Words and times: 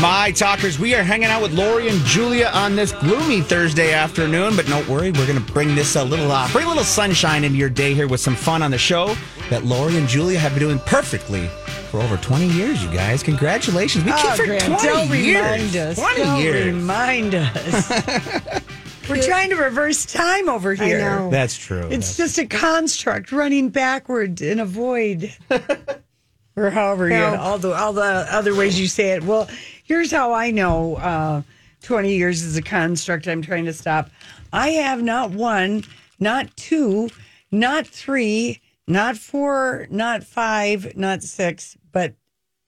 My 0.00 0.30
talkers, 0.30 0.78
we 0.78 0.94
are 0.94 1.02
hanging 1.02 1.28
out 1.28 1.40
with 1.40 1.52
Lori 1.54 1.88
and 1.88 1.98
Julia 2.04 2.50
on 2.52 2.76
this 2.76 2.92
gloomy 2.92 3.40
Thursday 3.40 3.92
afternoon, 3.94 4.54
but 4.54 4.66
don't 4.66 4.86
worry, 4.88 5.10
we're 5.10 5.26
going 5.26 5.42
to 5.42 5.52
bring 5.52 5.74
this 5.74 5.96
a 5.96 6.04
little, 6.04 6.30
uh, 6.30 6.50
bring 6.52 6.66
a 6.66 6.68
little 6.68 6.84
sunshine 6.84 7.44
into 7.44 7.56
your 7.56 7.70
day 7.70 7.94
here 7.94 8.06
with 8.06 8.20
some 8.20 8.36
fun 8.36 8.62
on 8.62 8.70
the 8.70 8.76
show 8.78 9.16
that 9.48 9.64
Lori 9.64 9.96
and 9.96 10.06
Julia 10.06 10.38
have 10.38 10.52
been 10.52 10.60
doing 10.60 10.78
perfectly 10.80 11.46
for 11.90 12.00
over 12.02 12.18
20 12.18 12.46
years, 12.48 12.84
you 12.84 12.92
guys. 12.92 13.22
Congratulations. 13.22 14.04
We 14.04 14.12
keep 14.12 14.24
Oh, 14.26 14.34
for 14.36 14.44
Graham, 14.44 14.60
20 14.76 14.86
don't 14.86 15.08
years. 15.08 15.42
remind 15.42 15.76
us. 15.76 15.98
20 15.98 16.22
Don't 16.22 16.40
years. 16.42 16.66
remind 16.66 17.34
us. 17.34 17.90
We're 19.08 19.22
trying 19.22 19.48
to 19.50 19.56
reverse 19.56 20.04
time 20.04 20.48
over 20.50 20.74
here. 20.74 20.98
know. 21.20 21.30
That's 21.30 21.56
true. 21.56 21.88
It's 21.90 22.16
just 22.18 22.36
a 22.38 22.46
construct 22.46 23.32
running 23.32 23.70
backward 23.70 24.40
in 24.42 24.60
a 24.60 24.66
void. 24.66 25.32
or 26.56 26.70
however 26.70 27.08
you 27.08 27.14
Help. 27.14 27.38
all 27.38 27.58
the 27.58 27.72
all 27.72 27.92
the 27.92 28.02
other 28.02 28.54
ways 28.54 28.78
you 28.80 28.88
say 28.88 29.10
it. 29.10 29.22
Well, 29.22 29.48
here's 29.86 30.10
how 30.10 30.32
I 30.32 30.50
know 30.50 30.96
uh, 30.96 31.42
20 31.82 32.14
years 32.14 32.42
is 32.42 32.56
a 32.56 32.62
construct 32.62 33.26
I'm 33.26 33.42
trying 33.42 33.64
to 33.64 33.72
stop. 33.72 34.10
I 34.52 34.70
have 34.70 35.02
not 35.02 35.30
one, 35.30 35.84
not 36.18 36.54
two, 36.56 37.08
not 37.50 37.86
three, 37.86 38.60
not 38.86 39.16
four, 39.16 39.86
not 39.90 40.24
five, 40.24 40.96
not 40.96 41.22
six, 41.22 41.76
but 41.92 42.14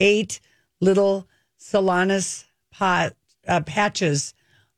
eight 0.00 0.40
little 0.80 1.26
Solanus 1.60 2.44
pot, 2.72 3.14
uh, 3.46 3.60
patches 3.60 4.34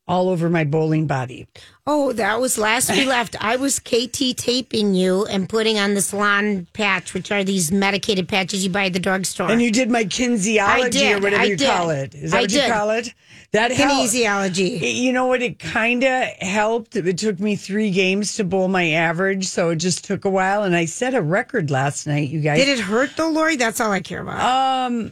all 0.09 0.29
over 0.29 0.49
my 0.49 0.65
bowling 0.65 1.07
body. 1.07 1.47
Oh, 1.93 2.13
that 2.13 2.41
was 2.41 2.57
last 2.57 2.89
we 2.91 3.05
left. 3.17 3.35
I 3.43 3.57
was 3.57 3.81
KT 3.81 4.37
taping 4.37 4.95
you 4.95 5.27
and 5.27 5.49
putting 5.49 5.77
on 5.77 5.95
the 5.95 6.01
salon 6.03 6.69
patch, 6.73 7.15
which 7.15 7.33
are 7.33 7.43
these 7.43 7.73
medicated 7.73 8.29
patches 8.29 8.63
you 8.65 8.71
buy 8.71 8.85
at 8.87 8.93
the 8.93 9.01
drugstore. 9.01 9.51
And 9.51 9.61
you 9.61 9.73
did 9.73 9.91
my 9.91 10.05
kinesiology 10.05 10.91
did, 10.93 11.19
or 11.19 11.21
whatever 11.21 11.43
I 11.43 11.47
you 11.47 11.57
did. 11.57 11.69
call 11.69 11.91
it. 11.91 12.15
Is 12.15 12.31
that 12.31 12.39
I 12.39 12.41
what 12.43 12.53
you 12.53 12.63
call 12.63 12.91
it? 12.91 13.15
That 13.53 13.73
helped. 13.73 14.13
kinesiology. 14.15 14.95
You 15.03 15.13
know 15.13 15.27
what? 15.27 15.43
It 15.43 15.59
kind 15.59 16.05
of 16.05 16.25
helped. 16.41 16.95
It 16.95 17.19
took 17.19 17.41
me 17.41 17.57
three 17.57 17.91
games 17.91 18.37
to 18.37 18.45
bowl 18.45 18.69
my 18.69 18.91
average, 18.93 19.49
so 19.49 19.71
it 19.71 19.77
just 19.77 20.05
took 20.05 20.25
a 20.25 20.31
while. 20.31 20.63
And 20.63 20.77
I 20.77 20.85
set 20.85 21.15
a 21.15 21.21
record 21.23 21.73
last 21.73 22.07
night, 22.07 22.29
you 22.29 22.39
guys. 22.41 22.59
Did 22.59 22.69
it 22.79 22.83
hurt 22.83 23.11
though, 23.17 23.31
Lori? 23.31 23.57
That's 23.57 23.81
all 23.81 23.91
I 23.91 24.01
care 24.01 24.21
about. 24.23 24.87
Um, 24.93 25.11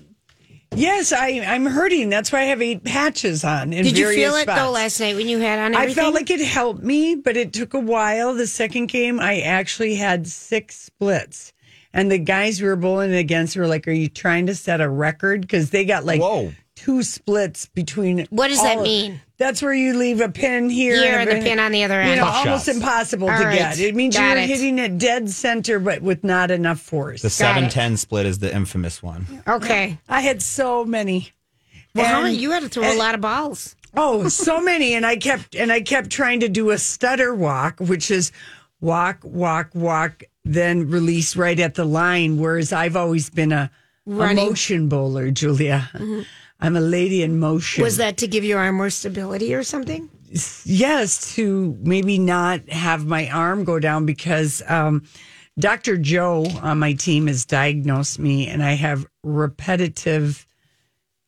yes, 0.74 1.12
I, 1.12 1.40
I'm 1.40 1.66
hurting. 1.66 2.08
That's 2.08 2.32
why 2.32 2.40
I 2.40 2.44
have 2.44 2.62
eight 2.62 2.84
patches 2.84 3.44
on. 3.44 3.72
In 3.72 3.84
Did 3.84 3.98
you 3.98 4.08
feel 4.10 4.34
it 4.36 4.46
though 4.46 4.70
last 4.70 5.00
night 5.00 5.16
when 5.16 5.28
you 5.28 5.38
had 5.38 5.58
on 5.58 5.74
I 5.74 5.92
felt 5.92 6.14
like 6.14 6.30
it 6.30 6.40
helped 6.40 6.82
me, 6.82 7.14
but 7.14 7.36
it 7.36 7.52
took 7.52 7.74
a 7.74 7.80
while. 7.80 8.34
The 8.34 8.46
second 8.46 8.86
game, 8.86 9.20
I 9.20 9.40
actually 9.40 9.96
had 9.96 10.26
six 10.26 10.76
splits. 10.76 11.52
And 11.92 12.12
the 12.12 12.18
guys 12.18 12.60
we 12.60 12.68
were 12.68 12.76
bowling 12.76 13.14
against 13.14 13.56
were 13.56 13.66
like, 13.66 13.88
Are 13.88 13.92
you 13.92 14.08
trying 14.08 14.46
to 14.46 14.54
set 14.54 14.80
a 14.80 14.88
record? 14.88 15.40
Because 15.40 15.70
they 15.70 15.84
got 15.84 16.04
like 16.04 16.20
Whoa. 16.20 16.52
Two 16.88 17.02
splits 17.02 17.66
between. 17.66 18.26
What 18.30 18.48
does 18.48 18.62
that 18.62 18.78
all- 18.78 18.82
mean? 18.82 19.20
That's 19.36 19.60
where 19.62 19.74
you 19.74 19.94
leave 19.96 20.20
a 20.22 20.28
pin 20.30 20.68
here, 20.70 20.96
Here 20.96 21.18
and 21.18 21.28
and 21.30 21.40
the 21.42 21.44
pin 21.48 21.58
on 21.60 21.70
the 21.70 21.84
other 21.84 22.00
end. 22.00 22.06
You 22.06 22.12
end. 22.12 22.20
know, 22.22 22.26
Tough 22.26 22.46
almost 22.46 22.64
shots. 22.66 22.76
impossible 22.76 23.30
All 23.30 23.38
to 23.38 23.44
right. 23.44 23.58
get. 23.58 23.78
It 23.78 23.94
means 23.94 24.16
Got 24.16 24.30
you're 24.30 24.38
it. 24.38 24.48
hitting 24.48 24.78
it 24.78 24.98
dead 24.98 25.28
center, 25.30 25.78
but 25.78 26.00
with 26.02 26.24
not 26.24 26.50
enough 26.50 26.80
force. 26.80 27.22
the 27.22 27.30
710 27.30 27.98
split 27.98 28.26
is 28.26 28.38
the 28.38 28.52
infamous 28.52 29.02
one. 29.02 29.26
okay. 29.46 29.98
I 30.08 30.22
had 30.22 30.42
so 30.42 30.84
many. 30.84 31.30
Well, 31.94 32.06
how 32.06 32.22
many? 32.22 32.36
You 32.36 32.50
had 32.52 32.62
to 32.64 32.68
throw 32.68 32.90
a 32.90 32.96
lot 32.96 33.14
of 33.14 33.20
balls. 33.20 33.76
Oh, 33.94 34.28
so 34.28 34.60
many, 34.60 34.94
and 34.94 35.04
I 35.06 35.16
kept 35.16 35.54
and 35.54 35.70
I 35.72 35.80
kept 35.82 36.10
trying 36.10 36.40
to 36.40 36.48
do 36.48 36.70
a 36.70 36.78
stutter 36.78 37.34
walk, 37.34 37.78
which 37.80 38.10
is 38.10 38.32
walk, 38.80 39.18
walk, 39.22 39.70
walk, 39.74 40.22
then 40.44 40.88
release 40.90 41.36
right 41.36 41.58
at 41.60 41.74
the 41.74 41.84
line. 41.84 42.38
Whereas 42.38 42.72
I've 42.72 42.96
always 42.96 43.30
been 43.30 43.52
a, 43.52 43.70
a 44.06 44.10
motion 44.34 44.88
bowler, 44.88 45.30
Julia. 45.30 45.88
Mm-hmm. 45.94 46.22
I'm 46.60 46.76
a 46.76 46.80
lady 46.80 47.22
in 47.22 47.38
motion. 47.38 47.84
Was 47.84 47.98
that 47.98 48.16
to 48.18 48.26
give 48.26 48.44
your 48.44 48.58
arm 48.58 48.76
more 48.76 48.90
stability 48.90 49.54
or 49.54 49.62
something? 49.62 50.10
yes 50.66 51.34
to 51.36 51.74
maybe 51.80 52.18
not 52.18 52.68
have 52.68 53.06
my 53.06 53.30
arm 53.30 53.64
go 53.64 53.78
down 53.78 54.04
because 54.04 54.62
um, 54.68 55.02
Dr. 55.58 55.96
Joe 55.96 56.44
on 56.60 56.78
my 56.78 56.92
team 56.92 57.28
has 57.28 57.46
diagnosed 57.46 58.18
me 58.18 58.46
and 58.46 58.62
I 58.62 58.72
have 58.72 59.06
repetitive 59.24 60.46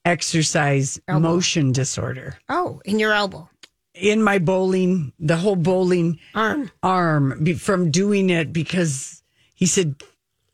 exercise 0.05 1.01
motion 1.09 1.73
disorder 1.73 2.39
Oh, 2.51 2.83
in 2.85 2.99
your 2.99 3.13
elbow, 3.13 3.49
in 3.95 4.23
my 4.23 4.39
bowling, 4.39 5.13
the 5.19 5.37
whole 5.37 5.57
bowling 5.57 6.19
arm. 6.35 6.71
arm 6.83 7.55
from 7.57 7.91
doing 7.91 8.29
it 8.29 8.53
because 8.53 9.23
he 9.55 9.65
said, 9.67 9.95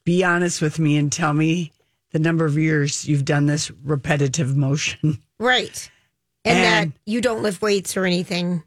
be 0.05 0.23
honest 0.23 0.63
with 0.63 0.79
me 0.79 0.97
and 0.97 1.11
tell 1.11 1.33
me 1.33 1.73
the 2.13 2.19
number 2.19 2.45
of 2.45 2.57
years 2.57 3.07
you've 3.07 3.25
done 3.25 3.47
this 3.47 3.71
repetitive 3.85 4.57
motion. 4.57 5.19
Right. 5.39 5.91
And, 6.45 6.59
And- 6.59 6.93
that 6.93 6.99
you 7.07 7.21
don't 7.21 7.43
lift 7.43 7.61
weights 7.61 7.97
or 7.97 8.05
anything 8.05 8.63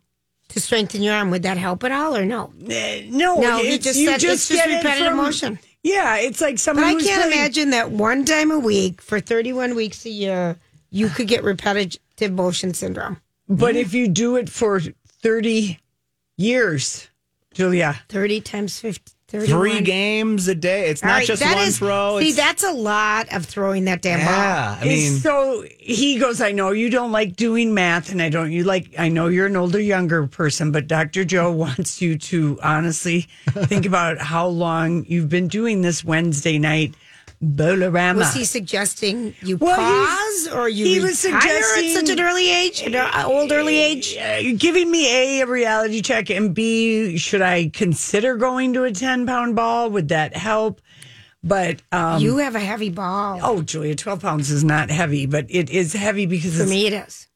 to 0.50 0.60
strengthen 0.60 1.02
your 1.02 1.14
arm. 1.14 1.32
Would 1.32 1.44
that 1.44 1.58
help 1.58 1.84
at 1.84 1.92
all 1.92 2.16
or 2.16 2.26
no? 2.26 2.52
Eh, 2.68 3.08
no, 3.10 3.40
No, 3.40 3.60
it's, 3.60 3.84
just 3.86 4.00
you 4.00 4.08
said 4.08 4.20
just 4.20 4.50
it's 4.52 4.60
just 4.60 4.66
get 4.68 4.78
repetitive 4.78 5.08
from- 5.10 5.18
motion. 5.18 5.60
Yeah, 5.82 6.18
it's 6.18 6.42
like 6.42 6.64
But 6.64 6.78
I 6.78 6.92
can't 6.96 7.04
playing- 7.04 7.32
imagine 7.32 7.70
that 7.70 7.92
one 7.92 8.26
time 8.26 8.52
a 8.52 8.60
week 8.60 9.02
for 9.02 9.20
31 9.22 9.76
weeks 9.76 10.06
a 10.06 10.10
year, 10.10 10.58
you 10.90 11.08
could 11.08 11.28
get 11.28 11.44
repetitive 11.44 12.32
motion 12.34 12.74
syndrome. 12.74 13.22
But 13.48 13.76
if 13.78 13.94
you 13.94 14.08
do 14.10 14.36
it 14.36 14.50
for 14.50 14.82
30 15.22 15.80
years, 16.38 17.08
Julia, 17.54 18.02
30 18.10 18.42
times 18.42 18.80
50. 18.80 19.14
31. 19.30 19.60
Three 19.60 19.82
games 19.82 20.48
a 20.48 20.56
day. 20.56 20.90
It's 20.90 21.04
All 21.04 21.10
not 21.10 21.16
right, 21.18 21.28
just 21.28 21.44
one 21.44 21.58
is- 21.60 21.78
throw. 21.78 22.20
See, 22.20 22.30
It's, 22.30 22.38
that's 22.38 22.64
a 22.64 22.72
lot 22.72 23.32
of 23.34 23.46
throwing 23.46 23.86
that 23.86 24.02
damn 24.02 24.20
ball. 24.20 24.28
yeah. 24.28 24.78
I 24.82 24.84
mean, 24.86 25.14
It's 25.14 25.22
so 25.24 25.64
he 25.78 26.18
goes, 26.20 26.42
I 26.42 26.52
know 26.52 26.72
you 26.72 26.90
don't 26.90 27.12
like 27.12 27.36
doing 27.36 27.74
math 27.74 28.12
and 28.12 28.22
I 28.22 28.30
don't 28.30 28.52
you 28.52 28.64
like 28.64 28.90
I 28.98 29.08
know 29.10 29.28
you're 29.28 29.46
an 29.48 29.56
older 29.56 29.80
younger 29.80 30.26
person, 30.28 30.72
but 30.72 30.88
Dr. 30.88 31.26
Joe 31.26 31.52
wants 31.66 32.02
you 32.02 32.18
to 32.18 32.60
honestly 32.64 33.28
think 33.52 33.86
about 33.86 34.18
how 34.18 34.48
long 34.48 35.06
you've 35.08 35.30
been 35.30 35.48
doing 35.48 35.82
this 35.82 36.04
Wednesday 36.04 36.58
night 36.58 36.96
Bolarama. 37.44 38.18
Was 38.18 38.34
he 38.34 38.44
suggesting 38.44 39.34
you 39.42 39.56
Well, 39.58 39.76
pause 39.78 40.48
or 40.54 40.68
you 40.68 40.86
he 40.86 41.00
was 41.00 41.20
suggesting, 41.20 41.86
at 41.86 41.94
such 41.94 42.10
an 42.10 42.20
early 42.20 42.50
age, 42.50 42.82
an 42.82 42.96
old 43.24 43.52
early 43.54 43.78
age? 43.78 44.18
Uh, 44.18 44.42
giving 44.58 44.92
me 44.92 45.40
A, 45.40 45.42
a 45.42 45.48
reality 45.48 46.02
check, 46.02 46.30
and 46.30 46.54
B, 46.54 47.18
should 47.18 47.42
I 47.42 47.70
consider 47.70 48.36
going 48.36 48.74
to 48.74 48.84
a 48.84 48.92
10 48.92 49.26
pound 49.26 49.56
ball? 49.56 49.90
Would 49.90 50.10
that 50.10 50.36
help? 50.36 50.82
But, 51.42 51.82
um, 51.94 52.22
you 52.22 52.38
have 52.38 52.56
a 52.56 52.60
heavy 52.60 52.90
ball. 52.90 53.40
oh, 53.42 53.62
Julia, 53.62 53.96
12 53.96 54.22
pounds 54.22 54.52
is 54.52 54.66
not 54.66 54.90
heavy, 54.90 55.26
but 55.26 55.46
it 55.48 55.70
is 55.70 55.94
heavy 55.94 56.26
because 56.26 56.58
For 56.58 56.66
me, 56.66 56.88
it 56.88 56.94
is. 56.94 57.29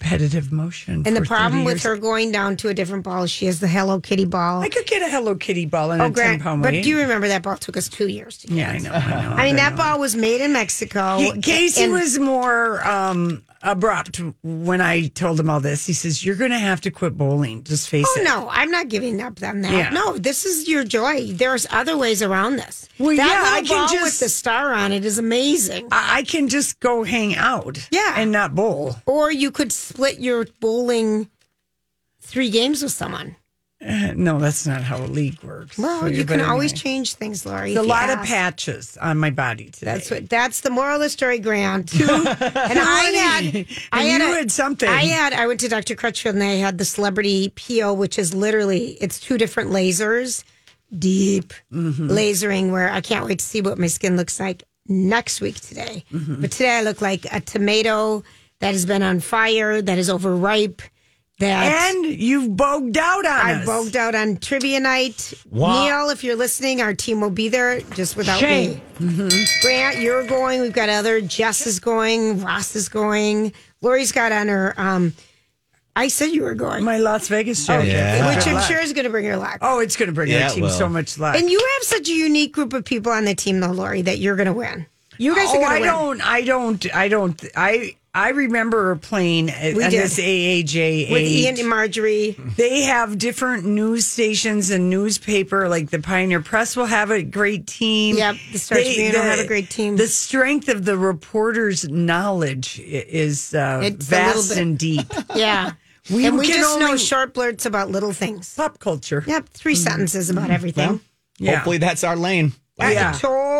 Repetitive 0.00 0.52
motion. 0.52 1.02
And 1.06 1.16
the 1.16 1.20
for 1.20 1.26
30 1.26 1.26
problem 1.26 1.64
with 1.64 1.74
years. 1.74 1.82
her 1.84 1.96
going 1.96 2.32
down 2.32 2.56
to 2.58 2.68
a 2.68 2.74
different 2.74 3.04
ball, 3.04 3.26
she 3.26 3.46
has 3.46 3.60
the 3.60 3.68
Hello 3.68 4.00
Kitty 4.00 4.24
ball. 4.24 4.60
I 4.62 4.68
could 4.68 4.86
get 4.86 5.02
a 5.02 5.08
Hello 5.08 5.34
Kitty 5.34 5.66
ball 5.66 5.92
in 5.92 6.00
oh, 6.00 6.04
a 6.04 6.06
10 6.06 6.12
Grant, 6.12 6.42
pound 6.42 6.62
but 6.62 6.70
do 6.70 6.88
you 6.88 6.98
remember 6.98 7.28
that 7.28 7.42
ball 7.42 7.56
took 7.56 7.76
us 7.76 7.88
two 7.88 8.08
years 8.08 8.38
to 8.38 8.46
get? 8.46 8.56
yeah, 8.56 8.70
I 8.70 8.78
know. 8.78 8.92
I 8.92 9.22
know. 9.22 9.30
I 9.34 9.44
mean, 9.46 9.56
that 9.56 9.76
ball 9.76 9.98
was 9.98 10.14
made 10.14 10.40
in 10.40 10.52
Mexico. 10.52 11.18
Ca- 11.18 11.40
Casey 11.42 11.84
and- 11.84 11.92
was 11.92 12.18
more 12.18 12.86
um, 12.86 13.42
abrupt 13.62 14.20
when 14.42 14.80
I 14.80 15.08
told 15.08 15.38
him 15.40 15.50
all 15.50 15.60
this. 15.60 15.86
He 15.86 15.92
says, 15.92 16.24
"You're 16.24 16.36
going 16.36 16.50
to 16.52 16.58
have 16.58 16.80
to 16.82 16.90
quit 16.90 17.16
bowling. 17.16 17.64
Just 17.64 17.88
face 17.88 18.06
Oh 18.08 18.20
it." 18.20 18.24
no, 18.24 18.48
I'm 18.50 18.70
not 18.70 18.88
giving 18.88 19.20
up 19.20 19.42
on 19.42 19.62
that. 19.62 19.72
Yeah. 19.72 19.90
No, 19.90 20.16
this 20.18 20.44
is 20.44 20.68
your 20.68 20.84
joy. 20.84 21.32
There's 21.32 21.66
other 21.70 21.96
ways 21.96 22.22
around 22.22 22.56
this. 22.56 22.88
Well, 22.98 23.16
that 23.16 23.26
yeah, 23.26 23.52
I 23.56 23.62
can 23.62 23.88
just- 23.88 24.02
with 24.04 24.20
the 24.20 24.28
star 24.28 24.72
on 24.72 24.92
it 24.92 25.04
is 25.04 25.18
amazing. 25.18 25.88
I 25.92 26.18
I 26.18 26.22
can 26.22 26.48
just 26.48 26.80
go 26.80 27.04
hang 27.04 27.34
out, 27.36 27.78
Yeah. 27.90 28.14
and 28.16 28.30
not 28.32 28.54
bowl. 28.54 28.96
Or 29.06 29.30
you 29.30 29.50
could 29.50 29.72
split 29.72 30.18
your 30.20 30.46
bowling 30.60 31.28
three 32.20 32.50
games 32.50 32.82
with 32.82 32.92
someone. 32.92 33.36
Uh, 33.84 34.12
No, 34.16 34.38
that's 34.40 34.66
not 34.66 34.82
how 34.82 34.98
a 34.98 35.06
league 35.06 35.40
works. 35.42 35.78
Well, 35.78 36.00
So 36.00 36.06
you 36.06 36.24
can 36.24 36.40
always 36.40 36.72
anyway. 36.72 36.82
change 36.82 37.14
things, 37.14 37.46
Lori. 37.46 37.74
There's 37.74 37.86
a 37.86 37.88
lot 37.88 38.10
of 38.10 38.18
patches 38.24 38.96
on 38.98 39.18
my 39.18 39.30
body 39.30 39.66
today. 39.70 39.92
That's 39.92 40.10
what. 40.10 40.28
That's 40.28 40.60
the 40.62 40.70
moral 40.70 40.96
of 40.96 41.00
the 41.02 41.08
story, 41.10 41.38
Grant. 41.38 41.92
and 42.00 42.10
I 42.10 43.12
had, 43.14 43.66
I 43.92 44.02
And 44.04 44.22
had, 44.22 44.28
you 44.28 44.32
a- 44.34 44.36
had 44.38 44.50
something. 44.50 44.88
I 44.88 45.04
had. 45.04 45.32
I 45.32 45.46
went 45.46 45.60
to 45.60 45.68
Dr. 45.68 45.94
Crutchfield 45.94 46.34
and 46.34 46.42
they 46.42 46.58
had 46.58 46.78
the 46.78 46.84
celebrity 46.84 47.50
PO, 47.54 47.94
which 47.94 48.18
is 48.18 48.34
literally 48.34 48.98
it's 49.00 49.20
two 49.20 49.38
different 49.38 49.70
lasers, 49.70 50.42
deep 50.96 51.52
Mm-hmm. 51.72 52.10
lasering. 52.10 52.72
Where 52.72 52.90
I 52.90 53.00
can't 53.00 53.26
wait 53.26 53.38
to 53.38 53.44
see 53.44 53.60
what 53.60 53.78
my 53.78 53.86
skin 53.86 54.16
looks 54.16 54.40
like 54.40 54.64
next 54.88 55.40
week 55.40 55.60
today. 55.60 56.04
Mm-hmm. 56.12 56.40
But 56.40 56.50
today 56.50 56.78
I 56.78 56.82
look 56.82 57.00
like 57.00 57.26
a 57.32 57.40
tomato 57.40 58.24
that 58.60 58.72
has 58.72 58.86
been 58.86 59.02
on 59.04 59.20
fire, 59.20 59.80
that 59.82 59.98
is 59.98 60.10
overripe. 60.10 60.82
That 61.38 61.94
and 61.94 62.04
you've 62.04 62.56
bogged 62.56 62.98
out 62.98 63.24
on 63.24 63.32
I 63.32 63.60
us. 63.60 63.66
bogged 63.66 63.94
out 63.96 64.16
on 64.16 64.38
trivia 64.38 64.80
night. 64.80 65.34
Wow. 65.48 65.84
Neil, 65.84 66.10
if 66.10 66.24
you're 66.24 66.34
listening, 66.34 66.80
our 66.80 66.94
team 66.94 67.20
will 67.20 67.30
be 67.30 67.48
there 67.48 67.80
just 67.80 68.16
without 68.16 68.40
Shame. 68.40 68.80
me. 68.98 69.30
Grant, 69.62 69.98
you're 69.98 70.26
going. 70.26 70.60
We've 70.60 70.72
got 70.72 70.88
other. 70.88 71.20
Jess 71.20 71.64
is 71.64 71.78
going. 71.78 72.42
Ross 72.42 72.74
is 72.74 72.88
going. 72.88 73.52
Lori's 73.82 74.10
got 74.10 74.32
on 74.32 74.48
her. 74.48 74.74
Um, 74.76 75.12
I 75.94 76.08
said 76.08 76.26
you 76.26 76.42
were 76.42 76.54
going, 76.54 76.84
my 76.84 76.98
Las 76.98 77.28
Vegas 77.28 77.66
jacket. 77.66 77.88
Yeah. 77.88 78.34
which 78.34 78.46
I'm 78.46 78.62
sure 78.68 78.80
is 78.80 78.92
going 78.92 79.04
to 79.04 79.10
bring 79.10 79.24
her 79.26 79.36
luck. 79.36 79.58
Oh, 79.62 79.78
it's 79.80 79.96
going 79.96 80.08
to 80.08 80.12
bring 80.12 80.30
Yeah, 80.30 80.44
our 80.44 80.50
it 80.50 80.54
team 80.54 80.68
so 80.70 80.88
much 80.88 81.18
luck. 81.18 81.36
And 81.36 81.50
you 81.50 81.58
have 81.58 81.82
such 81.86 82.08
a 82.08 82.12
unique 82.14 82.52
group 82.52 82.72
of 82.72 82.84
people 82.84 83.12
on 83.12 83.24
the 83.24 83.34
team, 83.34 83.60
though, 83.60 83.70
Lori, 83.72 84.02
that 84.02 84.18
you're 84.18 84.36
going 84.36 84.46
to 84.46 84.52
win. 84.52 84.86
You 85.18 85.34
guys 85.34 85.48
are 85.48 85.56
oh, 85.56 85.60
going 85.60 85.82
to 85.82 85.88
win. 85.88 85.88
I 85.88 85.92
don't, 85.92 86.20
I 86.22 86.42
don't, 86.42 86.96
I 86.96 87.08
don't, 87.08 87.44
I. 87.56 87.96
I 88.14 88.30
remember 88.30 88.96
playing 88.96 89.50
at, 89.50 89.74
We 89.74 89.84
at 89.84 89.90
did. 89.90 90.02
this 90.02 90.18
AAJ. 90.18 91.10
With 91.12 91.22
Ian 91.22 91.58
and 91.58 91.68
Marjorie. 91.68 92.32
They 92.56 92.82
have 92.82 93.18
different 93.18 93.64
news 93.64 94.06
stations 94.06 94.70
and 94.70 94.90
newspaper. 94.90 95.68
Like 95.68 95.90
the 95.90 95.98
Pioneer 96.00 96.40
Press 96.40 96.76
will 96.76 96.86
have 96.86 97.10
a 97.10 97.22
great 97.22 97.66
team. 97.66 98.16
Yep, 98.16 98.36
the 98.52 98.58
Star 98.58 98.78
Tribune 98.78 99.12
will 99.12 99.22
have 99.22 99.38
a 99.40 99.46
great 99.46 99.70
team. 99.70 99.96
The 99.96 100.08
strength 100.08 100.68
of 100.68 100.84
the 100.84 100.96
reporter's 100.96 101.88
knowledge 101.88 102.80
is 102.80 103.54
uh, 103.54 103.80
little 103.82 103.98
vast 103.98 104.56
and 104.56 104.78
deep. 104.78 105.06
Yeah. 105.34 105.72
We 106.10 106.24
and 106.26 106.38
we 106.38 106.46
can 106.46 106.56
just 106.56 106.80
know 106.80 106.96
short 106.96 107.34
blurts 107.34 107.66
about 107.66 107.90
little 107.90 108.14
things. 108.14 108.54
Pop 108.54 108.78
culture. 108.78 109.22
Yep, 109.26 109.50
3 109.50 109.74
sentences 109.74 110.30
about 110.30 110.48
everything. 110.50 111.00
Yeah. 111.38 111.56
Hopefully 111.56 111.76
that's 111.76 112.02
our 112.02 112.16
lane. 112.16 112.54
Yeah. 112.78 113.12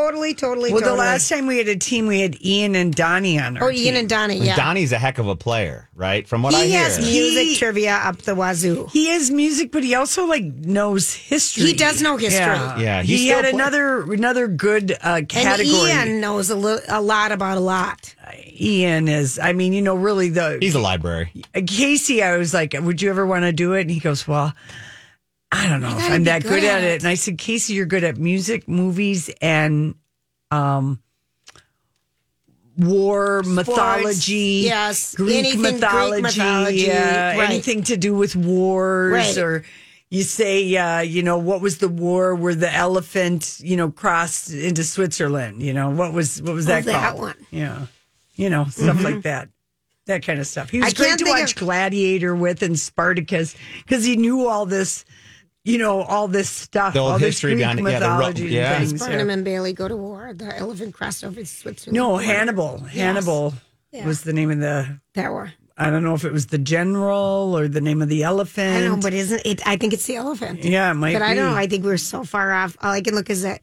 Totally, 0.09 0.33
totally, 0.33 0.73
Well, 0.73 0.81
totally. 0.81 0.97
the 0.97 1.03
last 1.03 1.29
time 1.29 1.47
we 1.47 1.59
had 1.59 1.69
a 1.69 1.77
team, 1.77 2.07
we 2.07 2.21
had 2.21 2.43
Ian 2.43 2.75
and 2.77 2.95
Donnie 2.95 3.39
on 3.39 3.59
our 3.59 3.65
Oh, 3.65 3.71
team. 3.71 3.85
Ian 3.85 3.97
and 3.97 4.09
Donnie, 4.09 4.39
yeah. 4.39 4.57
Donnie's 4.57 4.91
a 4.93 4.99
heck 4.99 5.19
of 5.19 5.29
a 5.29 5.37
player, 5.37 5.91
right? 5.95 6.27
From 6.27 6.43
what 6.43 6.55
I 6.55 6.61
hear. 6.61 6.67
he 6.67 6.73
has 6.77 6.99
music 6.99 7.47
He- 7.49 7.57
trivia 7.57 7.95
up 7.97 8.17
the 8.23 8.35
wazoo. 8.35 8.89
He 8.91 9.11
is 9.11 9.31
music, 9.31 9.71
but 9.71 9.85
he 9.85 9.95
also 9.95 10.25
like 10.25 10.45
knows 10.45 11.13
history. 11.13 11.65
He 11.67 11.73
does 11.75 12.01
know 12.01 12.17
history. 12.17 12.41
Yeah, 12.41 12.79
Yeah, 12.79 13.03
he 13.03 13.19
he, 13.19 13.29
had 13.29 13.43
play- 13.43 13.51
another 13.51 14.11
another 14.11 14.49
good 14.49 14.93
uh, 14.93 14.97
And 15.17 15.29
category. 15.29 15.91
Ian 15.91 16.21
knows 16.23 16.49
a, 16.49 16.57
li- 16.57 16.81
a 16.89 17.03
lot 17.03 17.31
about 17.31 17.59
a 17.59 17.61
lot. 17.61 18.15
Ian 18.59 19.09
is. 19.09 19.39
I 19.39 19.53
mean, 19.53 19.75
you 19.75 19.83
know, 19.83 19.95
really 19.95 20.31
the 20.31 20.57
He's 20.61 20.75
a 20.75 20.81
library. 20.81 21.33
Casey. 21.67 22.23
I 22.23 22.39
was 22.39 22.55
like, 22.55 22.75
"Would 22.81 23.03
you 23.03 23.11
ever 23.11 23.27
want 23.27 23.43
to 23.45 23.53
do 23.53 23.75
it?" 23.75 23.83
And 23.83 23.91
he 23.91 24.01
goes, 24.01 24.27
"Well, 24.27 24.55
I 25.51 25.69
don't 25.69 25.81
know 25.81 25.97
if 25.97 26.11
I'm 26.11 26.25
that 26.25 26.43
good 26.43 26.51
good 26.61 26.65
at 26.65 26.79
at 26.79 26.85
it." 26.85 26.87
it." 26.95 27.03
And 27.03 27.09
I 27.09 27.15
said, 27.15 27.39
"Casey, 27.39 27.75
you're 27.75 27.87
good 27.87 28.05
at 28.05 28.19
music, 28.19 28.69
movies, 28.69 29.31
and 29.41 29.95
um, 30.51 31.01
war 32.77 33.43
mythology. 33.45 34.63
yes. 34.65 35.15
Greek 35.15 35.37
Anything 35.39 35.61
Greek 35.63 35.73
mythology, 35.75 36.23
mythology, 36.23 36.91
uh, 36.93 36.95
right. 36.95 37.41
anything 37.51 37.83
to 37.85 37.97
do 37.97 38.15
with 38.15 38.37
wars 38.37 39.13
Right. 39.13 39.39
or." 39.39 39.65
You 40.11 40.23
say, 40.23 40.75
uh, 40.75 41.01
you 41.01 41.23
know, 41.23 41.37
what 41.37 41.61
was 41.61 41.79
the 41.79 41.89
war 41.91 42.35
where 42.35 42.55
the 42.55 42.75
elephant, 42.75 43.59
you 43.63 43.77
know, 43.77 43.91
crossed 43.91 44.51
into 44.51 44.83
Switzerland? 44.83 45.61
You 45.61 45.75
know, 45.75 45.91
what 45.91 46.15
was 46.15 46.41
what 46.41 46.55
was 46.55 46.65
that 46.65 46.85
Oh, 46.85 46.87
that 46.93 47.11
called? 47.11 47.21
one. 47.21 47.35
Yeah, 47.51 47.85
you 48.35 48.49
know, 48.49 48.65
stuff 48.71 49.05
like 49.05 49.21
that, 49.25 49.51
that 50.07 50.25
kind 50.25 50.41
of 50.41 50.47
stuff. 50.47 50.71
He 50.71 50.79
was 50.81 50.95
I 50.95 50.97
great 50.97 51.19
to 51.19 51.27
watch 51.27 51.53
of- 51.53 51.59
Gladiator 51.59 52.35
with 52.35 52.63
and 52.63 52.79
Spartacus 52.79 53.55
because 53.85 54.03
he 54.03 54.17
knew 54.17 54.49
all 54.49 54.65
this, 54.65 55.05
you 55.69 55.79
know, 55.79 56.03
all 56.03 56.29
this 56.29 56.49
stuff, 56.49 56.95
The 56.95 57.01
old 57.01 57.13
all 57.13 57.19
this 57.19 57.35
history 57.37 57.53
Greek 57.53 57.59
behind 57.63 57.81
it, 57.81 57.83
yeah, 57.91 57.99
the 58.01 58.07
ro- 58.09 58.17
mythology 58.17 58.45
and 58.45 58.53
yeah. 58.53 58.79
things. 58.79 58.99
Barnum 59.01 59.27
yeah. 59.29 59.35
and 59.35 59.45
Bailey 59.45 59.73
go 59.73 59.87
to 59.89 59.97
war. 59.97 60.33
The 60.35 60.57
elephant 60.57 60.95
crossed 60.95 61.23
over 61.25 61.41
to 61.41 61.47
Switzerland. 61.47 61.95
No, 61.95 62.11
War. 62.11 62.23
Hannibal. 62.23 62.79
Hannibal 62.79 63.55
Yeah. 63.93 64.07
was 64.07 64.23
the 64.23 64.33
name 64.33 64.51
of 64.51 64.59
the. 64.61 65.01
That 65.15 65.31
war. 65.31 65.53
I 65.77 65.91
don't 65.91 66.03
know 66.03 66.15
if 66.15 66.25
it 66.25 66.33
was 66.33 66.47
the 66.47 66.59
general 66.59 67.57
or 67.57 67.69
the 67.69 67.81
name 67.81 68.03
of 68.03 68.09
the 68.09 68.25
elephant. 68.25 68.85
I 68.85 68.89
know, 68.89 68.97
but 68.97 69.13
isn't 69.15 69.43
it? 69.45 69.65
I 69.67 69.77
think 69.77 69.93
it's 69.93 70.07
the 70.07 70.17
elephant. 70.17 70.65
yeah, 70.65 70.91
it 70.91 70.95
might 70.95 71.13
But 71.13 71.23
I 71.23 71.35
don't 71.35 71.53
know. 71.53 71.57
I 71.57 71.67
think 71.69 71.85
we're 71.85 71.99
so 71.99 72.25
far 72.25 72.51
off. 72.53 72.77
All 72.83 72.91
I 72.91 73.01
can 73.01 73.15
look 73.15 73.31
is 73.31 73.43
that. 73.43 73.61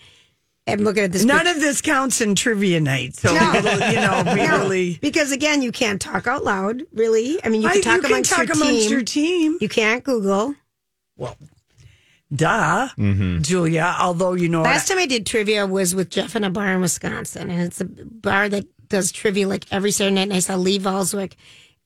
I'm 0.67 0.79
looking 0.79 1.03
at 1.03 1.11
this. 1.11 1.23
None 1.23 1.39
picture. 1.39 1.51
of 1.51 1.59
this 1.61 1.79
counts 1.81 2.21
in 2.21 2.33
trivia 2.33 2.81
night, 2.81 3.15
so 3.15 3.31
No. 3.35 3.53
it'll, 3.53 3.79
you 3.91 3.97
know, 3.97 4.23
we 4.33 4.41
No, 4.47 4.59
really. 4.63 4.97
because 4.99 5.31
again, 5.31 5.61
you 5.61 5.71
can't 5.71 6.01
talk 6.01 6.25
out 6.25 6.43
loud. 6.43 6.81
Really, 6.91 7.37
I 7.43 7.49
mean, 7.49 7.61
you 7.61 7.67
I- 7.67 7.73
can 7.73 7.81
talk 7.83 7.95
you 7.97 8.01
can 8.01 8.11
amongst, 8.13 8.31
talk 8.31 8.47
your, 8.47 8.55
amongst 8.55 8.81
team. 8.83 8.91
your 8.91 9.01
team. 9.03 9.57
You 9.61 9.69
can't 9.69 10.03
Google. 10.03 10.55
Well, 11.17 11.37
duh, 12.33 12.89
mm-hmm. 12.98 13.42
Julia. 13.42 13.95
Although 14.00 14.33
you 14.33 14.50
know, 14.50 14.60
what 14.62 14.66
Last 14.69 14.88
time 14.88 14.98
I 15.00 15.06
did 15.06 15.25
trivia 15.25 15.66
was 15.68 15.94
with 15.95 16.10
Jeff 16.10 16.36
in 16.36 16.44
a 16.44 16.50
bar 16.50 16.72
in 16.74 16.81
Wisconsin, 16.81 17.50
and 17.50 17.62
it's 17.62 17.81
a 17.81 17.86
bar 17.86 18.50
that 18.50 18.66
does 18.89 19.12
trivia 19.12 19.48
like 19.48 19.66
every 19.72 19.92
Saturday 19.92 20.16
night. 20.16 20.24
And 20.24 20.33
I 20.33 20.39
saw 20.39 20.56
Lee 20.56 20.80
Valswick, 20.80 21.33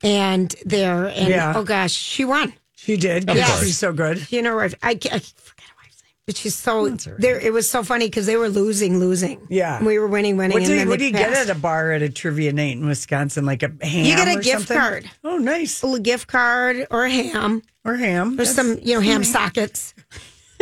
and 0.04 0.54
there, 0.66 1.08
and 1.08 1.30
Yeah. 1.30 1.54
oh 1.56 1.64
gosh, 1.64 1.92
she 1.94 2.26
won. 2.26 2.54
she 2.76 2.98
did. 2.98 3.30
Of 3.30 3.38
Yeah, 3.38 3.48
course. 3.48 3.64
she's 3.66 3.78
so 3.78 3.92
good. 3.94 4.32
You 4.32 4.42
know, 4.42 4.60
I, 4.60 4.66
I, 4.66 4.92
I 4.92 4.98
forget 4.98 5.12
her 5.12 5.76
wife's 5.82 6.02
name, 6.04 6.14
but 6.26 6.38
she's 6.38 6.56
so 6.56 6.88
That's 6.90 7.08
all 7.08 7.14
right. 7.14 7.22
there. 7.22 7.40
It 7.40 7.52
was 7.54 7.70
so 7.70 7.84
funny 7.84 8.06
because 8.08 8.26
they 8.26 8.38
were 8.38 8.48
losing, 8.50 9.00
losing. 9.00 9.46
Yeah. 9.50 9.78
And 9.78 9.86
we 9.86 10.00
were 10.00 10.08
winning, 10.08 10.38
winning. 10.38 10.58
What 10.58 10.66
do 10.66 10.74
you, 10.76 10.88
what 10.88 11.00
do 11.00 11.06
you 11.06 11.12
get 11.12 11.34
at 11.34 11.50
a 11.50 11.60
bar 11.60 11.92
at 11.92 12.02
a 12.02 12.10
trivia 12.10 12.54
night 12.54 12.78
in 12.78 12.86
Wisconsin? 12.88 13.46
Like 13.46 13.64
a 13.64 13.72
ham? 13.82 14.06
You 14.06 14.16
get 14.16 14.28
a 14.30 14.40
or 14.40 14.42
gift 14.42 14.68
something? 14.68 14.78
card. 14.78 15.12
Oh, 15.26 15.38
nice. 15.38 15.84
A 15.84 16.00
gift 16.00 16.28
card 16.28 16.88
or 16.90 17.04
a 17.06 17.10
ham 17.12 17.62
Or 17.86 17.96
ham. 17.96 18.34
or 18.34 18.36
That's- 18.38 18.56
some, 18.56 18.78
you 18.82 18.96
know, 18.96 19.02
ham 19.02 19.24
sockets. 19.26 19.94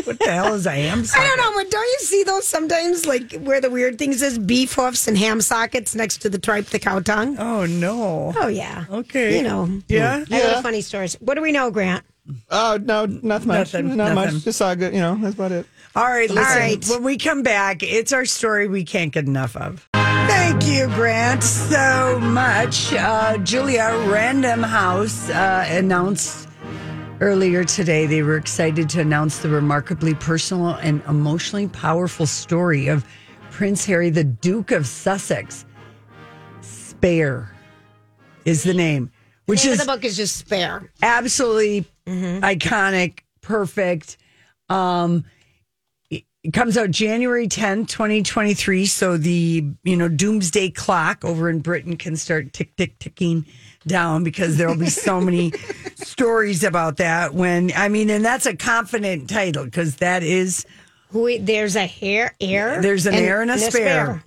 What 0.03 0.19
the 0.19 0.31
hell 0.31 0.53
is 0.53 0.65
a 0.65 0.71
ham? 0.71 1.03
I 1.15 1.27
don't 1.27 1.37
know, 1.37 1.51
but 1.55 1.71
don't 1.71 1.85
you 1.85 1.99
see 1.99 2.23
those 2.23 2.47
sometimes, 2.47 3.05
like 3.05 3.33
where 3.41 3.59
the 3.59 3.69
weird 3.69 3.97
things 3.97 4.21
is 4.21 4.37
beef 4.37 4.73
hoofs 4.73 5.07
and 5.07 5.17
ham 5.17 5.41
sockets 5.41 5.95
next 5.95 6.21
to 6.21 6.29
the 6.29 6.37
tripe, 6.39 6.65
the 6.67 6.79
cow 6.79 6.99
tongue? 6.99 7.37
Oh 7.39 7.65
no. 7.65 8.33
Oh 8.37 8.47
yeah. 8.47 8.85
Okay. 8.89 9.37
You 9.37 9.43
know. 9.43 9.81
Yeah. 9.87 10.23
I 10.31 10.43
love 10.53 10.63
funny 10.63 10.81
stories. 10.81 11.15
What 11.15 11.35
do 11.35 11.41
we 11.41 11.51
know, 11.51 11.71
Grant? 11.71 12.03
Oh 12.49 12.79
no, 12.81 13.05
not 13.05 13.45
much. 13.45 13.73
Nothing, 13.73 13.95
not 13.95 14.13
nothing. 14.13 14.33
much. 14.35 14.43
Just 14.43 14.57
saw 14.59 14.75
good. 14.75 14.93
You 14.93 14.99
know, 14.99 15.15
that's 15.15 15.35
about 15.35 15.51
it. 15.51 15.65
All 15.95 16.05
right, 16.05 16.29
listen. 16.29 16.59
right. 16.59 16.85
When 16.89 17.03
we 17.03 17.17
come 17.17 17.41
back, 17.41 17.81
it's 17.81 18.13
our 18.13 18.25
story 18.25 18.67
we 18.67 18.83
can't 18.83 19.11
get 19.11 19.25
enough 19.25 19.55
of. 19.55 19.89
Thank 19.93 20.67
you, 20.67 20.87
Grant, 20.87 21.41
so 21.41 22.19
much. 22.21 22.93
Uh, 22.93 23.37
Julia 23.39 24.05
Random 24.07 24.61
House 24.61 25.29
uh, 25.29 25.65
announced 25.69 26.46
earlier 27.19 27.63
today 27.63 28.05
they 28.05 28.21
were 28.23 28.37
excited 28.37 28.89
to 28.89 29.01
announce 29.01 29.39
the 29.39 29.49
remarkably 29.49 30.13
personal 30.15 30.69
and 30.75 31.01
emotionally 31.07 31.67
powerful 31.69 32.25
story 32.25 32.87
of 32.87 33.05
Prince 33.51 33.85
Harry, 33.85 34.09
the 34.09 34.23
Duke 34.23 34.71
of 34.71 34.85
Sussex. 34.85 35.65
Spare 36.61 37.51
is 38.45 38.63
the 38.63 38.73
name, 38.73 39.11
which 39.45 39.63
Name 39.63 39.73
of 39.73 39.79
is 39.79 39.85
the 39.85 39.91
book 39.91 40.03
is 40.03 40.15
just 40.17 40.37
spare. 40.37 40.91
absolutely 41.01 41.85
iconic, 42.07 43.19
perfect. 43.41 44.17
Um, 44.69 45.23
it 46.43 46.53
comes 46.53 46.77
out 46.77 46.91
January 46.91 47.47
10th, 47.47 47.89
2023. 47.89 48.85
So 48.85 49.17
the, 49.17 49.65
you 49.83 49.97
know, 49.97 50.07
doomsday 50.07 50.69
clock 50.71 51.25
over 51.25 51.49
in 51.49 51.59
Britain 51.59 51.97
can 51.97 52.15
start 52.15 52.53
tick, 52.53 52.75
tick, 52.77 52.99
ticking 52.99 53.45
down 53.85 54.23
because 54.23 54.57
there 54.57 54.67
will 54.67 54.77
be 54.77 54.89
so 54.89 55.19
many 55.21 55.51
stories 55.95 56.63
about 56.63 56.97
that 56.97 57.33
when, 57.33 57.71
I 57.75 57.89
mean, 57.89 58.09
and 58.09 58.23
that's 58.23 58.45
a 58.45 58.55
confident 58.55 59.29
title 59.29 59.65
because 59.65 59.97
that 59.97 60.23
is, 60.23 60.65
Who 61.09 61.37
there's 61.39 61.75
a 61.75 61.85
hair 61.85 62.35
air. 62.39 62.81
There's 62.81 63.05
an 63.05 63.15
heir 63.15 63.41
and 63.41 63.51
a 63.51 63.57
spare. 63.57 64.23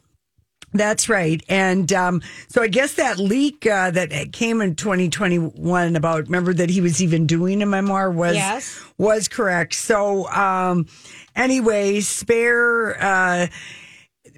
That's 0.72 1.08
right. 1.08 1.42
And 1.48 1.92
um, 1.92 2.22
so 2.48 2.62
I 2.62 2.68
guess 2.68 2.94
that 2.94 3.18
leak 3.18 3.66
uh, 3.66 3.90
that 3.90 4.32
came 4.32 4.60
in 4.60 4.76
2021 4.76 5.96
about 5.96 6.24
remember 6.26 6.54
that 6.54 6.70
he 6.70 6.80
was 6.80 7.02
even 7.02 7.26
doing 7.26 7.60
a 7.62 7.66
memoir 7.66 8.10
was 8.10 8.36
Yes. 8.36 8.80
was 8.96 9.26
correct. 9.26 9.74
So 9.74 10.28
um, 10.28 10.86
anyway, 11.34 12.00
spare. 12.00 13.02
Uh, 13.02 13.46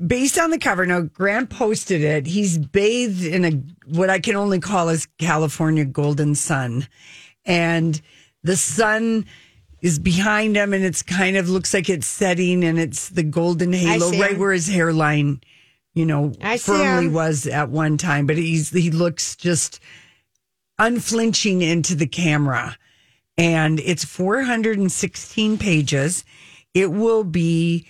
based 0.06 0.38
on 0.38 0.50
the 0.50 0.58
cover. 0.58 0.86
Now, 0.86 1.02
Grant 1.02 1.50
posted 1.50 2.02
it. 2.02 2.26
He's 2.26 2.58
bathed 2.58 3.24
in 3.24 3.44
a 3.44 3.50
what 3.94 4.10
I 4.10 4.18
can 4.18 4.36
only 4.36 4.58
call 4.58 4.88
as 4.88 5.06
California 5.18 5.84
golden 5.84 6.34
sun, 6.34 6.88
and 7.44 8.00
the 8.42 8.56
sun 8.56 9.26
is 9.80 9.98
behind 9.98 10.56
him, 10.56 10.72
and 10.72 10.84
it's 10.84 11.02
kind 11.02 11.36
of 11.36 11.48
looks 11.48 11.74
like 11.74 11.88
it's 11.88 12.06
setting, 12.06 12.64
and 12.64 12.78
it's 12.78 13.10
the 13.10 13.22
golden 13.22 13.72
halo 13.72 14.10
right 14.12 14.38
where 14.38 14.52
his 14.52 14.68
hairline, 14.68 15.40
you 15.94 16.06
know, 16.06 16.32
I 16.40 16.58
firmly 16.58 17.08
was 17.08 17.46
at 17.46 17.68
one 17.68 17.99
time. 17.99 18.26
But 18.26 18.38
he's 18.38 18.70
he 18.70 18.90
looks 18.90 19.37
just 19.37 19.80
unflinching 20.78 21.62
into 21.62 21.94
the 21.94 22.06
camera. 22.06 22.76
And 23.38 23.80
it's 23.80 24.04
416 24.04 25.58
pages. 25.58 26.25
It 26.75 26.92
will 26.92 27.25
be 27.25 27.87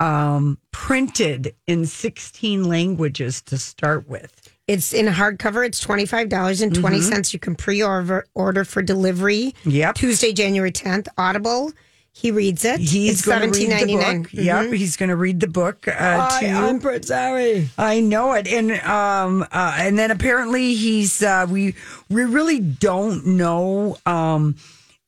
um, 0.00 0.58
printed 0.72 1.54
in 1.66 1.86
16 1.86 2.64
languages 2.64 3.42
to 3.42 3.58
start 3.58 4.08
with. 4.08 4.56
It's 4.66 4.92
in 4.92 5.06
hardcover. 5.06 5.64
It's 5.64 5.78
twenty 5.78 6.06
five 6.06 6.28
dollars 6.28 6.60
and 6.60 6.74
twenty 6.74 7.00
cents. 7.00 7.32
You 7.32 7.38
can 7.38 7.54
pre 7.54 7.84
order 7.84 8.26
order 8.34 8.64
for 8.64 8.82
delivery. 8.82 9.54
Mm-hmm. 9.60 9.70
Yep. 9.70 9.94
Tuesday, 9.94 10.32
January 10.32 10.72
tenth. 10.72 11.06
Audible. 11.16 11.70
He 12.18 12.30
reads 12.30 12.64
it. 12.64 12.80
He's 12.80 13.12
it's 13.18 13.26
going 13.26 13.52
to 13.52 13.58
read 13.58 13.70
the 13.70 13.92
$17.99. 13.94 14.22
book. 14.22 14.32
Yep, 14.32 14.72
he's 14.72 14.96
going 14.96 15.10
to 15.10 15.16
read 15.16 15.38
the 15.40 15.46
book 15.48 15.86
uh, 15.86 16.40
too. 16.40 16.78
Prince 16.80 17.10
Harry. 17.10 17.68
I 17.76 18.00
know 18.00 18.32
it, 18.32 18.48
and 18.48 18.72
um, 18.80 19.42
uh, 19.52 19.76
and 19.78 19.98
then 19.98 20.10
apparently 20.10 20.74
he's 20.74 21.22
uh, 21.22 21.46
we 21.48 21.74
we 22.08 22.24
really 22.24 22.58
don't 22.58 23.26
know 23.26 23.98
um 24.06 24.56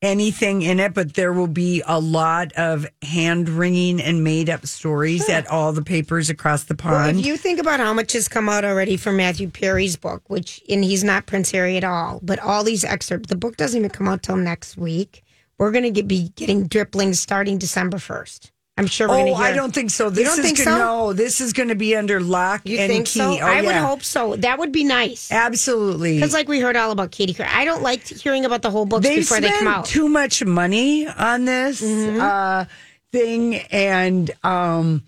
anything 0.03 0.62
in 0.62 0.79
it, 0.79 0.93
but 0.95 1.15
there 1.15 1.33
will 1.33 1.47
be 1.49 1.83
a 1.87 1.99
lot 1.99 2.53
of 2.53 2.87
hand 3.03 3.49
wringing 3.49 4.00
and 4.00 4.23
made 4.23 4.49
up 4.50 4.65
stories 4.67 5.29
at 5.29 5.47
all 5.49 5.73
the 5.73 5.83
papers 5.83 6.31
across 6.31 6.65
the 6.65 6.77
Well, 6.85 6.95
pond. 6.95 7.19
if 7.21 7.27
you 7.27 7.37
think 7.37 7.59
about 7.59 7.81
how 7.81 7.93
much 7.95 8.12
has 8.12 8.29
come 8.29 8.49
out 8.49 8.65
already 8.65 8.97
from 8.97 9.17
Matthew 9.17 9.49
Perry's 9.49 9.97
book, 9.97 10.23
which 10.29 10.62
and 10.69 10.85
he's 10.85 11.03
not 11.03 11.25
Prince 11.27 11.50
Harry 11.53 11.77
at 11.79 11.85
all, 11.85 12.21
but 12.23 12.38
all 12.38 12.62
these 12.65 12.85
excerpts, 12.85 13.29
the 13.29 13.35
book 13.37 13.57
doesn't 13.57 13.79
even 13.79 13.91
come 13.91 14.07
out 14.07 14.23
till 14.23 14.37
next 14.37 14.77
week. 14.77 15.25
We're 15.59 15.73
going 15.73 15.85
to 15.85 15.91
get, 15.91 16.09
be 16.09 16.31
getting 16.37 16.69
dripplings 16.69 17.17
starting 17.17 17.59
December 17.59 17.99
first. 17.99 18.53
I'm 18.77 18.87
sure 18.87 19.09
we're 19.09 19.15
oh, 19.15 19.19
going 19.19 19.33
to 19.35 19.38
hear. 19.38 19.47
I 19.47 19.53
don't 19.57 19.75
think 19.75 19.91
so. 19.91 20.09
This 20.09 20.29
don't 20.29 20.38
is 20.38 20.45
think 20.45 20.59
gonna, 20.65 20.79
so? 20.79 20.79
no. 20.79 21.12
This 21.12 21.41
is 21.41 21.53
going 21.53 21.71
to 21.71 21.75
be 21.75 21.97
under 21.97 22.21
lock 22.21 22.62
You 22.65 22.79
and 22.79 22.88
think 22.88 23.07
key. 23.07 23.19
so? 23.19 23.33
Oh, 23.33 23.45
I 23.45 23.61
would 23.61 23.75
hope 23.75 24.05
so. 24.05 24.37
That 24.37 24.61
would 24.61 24.71
be 24.71 24.85
nice. 24.85 25.33
absolutely. 25.33 26.15
Because, 26.15 26.33
like 26.33 26.47
we 26.47 26.61
heard 26.61 26.77
all 26.77 26.93
about 26.93 27.11
Katie 27.11 27.35
Couric, 27.35 27.49
I 27.53 27.65
don't 27.65 27.83
like 27.83 28.07
hearing 28.07 28.45
about 28.45 28.62
the 28.62 28.71
whole 28.71 28.87
books 28.87 29.05
they 29.05 29.17
before 29.17 29.41
they 29.41 29.50
come 29.50 29.67
out. 29.67 29.87
Mm-hmm. 29.87 29.93
too 29.93 30.09
much 30.09 30.45
money 30.45 31.09
on 31.09 31.45
this 31.45 31.83
uh, 31.83 32.67
thing, 33.11 33.57
and 33.57 34.31
um, 34.45 35.03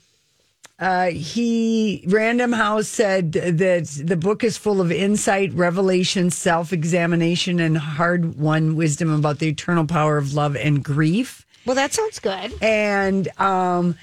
uh, 0.81 1.07
he 1.11 2.03
Random 2.09 2.53
House 2.53 2.89
said 2.89 3.33
that 3.33 3.87
the 4.03 4.17
book 4.17 4.43
is 4.43 4.57
full 4.57 4.81
of 4.81 4.91
insight, 4.91 5.53
revelation, 5.53 6.31
self 6.31 6.73
examination, 6.73 7.61
and 7.61 7.77
hard 7.77 8.39
won 8.39 8.75
wisdom 8.77 9.13
about 9.13 9.39
the 9.39 9.49
eternal 9.49 9.87
power 9.87 10.17
of 10.17 10.33
love 10.35 10.57
and 10.57 10.83
grief, 10.83 11.45
well, 11.67 11.77
that 11.77 11.93
sounds 11.93 12.19
good. 12.19 12.55
and 12.63 13.29
um, 13.39 13.95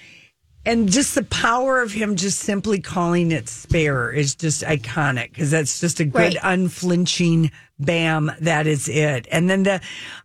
and 0.66 0.92
just 0.92 1.16
the 1.16 1.24
power 1.24 1.82
of 1.82 1.94
him 1.94 2.16
just 2.16 2.40
simply 2.40 2.80
calling 2.80 3.32
it 3.32 3.48
spare 3.50 4.12
is 4.12 4.36
just 4.36 4.62
iconic 4.64 5.30
because 5.30 5.50
that's 5.50 5.80
just 5.80 6.00
a 6.00 6.06
good 6.06 6.14
Right. 6.20 6.38
unflinching 6.44 7.52
bam 7.80 8.32
that 8.42 8.68
is 8.68 8.90
it 8.90 9.28
and 9.32 9.50
then 9.50 9.64
the 9.64 9.80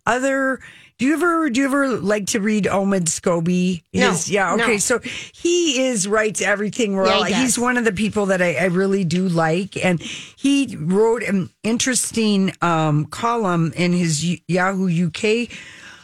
other 0.05 0.59
do 1.03 1.09
you 1.09 1.15
ever 1.15 1.49
do 1.49 1.59
you 1.59 1.65
ever 1.65 1.89
like 1.89 2.27
to 2.27 2.39
read 2.39 2.63
Omid 2.63 3.07
Scobie? 3.09 3.83
No, 3.93 4.11
His- 4.11 4.31
yeah, 4.31 4.53
okay. 4.53 4.71
no. 4.71 4.77
So 4.77 4.99
he 4.99 5.85
is 5.85 6.07
writes 6.07 6.41
everything 6.41 6.95
well. 6.95 7.25
he 7.25 7.33
He's 7.33 7.59
one 7.59 7.75
of 7.75 7.83
the 7.83 7.91
people 7.91 8.27
that 8.27 8.41
I, 8.41 8.53
I 8.53 8.65
really 8.67 9.03
do 9.03 9.27
like, 9.27 9.75
and 9.83 10.01
he 10.01 10.77
wrote 10.79 11.21
an 11.23 11.49
interesting 11.61 12.53
um, 12.61 13.03
column 13.07 13.73
in 13.75 13.91
his 13.91 14.23
Yahoo 14.47 15.07
UK 15.07 15.49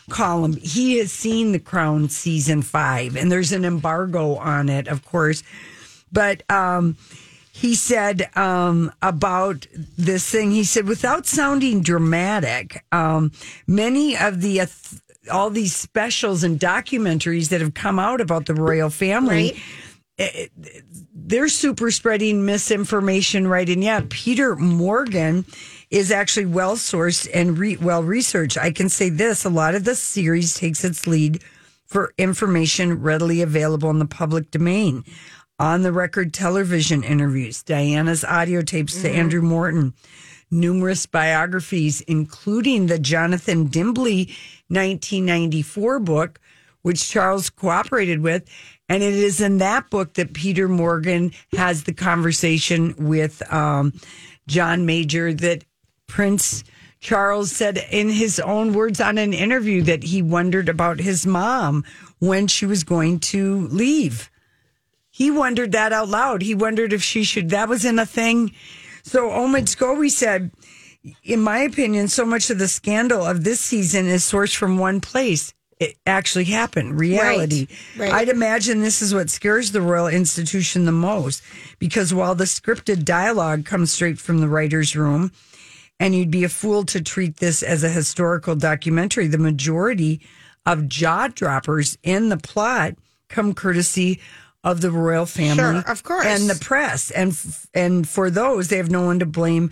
column. 0.09 0.57
He 0.57 0.97
has 0.97 1.13
seen 1.13 1.53
The 1.53 1.59
Crown 1.59 2.09
season 2.09 2.61
five, 2.61 3.15
and 3.15 3.31
there's 3.31 3.53
an 3.53 3.63
embargo 3.63 4.35
on 4.35 4.67
it, 4.67 4.89
of 4.89 5.05
course. 5.05 5.43
But 6.11 6.43
um, 6.51 6.97
he 7.59 7.75
said 7.75 8.29
um, 8.37 8.91
about 9.01 9.67
this 9.97 10.29
thing, 10.29 10.51
he 10.51 10.63
said, 10.63 10.87
without 10.87 11.25
sounding 11.25 11.81
dramatic, 11.81 12.83
um, 12.91 13.31
many 13.67 14.17
of 14.17 14.41
the. 14.41 14.61
Uh, 14.61 14.65
all 15.31 15.51
these 15.51 15.75
specials 15.75 16.43
and 16.43 16.59
documentaries 16.59 17.49
that 17.49 17.61
have 17.61 17.75
come 17.75 17.99
out 17.99 18.19
about 18.19 18.47
the 18.47 18.53
royal 18.55 18.89
family, 18.89 19.55
Right. 20.17 20.49
they're 21.13 21.49
super 21.49 21.91
spreading 21.91 22.45
misinformation, 22.45 23.47
right? 23.47 23.69
And 23.69 23.83
yeah, 23.83 24.01
Peter 24.09 24.55
Morgan 24.55 25.45
is 25.91 26.09
actually 26.11 26.47
well 26.47 26.75
sourced 26.77 27.27
and 27.31 27.59
re- 27.59 27.77
well 27.77 28.01
researched. 28.01 28.57
I 28.57 28.71
can 28.71 28.89
say 28.89 29.09
this 29.09 29.45
a 29.45 29.49
lot 29.49 29.75
of 29.75 29.83
the 29.83 29.93
series 29.93 30.55
takes 30.55 30.83
its 30.83 31.05
lead 31.05 31.43
for 31.85 32.13
information 32.17 32.99
readily 33.01 33.41
available 33.43 33.89
in 33.91 33.99
the 33.99 34.05
public 34.05 34.49
domain. 34.49 35.03
On 35.59 35.83
the 35.83 35.91
record 35.91 36.33
television 36.33 37.03
interviews, 37.03 37.63
Diana's 37.63 38.23
audio 38.23 38.61
tapes 38.61 39.01
to 39.01 39.09
Andrew 39.09 39.41
Morton, 39.41 39.93
numerous 40.49 41.05
biographies, 41.05 41.99
including 42.01 42.87
the 42.87 42.97
Jonathan 42.97 43.67
Dimbleby 43.67 44.27
1994 44.69 45.99
book, 45.99 46.39
which 46.81 47.09
Charles 47.09 47.49
cooperated 47.49 48.21
with. 48.21 48.47
And 48.87 49.03
it 49.03 49.13
is 49.13 49.41
in 49.41 49.57
that 49.57 49.89
book 49.89 50.13
that 50.13 50.33
Peter 50.33 50.69
Morgan 50.69 51.33
has 51.51 51.83
the 51.83 51.93
conversation 51.93 52.95
with 52.97 53.41
um, 53.51 53.91
John 54.47 54.85
Major 54.85 55.33
that 55.33 55.65
Prince 56.07 56.63
Charles 57.01 57.51
said 57.51 57.85
in 57.91 58.09
his 58.09 58.39
own 58.39 58.71
words 58.71 59.01
on 59.01 59.17
an 59.17 59.33
interview 59.33 59.81
that 59.83 60.03
he 60.03 60.21
wondered 60.21 60.69
about 60.69 60.99
his 60.99 61.25
mom 61.25 61.83
when 62.19 62.47
she 62.47 62.65
was 62.65 62.85
going 62.85 63.19
to 63.19 63.67
leave. 63.67 64.28
He 65.19 65.29
wondered 65.29 65.73
that 65.73 65.91
out 65.91 66.07
loud. 66.07 66.41
He 66.41 66.55
wondered 66.55 66.93
if 66.93 67.03
she 67.03 67.25
should, 67.25 67.49
that 67.49 67.67
was 67.67 67.83
in 67.83 67.99
a 67.99 68.05
thing. 68.05 68.53
So 69.03 69.29
Omid 69.29 69.65
Scobie 69.65 70.09
said, 70.09 70.49
in 71.25 71.41
my 71.41 71.59
opinion, 71.59 72.07
so 72.07 72.23
much 72.23 72.49
of 72.49 72.57
the 72.57 72.69
scandal 72.69 73.25
of 73.25 73.43
this 73.43 73.59
season 73.59 74.07
is 74.07 74.23
sourced 74.23 74.55
from 74.55 74.77
one 74.77 75.01
place. 75.01 75.53
It 75.77 75.97
actually 76.07 76.45
happened, 76.45 76.97
reality. 76.97 77.67
Right. 77.97 78.13
I'd 78.13 78.29
imagine 78.29 78.79
this 78.79 79.01
is 79.01 79.13
what 79.13 79.29
scares 79.29 79.73
the 79.73 79.81
royal 79.81 80.07
institution 80.07 80.85
the 80.85 80.93
most 80.93 81.43
because 81.79 82.13
while 82.13 82.33
the 82.33 82.45
scripted 82.45 83.03
dialogue 83.03 83.65
comes 83.65 83.91
straight 83.91 84.19
from 84.19 84.39
the 84.39 84.47
writer's 84.47 84.95
room, 84.95 85.33
and 85.99 86.15
you'd 86.15 86.31
be 86.31 86.45
a 86.45 86.49
fool 86.49 86.85
to 86.85 87.01
treat 87.01 87.37
this 87.37 87.61
as 87.61 87.83
a 87.83 87.89
historical 87.89 88.55
documentary, 88.55 89.27
the 89.27 89.37
majority 89.37 90.21
of 90.65 90.87
jaw 90.87 91.27
droppers 91.27 91.97
in 92.03 92.29
the 92.29 92.37
plot 92.37 92.95
come 93.27 93.53
courtesy 93.53 94.21
of 94.63 94.81
the 94.81 94.91
royal 94.91 95.25
family, 95.25 95.55
Sure, 95.81 95.91
of 95.91 96.03
course. 96.03 96.25
and 96.25 96.49
the 96.49 96.55
press, 96.55 97.11
and 97.11 97.31
f- 97.31 97.67
and 97.73 98.07
for 98.07 98.29
those 98.29 98.67
they 98.67 98.77
have 98.77 98.91
no 98.91 99.03
one 99.03 99.19
to 99.19 99.25
blame 99.25 99.69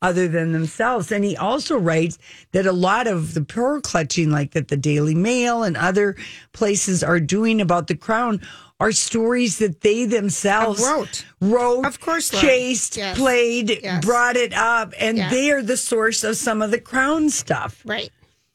other 0.00 0.28
than 0.28 0.52
themselves. 0.52 1.10
And 1.10 1.24
he 1.24 1.36
also 1.36 1.76
writes 1.76 2.18
that 2.52 2.64
a 2.66 2.72
lot 2.72 3.08
of 3.08 3.34
the 3.34 3.42
pearl 3.42 3.80
clutching, 3.80 4.30
like 4.30 4.52
that 4.52 4.68
the 4.68 4.76
Daily 4.76 5.14
Mail 5.16 5.64
and 5.64 5.76
other 5.76 6.14
places 6.52 7.02
are 7.02 7.18
doing 7.18 7.60
about 7.60 7.88
the 7.88 7.96
crown, 7.96 8.40
are 8.78 8.92
stories 8.92 9.58
that 9.58 9.80
they 9.80 10.04
themselves 10.04 10.80
Wrote. 10.80 11.24
wrote, 11.40 11.84
Of 11.84 11.98
course, 11.98 12.30
chased, 12.30 12.96
Yes. 12.96 13.18
played, 13.18 13.80
Yes. 13.82 14.04
brought 14.04 14.36
it 14.36 14.54
up, 14.54 14.94
and 15.00 15.18
Yeah. 15.18 15.30
they 15.30 15.50
are 15.50 15.62
the 15.62 15.76
source 15.76 16.22
of 16.22 16.36
some 16.36 16.62
of 16.62 16.70
the 16.70 16.78
crown 16.80 17.28
stuff. 17.28 17.82
Right. 17.84 18.10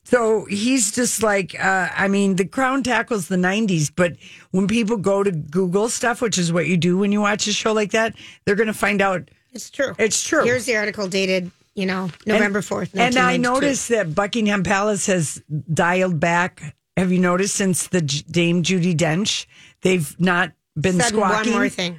So 0.06 0.46
he's 0.46 0.92
just 0.92 1.24
like, 1.24 1.56
uh, 1.60 1.90
I 1.96 2.08
mean, 2.08 2.36
the 2.36 2.46
crown 2.46 2.84
tackles 2.84 3.28
the 3.30 3.36
90s, 3.38 3.92
but 3.96 4.14
when 4.52 4.68
people 4.68 4.98
go 4.98 5.24
to 5.24 5.32
Google 5.32 5.88
stuff, 5.90 6.22
which 6.22 6.38
is 6.38 6.52
what 6.52 6.68
you 6.68 6.76
do 6.78 6.98
when 6.98 7.12
you 7.12 7.22
watch 7.22 7.48
a 7.48 7.54
show 7.54 7.72
like 7.74 7.92
that, 7.92 8.16
they're 8.46 8.56
going 8.56 8.68
to 8.68 8.74
find 8.74 9.02
out. 9.02 9.30
It's 9.54 9.70
true. 9.70 9.96
It's 9.98 10.22
true. 10.28 10.44
Here's 10.44 10.66
the 10.66 10.76
article 10.76 11.08
dated, 11.08 11.52
you 11.74 11.86
know, 11.86 12.10
November 12.26 12.60
4th. 12.62 12.90
And 12.96 13.18
I 13.18 13.38
noticed 13.38 13.90
that 13.90 14.14
Buckingham 14.14 14.64
Palace 14.64 15.06
has 15.08 15.42
dialed 15.74 16.20
back. 16.20 16.76
Have 16.98 17.12
you 17.12 17.20
noticed 17.20 17.56
since 17.56 17.88
the 17.88 18.02
J- 18.02 18.24
Dame 18.30 18.62
Judi 18.64 18.96
Dench? 18.96 19.46
They've 19.82 20.16
not 20.20 20.52
been 20.80 21.00
Said 21.00 21.10
squawking. 21.14 21.54
one 21.54 21.62
more 21.62 21.70
thing. 21.70 21.98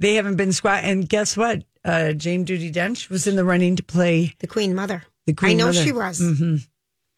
They 0.00 0.14
haven't 0.14 0.36
been 0.36 0.52
squawking. 0.52 0.88
And 0.90 1.08
guess 1.08 1.36
what? 1.36 1.62
Uh, 1.84 2.12
Jane 2.12 2.44
Judi 2.46 2.72
Dench 2.72 3.10
was 3.10 3.26
in 3.26 3.36
the 3.36 3.44
running 3.44 3.76
to 3.76 3.82
play 3.82 4.34
The 4.38 4.46
Queen 4.46 4.74
Mother. 4.74 5.04
The 5.26 5.34
Queen 5.34 5.50
I 5.52 5.54
know 5.54 5.66
Mother. 5.66 5.82
she 5.84 5.92
was. 5.92 6.20
Mm-hmm. 6.20 6.56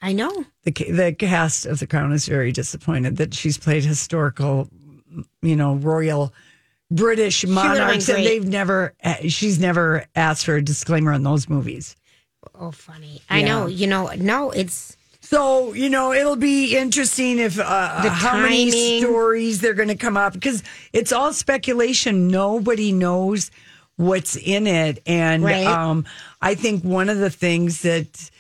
I 0.03 0.13
know. 0.13 0.45
the 0.65 0.71
the 0.73 1.15
cast 1.19 1.67
of 1.67 1.79
The 1.79 1.87
Crown 1.87 2.13
is 2.13 2.27
very 2.27 2.53
disappointed 2.53 3.17
that 3.17 3.35
she's 3.35 3.59
played 3.59 3.85
historical, 3.85 4.69
you 5.43 5.57
know, 5.57 5.75
royal 5.77 6.33
British 6.91 7.45
monarchs, 7.47 8.09
and 8.09 8.25
they've 8.25 8.47
never 8.47 8.95
she's 9.27 9.59
never 9.59 10.05
asked 10.15 10.45
for 10.45 10.57
a 10.57 10.63
disclaimer 10.63 11.13
on 11.13 11.23
those 11.23 11.49
movies. 11.49 11.97
Oh, 12.55 12.71
funny. 12.71 13.23
I 13.29 13.43
know. 13.43 13.67
You 13.67 13.87
know, 13.89 14.11
no, 14.19 14.51
it's 14.53 14.97
So 15.21 15.73
you 15.73 15.89
know 15.91 16.13
it'll 16.13 16.37
be 16.37 16.77
interesting 16.77 17.39
if 17.41 17.59
uh, 17.59 18.03
The 18.03 18.11
how 18.11 18.39
many 18.39 19.01
stories 19.01 19.61
they're 19.61 19.75
going 19.75 19.89
to 19.89 19.97
come 19.97 20.17
up 20.17 20.35
because 20.35 20.63
it's 20.93 21.11
all 21.11 21.33
speculation. 21.33 22.29
Nobody 22.29 22.93
knows 22.93 23.51
what's 23.97 24.37
in 24.37 24.67
it, 24.67 25.03
and 25.07 25.43
Right. 25.43 25.67
um, 25.67 26.05
I 26.43 26.55
think 26.55 26.85
one 26.85 27.09
of 27.09 27.19
the 27.19 27.31
things 27.31 27.81
that, 27.83 28.31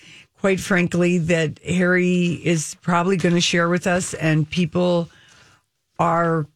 quite 0.41 0.61
frankly, 0.61 1.19
that 1.19 1.59
Harry 1.65 2.41
is 2.45 2.77
probably 2.83 3.17
going 3.17 3.35
to 3.35 3.41
share 3.41 3.69
with 3.69 3.87
us, 3.87 4.15
and 4.15 4.49
people 4.49 5.09
are 5.99 6.47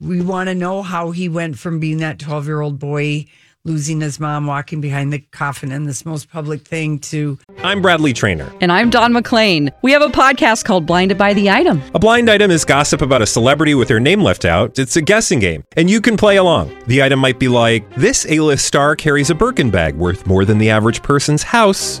we 0.00 0.20
want 0.20 0.48
to 0.48 0.54
know 0.54 0.82
how 0.82 1.10
he 1.10 1.28
went 1.28 1.58
from 1.58 1.78
being 1.78 1.98
that 1.98 2.18
12 2.18 2.46
year 2.46 2.60
old 2.60 2.78
boy 2.78 3.26
losing 3.64 4.00
his 4.00 4.18
mom 4.18 4.46
walking 4.46 4.80
behind 4.80 5.12
the 5.12 5.18
coffin 5.32 5.70
in 5.70 5.84
this 5.84 6.06
most 6.06 6.30
public 6.30 6.62
thing 6.62 6.98
to 6.98 7.38
I'm 7.58 7.82
Bradley 7.82 8.14
Trainer. 8.14 8.50
And 8.62 8.72
I'm 8.72 8.88
Don 8.88 9.12
McClain. 9.12 9.70
We 9.82 9.92
have 9.92 10.00
a 10.00 10.08
podcast 10.08 10.64
called 10.64 10.86
Blinded 10.86 11.18
by 11.18 11.34
the 11.34 11.50
Item. 11.50 11.82
A 11.94 11.98
blind 11.98 12.30
item 12.30 12.50
is 12.50 12.64
gossip 12.64 13.02
about 13.02 13.20
a 13.20 13.26
celebrity 13.26 13.74
with 13.74 13.88
their 13.88 14.00
name 14.00 14.22
left 14.22 14.46
out. 14.46 14.78
It's 14.78 14.96
a 14.96 15.02
guessing 15.02 15.40
game, 15.40 15.64
and 15.76 15.90
you 15.90 16.00
can 16.00 16.16
play 16.16 16.36
along. 16.36 16.74
The 16.86 17.02
item 17.02 17.18
might 17.18 17.38
be 17.38 17.48
like 17.48 17.94
this: 17.96 18.26
A-list 18.30 18.64
star 18.64 18.96
carries 18.96 19.28
a 19.28 19.34
Birkin 19.34 19.70
bag 19.70 19.94
worth 19.94 20.26
more 20.26 20.46
than 20.46 20.56
the 20.56 20.70
average 20.70 21.02
person's 21.02 21.42
house 21.42 22.00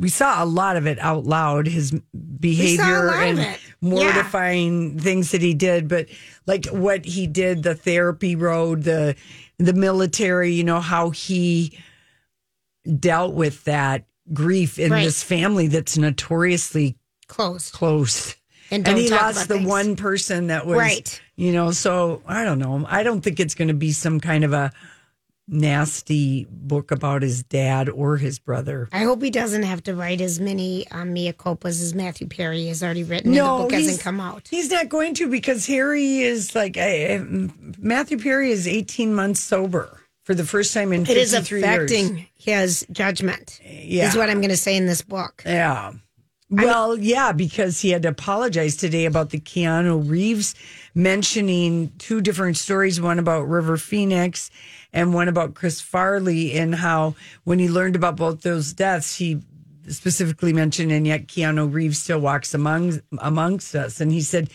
we 0.00 0.08
saw 0.08 0.42
a 0.42 0.46
lot 0.46 0.76
of 0.76 0.86
it 0.86 0.98
out 0.98 1.24
loud 1.24 1.66
his 1.68 1.92
behavior 2.40 3.10
and 3.10 3.58
mortifying 3.82 4.98
things 4.98 5.30
that 5.32 5.42
he 5.42 5.54
did 5.54 5.86
but 5.88 6.06
like 6.46 6.66
what 6.68 7.04
he 7.04 7.26
did 7.26 7.62
the 7.62 7.74
therapy 7.74 8.34
road 8.34 8.82
the 8.84 9.14
the 9.58 9.74
military 9.74 10.52
you 10.52 10.64
know 10.64 10.80
how 10.80 11.10
he 11.10 11.78
dealt 12.98 13.34
with 13.34 13.62
that 13.64 14.04
grief 14.32 14.78
in 14.78 14.90
Right. 14.90 15.04
this 15.04 15.22
family 15.22 15.66
that's 15.66 15.98
notoriously 15.98 16.96
Close. 17.28 17.70
close 17.70 18.36
And 18.70 18.86
and 18.88 18.96
he 18.98 19.08
lost 19.10 19.48
the 19.48 19.54
things. 19.54 19.68
one 19.68 19.96
person 19.96 20.48
that 20.48 20.66
was 20.66 20.78
Right. 20.78 21.20
you 21.36 21.52
know 21.52 21.70
so 21.72 22.22
i 22.26 22.44
don't 22.44 22.58
know 22.58 22.84
i 22.88 23.02
don't 23.02 23.20
think 23.20 23.38
it's 23.38 23.54
going 23.54 23.68
to 23.68 23.74
be 23.74 23.92
some 23.92 24.18
kind 24.20 24.44
of 24.44 24.52
a 24.52 24.72
nasty 25.50 26.46
book 26.50 26.90
about 26.90 27.22
his 27.22 27.42
dad 27.42 27.88
or 27.88 28.16
his 28.16 28.38
brother 28.38 28.88
I 28.92 29.00
hope 29.00 29.22
he 29.22 29.30
doesn't 29.30 29.64
have 29.64 29.82
to 29.84 29.94
write 29.94 30.20
as 30.20 30.38
many 30.40 30.86
um, 30.90 31.12
mea 31.12 31.32
culpas 31.32 31.82
as 31.82 31.94
Matthew 31.94 32.28
Perry 32.28 32.66
has 32.66 32.82
already 32.82 33.02
written. 33.04 33.28
and 33.30 33.36
the 33.36 33.42
book 33.42 33.72
hasn't 33.72 34.00
come 34.00 34.20
out. 34.20 34.48
He's 34.48 34.70
not 34.70 34.88
going 34.88 35.14
to 35.14 35.28
because 35.28 35.66
Harry 35.66 36.20
is 36.20 36.54
like 36.54 36.76
I, 36.76 37.14
I- 37.16 37.48
Matthew 37.78 38.18
Perry 38.18 38.50
is 38.50 38.66
18 38.68 39.14
months 39.14 39.40
sober 39.40 40.00
for 40.24 40.34
the 40.34 40.44
first 40.44 40.72
time 40.72 40.92
in 40.92 41.02
It 41.02 41.16
is 41.16 41.32
53 41.32 41.62
affecting 41.62 42.26
his 42.34 42.86
judgment. 42.92 43.60
Yeah. 43.64 44.08
Is 44.08 44.16
what 44.16 44.30
I'm 44.30 44.40
going 44.40 44.50
to 44.50 44.56
say 44.56 44.76
in 44.76 44.86
this 44.86 45.02
book. 45.02 45.42
Yeah. 45.44 45.92
Well, 46.52 46.98
yeah, 46.98 47.30
because 47.30 47.80
he 47.80 47.90
had 47.90 48.02
to 48.02 48.08
apologize 48.08 48.76
today 48.76 49.04
about 49.04 49.30
the 49.30 49.38
Keanu 49.38 50.08
Reeves 50.08 50.56
mentioning 50.96 51.92
two 51.98 52.20
different 52.20 52.56
stories, 52.56 53.00
one 53.00 53.18
about 53.20 53.48
River 53.48 53.76
Phoenix 53.76 54.50
and 54.92 55.14
one 55.14 55.28
about 55.28 55.54
Chris 55.54 55.80
Farley, 55.80 56.52
and 56.52 56.74
how 56.74 57.14
when 57.44 57.58
he 57.58 57.68
learned 57.68 57.96
about 57.96 58.16
both 58.16 58.42
those 58.42 58.72
deaths, 58.72 59.16
he 59.16 59.40
specifically 59.88 60.52
mentioned, 60.52 60.92
and 60.92 61.06
yet 61.06 61.26
Keanu 61.26 61.72
Reeves 61.72 61.98
still 61.98 62.20
walks 62.20 62.54
among 62.54 63.00
amongst 63.18 63.74
us. 63.74 64.00
And 64.00 64.12
he 64.12 64.20
said 64.20 64.50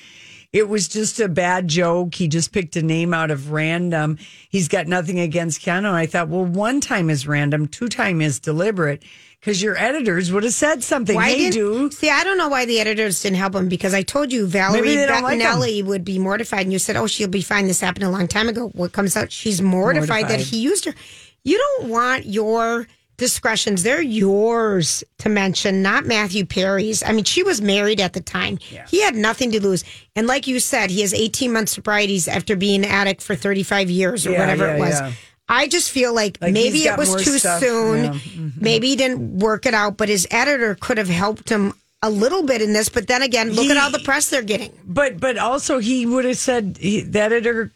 it 0.53 0.69
was 0.69 0.87
just 0.87 1.19
a 1.19 1.27
bad 1.27 1.67
joke. 1.67 2.15
He 2.15 2.27
just 2.27 2.53
picked 2.53 2.77
a 2.77 2.81
name 2.81 3.13
out 3.13 3.29
of 3.29 3.51
random. 3.51 4.17
He's 4.49 4.69
got 4.69 4.87
nothing 4.87 5.19
against 5.19 5.61
Keanu. 5.61 5.91
I 5.91 6.05
thought, 6.05 6.29
well, 6.29 6.45
one 6.45 6.79
time 6.79 7.09
is 7.09 7.27
random, 7.27 7.67
two 7.67 7.89
time 7.89 8.21
is 8.21 8.39
deliberate. 8.39 9.03
Because 9.45 9.61
your 9.61 9.77
editors 9.77 10.31
would 10.31 10.41
have 10.43 10.53
said 10.53 10.83
something. 10.83 11.19
hey, 11.21 11.37
didn't- 11.37 11.53
dude. 11.53 11.93
See, 11.93 12.09
I 12.09 12.23
don't 12.23 12.39
know 12.39 12.49
why 12.49 12.65
the 12.65 12.79
editors 12.79 13.21
didn't 13.21 13.37
help 13.37 13.53
him 13.53 13.69
because 13.69 13.93
I 13.93 14.01
told 14.01 14.33
you 14.33 14.47
Valerie 14.47 14.81
Maybe 14.81 15.05
like 15.05 15.85
would 15.85 16.03
be 16.03 16.17
mortified, 16.17 16.61
and 16.61 16.73
you 16.73 16.79
said, 16.79 16.95
"Oh, 16.95 17.05
she'll 17.05 17.27
be 17.27 17.43
fine." 17.43 17.67
This 17.67 17.79
happened 17.79 18.05
a 18.05 18.09
long 18.09 18.27
time 18.27 18.49
ago. 18.49 18.69
What 18.69 18.91
comes 18.91 19.15
out? 19.15 19.31
She's 19.31 19.61
mortified, 19.61 20.29
that 20.29 20.39
he 20.39 20.57
used 20.57 20.85
her. 20.85 20.95
You 21.43 21.59
don't 21.59 21.89
want 21.89 22.25
your 22.25 22.87
discretions; 23.17 23.83
they're 23.83 24.01
yours 24.01 25.03
to 25.19 25.29
mention, 25.29 25.83
not 25.83 26.07
Matthew 26.07 26.43
Perry's. 26.43 27.03
I 27.03 27.11
mean, 27.11 27.23
she 27.23 27.43
was 27.43 27.61
married 27.61 28.01
at 28.01 28.13
the 28.13 28.21
time. 28.21 28.57
He 28.89 29.03
had 29.03 29.15
nothing 29.15 29.51
to 29.51 29.61
lose, 29.61 29.83
and 30.15 30.25
like 30.25 30.47
you 30.47 30.59
said, 30.59 30.89
he 30.89 31.01
has 31.01 31.13
18 31.13 31.53
months 31.53 31.77
sobrieties 31.77 32.27
after 32.27 32.55
being 32.55 32.83
an 32.83 32.89
addict 32.89 33.21
for 33.21 33.35
35 33.35 33.91
years 33.91 34.25
or 34.25 34.31
Yeah, 34.31 34.39
whatever 34.39 34.65
yeah, 34.65 34.75
it 34.75 34.79
was. 34.79 35.01
I 35.47 35.67
just 35.67 35.91
feel 35.91 36.13
like, 36.13 36.37
Like 36.41 36.53
maybe 36.53 36.79
it 36.85 36.97
was 36.97 37.15
too 37.23 37.37
stuff, 37.37 37.59
soon. 37.59 38.03
yeah. 38.05 38.09
Mm-hmm. 38.13 38.49
Maybe 38.61 38.87
he 38.89 38.95
didn't 38.95 39.39
work 39.39 39.65
it 39.65 39.73
out, 39.73 39.95
but 39.97 40.09
his 40.09 40.27
editor 40.31 40.75
could 40.79 40.97
have 40.97 41.07
helped 41.09 41.49
him 41.49 41.73
a 42.01 42.09
little 42.09 42.41
bit 42.43 42.61
in 42.61 42.73
this. 42.73 42.89
But 42.89 43.07
then 43.07 43.21
again, 43.21 43.51
look 43.51 43.69
at 43.69 43.77
all 43.77 43.91
the 43.91 43.99
press 43.99 44.29
they're 44.29 44.41
getting. 44.41 44.71
But 44.85 45.19
but 45.19 45.37
also 45.37 45.77
he 45.79 46.05
would 46.05 46.25
have 46.25 46.37
said 46.37 46.77
he, 46.79 47.01
the 47.01 47.21
editor 47.21 47.71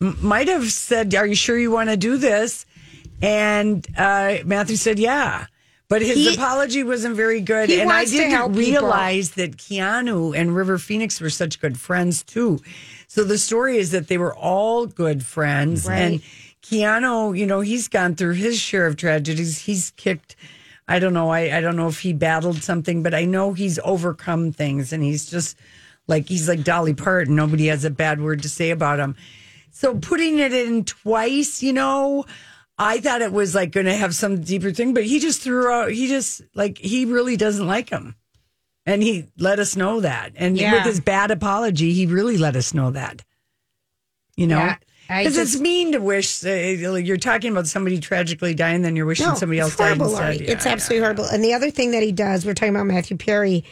might 0.00 0.48
have 0.48 0.70
said, 0.70 1.14
"Are 1.14 1.26
you 1.26 1.34
sure 1.34 1.58
you 1.58 1.70
want 1.72 1.90
to 1.90 1.96
do 1.96 2.16
this?" 2.16 2.64
And 3.22 3.86
uh, 3.96 4.38
Matthew 4.44 4.76
said, 4.76 4.98
"Yeah." 4.98 5.46
But 5.88 6.02
his 6.02 6.16
He- 6.16 6.34
apology 6.34 6.84
wasn't 6.84 7.16
very 7.16 7.40
good, 7.40 7.68
He 7.68 7.80
and 7.80 7.90
I 7.90 8.04
didn't 8.04 8.30
help 8.30 8.52
people. 8.54 8.60
realize 8.82 9.32
that 9.32 9.56
Keanu 9.56 10.36
and 10.36 10.54
River 10.54 10.78
Phoenix 10.78 11.20
were 11.20 11.30
such 11.30 11.60
good 11.60 11.78
friends 11.80 12.22
too. 12.22 12.60
So 13.08 13.24
the 13.24 13.38
story 13.38 13.78
is 13.78 13.90
that 13.90 14.06
they 14.06 14.16
were 14.16 14.34
all 14.34 14.86
good 14.86 15.26
friends, 15.26 15.88
and 15.88 16.12
Right. 16.20 16.22
Keanu, 16.62 17.36
you 17.36 17.46
know, 17.46 17.60
he's 17.60 17.88
gone 17.88 18.14
through 18.14 18.34
his 18.34 18.58
share 18.58 18.86
of 18.86 18.96
tragedies. 18.96 19.58
He's 19.60 19.92
kicked. 19.96 20.36
I 20.86 20.98
don't 20.98 21.14
know. 21.14 21.30
I, 21.30 21.56
I 21.56 21.60
don't 21.60 21.76
know 21.76 21.88
if 21.88 22.00
he 22.00 22.12
battled 22.12 22.62
something, 22.62 23.02
but 23.02 23.14
I 23.14 23.24
know 23.24 23.52
he's 23.52 23.78
overcome 23.84 24.52
things, 24.52 24.92
and 24.92 25.02
he's 25.02 25.30
just 25.30 25.56
like 26.06 26.28
he's 26.28 26.48
like 26.48 26.64
Dolly 26.64 26.94
Parton. 26.94 27.36
Nobody 27.36 27.66
has 27.68 27.84
a 27.84 27.90
bad 27.90 28.20
word 28.20 28.42
to 28.42 28.48
say 28.48 28.70
about 28.70 28.98
him. 28.98 29.16
So 29.70 29.94
putting 29.96 30.38
it 30.40 30.52
in 30.52 30.84
twice, 30.84 31.62
you 31.62 31.72
know, 31.72 32.24
I 32.76 32.98
thought 32.98 33.22
it 33.22 33.32
was 33.32 33.54
like 33.54 33.70
going 33.70 33.86
to 33.86 33.94
have 33.94 34.14
some 34.14 34.40
deeper 34.40 34.72
thing, 34.72 34.94
but 34.94 35.04
he 35.04 35.20
just 35.20 35.42
threw 35.42 35.70
out. 35.70 35.92
He 35.92 36.08
just 36.08 36.42
like 36.54 36.76
he 36.78 37.04
really 37.04 37.36
doesn't 37.36 37.66
like 37.66 37.88
him, 37.88 38.16
and 38.84 39.02
he 39.02 39.26
let 39.38 39.60
us 39.60 39.76
know 39.76 40.00
that. 40.00 40.32
And 40.36 40.58
Yeah. 40.58 40.74
with 40.74 40.84
his 40.84 41.00
bad 41.00 41.30
apology, 41.30 41.92
he 41.92 42.06
really 42.06 42.36
let 42.36 42.56
us 42.56 42.74
know 42.74 42.90
that. 42.90 43.22
You 44.36 44.48
know. 44.48 44.58
Yeah, 44.58 44.76
Because 45.18 45.36
it's 45.38 45.58
mean 45.58 45.92
to 45.92 45.98
wish 45.98 46.44
uh, 46.44 46.50
you're 46.50 47.16
talking 47.16 47.50
about 47.52 47.66
somebody 47.66 47.98
tragically 48.00 48.54
dying, 48.54 48.82
then 48.82 48.96
you're 48.96 49.06
wishing 49.06 49.26
No, 49.26 49.34
somebody 49.34 49.58
else 49.60 49.72
it's 49.72 49.80
horrible, 49.80 50.06
died 50.10 50.12
Lori. 50.14 50.28
instead. 50.32 50.46
Yeah, 50.48 50.54
it's 50.54 50.66
absolutely 50.66 51.02
horrible. 51.04 51.24
And 51.24 51.42
the 51.44 51.52
other 51.54 51.70
thing 51.70 51.90
that 51.90 52.02
he 52.02 52.12
does, 52.12 52.46
we're 52.46 52.54
talking 52.54 52.74
about 52.74 52.86
Matthew 52.86 53.16
Perry, 53.16 53.64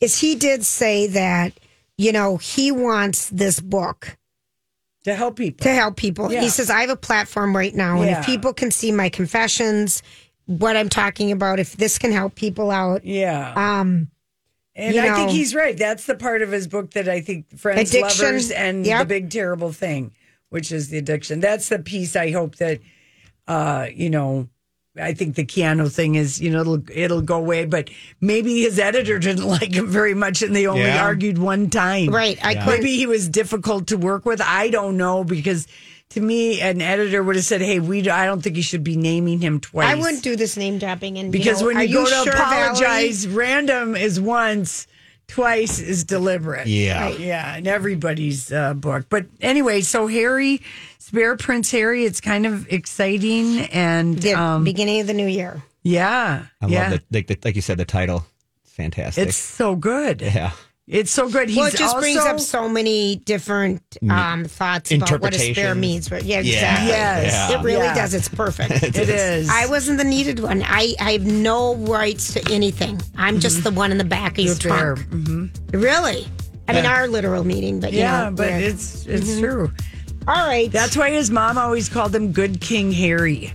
is 0.00 0.18
he 0.20 0.34
did 0.34 0.64
say 0.64 1.06
that 1.08 1.52
you 1.96 2.12
know 2.12 2.36
he 2.38 2.72
wants 2.72 3.28
this 3.30 3.60
book 3.60 4.16
to 5.04 5.14
help 5.14 5.36
people. 5.36 5.64
to 5.64 5.72
help 5.72 5.96
people. 5.96 6.32
Yeah. 6.32 6.40
He 6.42 6.48
says, 6.48 6.70
I 6.70 6.80
have 6.82 6.90
a 6.90 6.96
platform 6.96 7.56
right 7.56 7.74
now, 7.74 7.96
and 8.00 8.10
Yeah. 8.10 8.20
if 8.20 8.26
people 8.26 8.52
can 8.52 8.70
see 8.70 8.90
my 8.92 9.08
confessions, 9.08 10.02
what 10.46 10.76
I'm 10.76 10.88
talking 10.88 11.32
about, 11.32 11.58
if 11.60 11.76
this 11.76 11.98
can 11.98 12.12
help 12.12 12.34
people 12.34 12.70
out, 12.70 13.04
Yeah. 13.04 13.52
um, 13.54 14.08
And 14.74 14.94
you 14.94 15.00
I 15.00 15.04
think 15.14 15.28
know- 15.28 15.32
he's 15.34 15.54
right. 15.54 15.76
That's 15.76 16.06
the 16.06 16.14
part 16.14 16.40
of 16.42 16.50
his 16.52 16.66
book 16.68 16.92
that 16.92 17.08
I 17.08 17.20
think 17.20 17.58
friends, 17.58 17.90
Addiction, 17.90 18.24
lovers, 18.24 18.50
and 18.50 18.86
yep. 18.86 19.00
the 19.00 19.04
big 19.06 19.30
terrible 19.30 19.72
thing, 19.72 20.12
which 20.50 20.72
is 20.72 20.88
the 20.88 20.98
addiction. 20.98 21.40
That's 21.40 21.68
the 21.68 21.78
piece 21.78 22.16
I 22.16 22.30
hope 22.30 22.56
that, 22.56 22.80
uh, 23.46 23.86
you 23.94 24.10
know, 24.10 24.48
I 25.00 25.14
think 25.14 25.36
the 25.36 25.44
Keanu 25.44 25.92
thing 25.92 26.16
is, 26.16 26.40
you 26.40 26.50
know, 26.50 26.60
it'll 26.62 26.90
it'll 26.90 27.22
go 27.22 27.36
away. 27.36 27.64
But 27.66 27.90
maybe 28.20 28.62
his 28.62 28.78
editor 28.78 29.18
didn't 29.18 29.46
like 29.58 29.72
him 29.72 29.86
very 29.86 30.14
much, 30.14 30.42
and 30.42 30.54
they 30.56 30.66
only 30.66 30.82
Yeah. 30.82 31.04
argued 31.04 31.38
one 31.38 31.70
time. 31.70 32.08
right. 32.08 32.38
I 32.44 32.54
couldn't. 32.54 32.68
Maybe 32.80 32.96
he 32.96 33.06
was 33.06 33.28
difficult 33.28 33.86
to 33.88 33.96
work 33.96 34.24
with. 34.26 34.40
I 34.40 34.70
don't 34.70 34.96
know 34.96 35.22
because 35.22 35.68
to 36.10 36.20
me, 36.20 36.60
an 36.62 36.80
editor 36.80 37.22
would 37.22 37.36
have 37.36 37.44
said, 37.44 37.60
"Hey, 37.60 37.78
we 37.78 38.08
I 38.08 38.24
don't 38.26 38.40
think 38.42 38.56
you 38.56 38.62
should 38.62 38.82
be 38.82 38.96
naming 38.96 39.40
him 39.40 39.60
twice." 39.60 39.86
I 39.86 39.94
wouldn't 39.94 40.22
do 40.24 40.34
this 40.34 40.56
name 40.56 40.78
dropping. 40.78 41.18
And 41.18 41.30
because 41.30 41.60
you 41.60 41.68
know, 41.72 41.78
when 41.78 41.88
you 41.88 41.94
go 41.94 42.04
to 42.06 42.10
sure, 42.10 42.32
Valerie? 42.32 42.62
apologize, 42.62 43.28
random 43.28 43.94
is 43.94 44.18
once, 44.18 44.86
twice 45.28 45.78
is 45.78 46.04
deliberate. 46.04 46.66
Yeah. 46.66 47.10
yeah, 47.10 47.56
in 47.56 47.66
everybody's 47.66 48.50
uh, 48.52 48.74
book. 48.74 49.06
But 49.08 49.26
anyway, 49.40 49.82
so 49.82 50.06
Harry, 50.08 50.60
Spare 50.98 51.36
Prince 51.36 51.70
Harry, 51.70 52.04
it's 52.04 52.20
kind 52.20 52.46
of 52.46 52.66
exciting 52.72 53.60
and 53.66 54.18
the 54.18 54.34
um, 54.34 54.64
beginning 54.64 55.00
of 55.00 55.06
the 55.06 55.14
new 55.14 55.26
year. 55.26 55.62
yeah, 55.82 56.46
I 56.60 56.66
yeah, 56.66 56.90
love 56.90 57.00
the, 57.10 57.24
like, 57.28 57.44
like 57.44 57.54
you 57.54 57.62
said, 57.62 57.78
the 57.78 57.84
title. 57.84 58.26
Fantastic. 58.64 59.28
it's 59.28 59.36
so 59.36 59.76
good. 59.76 60.20
yeah. 60.20 60.52
It's 60.88 61.10
so 61.10 61.28
good. 61.28 61.50
He's 61.50 61.58
well, 61.58 61.66
it 61.66 61.72
just 61.72 61.94
also, 61.94 62.00
brings 62.00 62.16
up 62.16 62.40
so 62.40 62.66
many 62.66 63.16
different 63.16 63.82
mm. 64.02 64.10
um, 64.10 64.44
thoughts 64.46 64.90
about 64.90 65.20
what 65.20 65.34
a 65.34 65.38
spare 65.38 65.74
means. 65.74 66.08
But 66.08 66.24
yeah, 66.24 66.40
Yeah. 66.40 66.54
exactly. 66.54 66.88
Yes. 66.88 67.50
It 67.52 67.62
really 67.62 67.84
Yeah. 67.84 67.94
does. 67.94 68.14
It's 68.14 68.28
perfect. 68.28 68.82
It 68.98 69.08
is. 69.10 69.50
I 69.50 69.66
wasn't 69.66 69.98
the 69.98 70.04
needed 70.04 70.40
one. 70.40 70.62
I, 70.64 70.94
I 70.98 71.12
have 71.12 71.26
no 71.26 71.74
rights 71.76 72.32
to 72.34 72.52
anything. 72.52 73.00
I'm 73.16 73.38
just 73.38 73.56
mm-hmm. 73.58 73.74
the 73.74 73.78
one 73.78 73.92
in 73.92 73.98
the 73.98 74.04
back 74.04 74.38
of 74.38 74.44
your 74.44 74.54
Spare. 74.54 74.94
trunk. 74.94 75.10
Mm-hmm. 75.10 75.78
Really? 75.78 76.26
I 76.68 76.72
mean, 76.72 76.86
our 76.86 77.06
literal 77.06 77.44
meaning, 77.44 77.80
but 77.80 77.92
you 77.92 78.00
yeah, 78.00 78.24
know, 78.24 78.36
but 78.36 78.50
we're- 78.50 78.64
it's 78.64 79.06
it's 79.06 79.30
mm-hmm. 79.30 79.40
true. 79.40 79.72
all 80.26 80.46
right. 80.46 80.72
That's 80.72 80.96
why 80.96 81.10
his 81.10 81.30
mom 81.30 81.58
always 81.58 81.88
called 81.88 82.14
him 82.14 82.32
Good 82.32 82.60
King 82.60 82.92
Harry. 82.92 83.52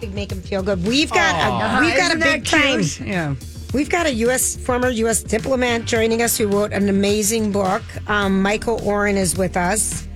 to 0.00 0.06
make 0.08 0.30
him 0.30 0.40
feel 0.40 0.62
good. 0.62 0.84
We've 0.84 1.10
got 1.10 1.34
a, 1.34 1.84
we've 1.84 1.96
got 1.96 2.12
a 2.12 2.16
Isn't 2.16 2.20
that 2.20 2.42
big 2.42 2.44
time. 2.44 3.06
Yeah. 3.06 3.34
We've 3.76 3.90
got 3.90 4.06
a 4.06 4.12
U.S. 4.24 4.56
former 4.56 4.88
U.S. 4.88 5.22
diplomat 5.22 5.84
joining 5.84 6.22
us 6.22 6.38
who 6.38 6.48
wrote 6.48 6.72
an 6.72 6.88
amazing 6.88 7.52
book. 7.52 7.82
Um, 8.08 8.40
Michael 8.40 8.80
Oren 8.82 9.18
is 9.18 9.36
with 9.36 9.54
us, 9.54 10.08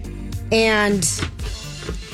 and 0.51 1.07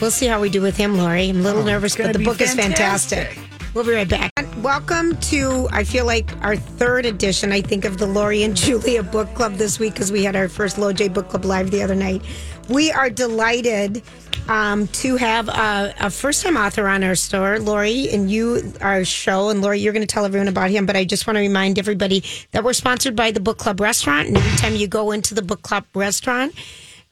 we'll 0.01 0.11
see 0.11 0.27
how 0.27 0.41
we 0.41 0.51
do 0.51 0.61
with 0.61 0.77
him, 0.77 0.99
Lori. 0.99 1.29
I'm 1.29 1.39
a 1.39 1.43
little 1.43 1.63
nervous, 1.63 1.95
but 1.95 2.13
the 2.13 2.19
book 2.19 2.41
is 2.41 2.53
fantastic. 2.53 3.29
fantastic. 3.29 3.75
We'll 3.75 3.85
be 3.85 3.93
right 3.93 4.09
back. 4.09 4.33
Welcome 4.57 5.17
to, 5.19 5.69
I 5.71 5.85
feel 5.85 6.05
like 6.05 6.29
our 6.43 6.57
third 6.57 7.07
edition, 7.07 7.53
I 7.53 7.61
think, 7.61 7.85
of 7.85 7.99
the 7.99 8.09
Lori 8.09 8.43
and 8.43 8.57
Julia 8.57 9.05
Book 9.05 9.33
Club 9.37 9.55
this 9.55 9.79
week 9.79 9.93
because 9.93 10.11
we 10.11 10.25
had 10.25 10.35
our 10.35 10.49
first 10.49 10.79
LoJ 10.79 11.15
Book 11.15 11.29
Club 11.29 11.45
live 11.45 11.71
the 11.71 11.81
other 11.81 11.95
night. 11.95 12.23
We 12.69 12.91
are 12.91 13.09
delighted 13.09 14.03
um, 14.49 14.87
to 14.89 15.17
have 15.17 15.49
a, 15.49 15.95
a 16.01 16.11
first 16.11 16.43
time 16.43 16.57
author 16.57 16.87
on 16.89 17.03
our 17.05 17.15
store, 17.15 17.59
Lori, 17.59 18.09
and 18.11 18.31
you, 18.31 18.73
our 18.81 19.05
show. 19.05 19.51
And 19.51 19.63
Lori, 19.63 19.81
you're 19.81 19.93
going 19.93 20.07
to 20.07 20.13
tell 20.13 20.25
everyone 20.25 20.49
about 20.49 20.71
him, 20.71 20.87
but 20.87 20.97
I 20.97 21.05
just 21.05 21.27
want 21.27 21.37
to 21.37 21.41
remind 21.41 21.79
everybody 21.79 22.25
that 22.53 22.65
we're 22.65 22.73
sponsored 22.73 23.17
by 23.17 23.31
the 23.31 23.41
Book 23.41 23.59
Club 23.59 23.81
restaurant. 23.81 24.29
And 24.29 24.37
every 24.37 24.59
time 24.59 24.77
you 24.77 24.87
go 24.87 25.13
into 25.13 25.35
the 25.35 25.43
Book 25.43 25.63
Club 25.63 25.85
restaurant, 25.95 26.55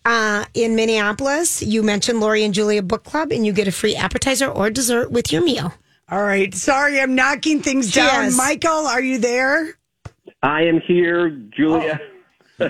uh, 0.05 0.44
in 0.53 0.77
Minneapolis, 0.77 1.62
you 1.62 1.83
mention 1.83 2.20
Lori 2.20 2.44
and 2.44 2.53
Julia 2.53 2.83
Book 2.83 3.05
Club, 3.05 3.33
and 3.33 3.47
you 3.47 3.53
get 3.53 3.66
a 3.66 3.73
free 3.73 3.97
appetizer 3.97 4.47
or 4.47 4.70
dessert 4.70 5.11
with 5.11 5.33
your 5.33 5.42
meal. 5.42 5.73
All 6.11 6.23
right. 6.23 6.55
Sorry, 6.55 7.01
I'm 7.01 7.14
knocking 7.14 7.62
things 7.62 7.90
down. 7.90 8.25
Yes. 8.25 8.37
Michael, 8.37 8.87
are 8.87 9.01
you 9.01 9.18
there? 9.18 9.79
I 10.42 10.62
am 10.62 10.81
here, 10.83 11.31
Julia. 11.31 11.99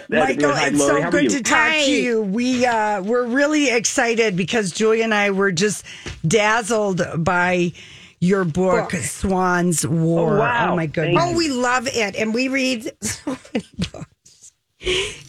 Michael, 0.08 0.52
it's 0.54 0.78
Lori. 0.78 0.96
so 0.96 1.02
How 1.02 1.10
good 1.10 1.30
to 1.30 1.42
talk 1.42 1.58
Hi. 1.58 1.84
to 1.84 1.90
you. 1.90 2.22
We 2.22 2.66
uh, 2.66 3.02
we're 3.02 3.26
really 3.26 3.70
excited 3.70 4.36
because 4.36 4.72
Julia 4.72 5.04
and 5.04 5.14
I 5.14 5.30
were 5.30 5.52
just 5.52 5.84
dazzled 6.26 7.02
by 7.18 7.72
your 8.20 8.44
book, 8.44 8.90
Book. 8.90 9.02
Swan's 9.02 9.86
War. 9.86 10.36
Oh, 10.36 10.38
wow. 10.40 10.74
my 10.74 10.82
Thank 10.82 10.94
goodness. 10.94 11.22
Oh, 11.24 11.36
we 11.36 11.48
love 11.50 11.86
it, 11.86 12.16
and 12.16 12.32
we 12.32 12.48
read 12.48 12.90
so 13.02 13.36
many 13.52 13.66
books. 13.92 14.52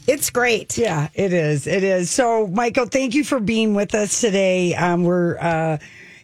It's 0.07 0.29
great. 0.29 0.77
Yeah, 0.77 1.09
it 1.13 1.33
is. 1.33 1.67
It 1.67 1.83
is. 1.83 2.11
So, 2.11 2.47
Michael, 2.47 2.85
thank 2.85 3.13
you 3.15 3.23
for 3.23 3.39
being 3.39 3.73
with 3.73 3.95
us 3.95 4.19
today. 4.21 4.75
Um, 4.75 5.03
we're 5.03 5.37
uh, 5.37 5.77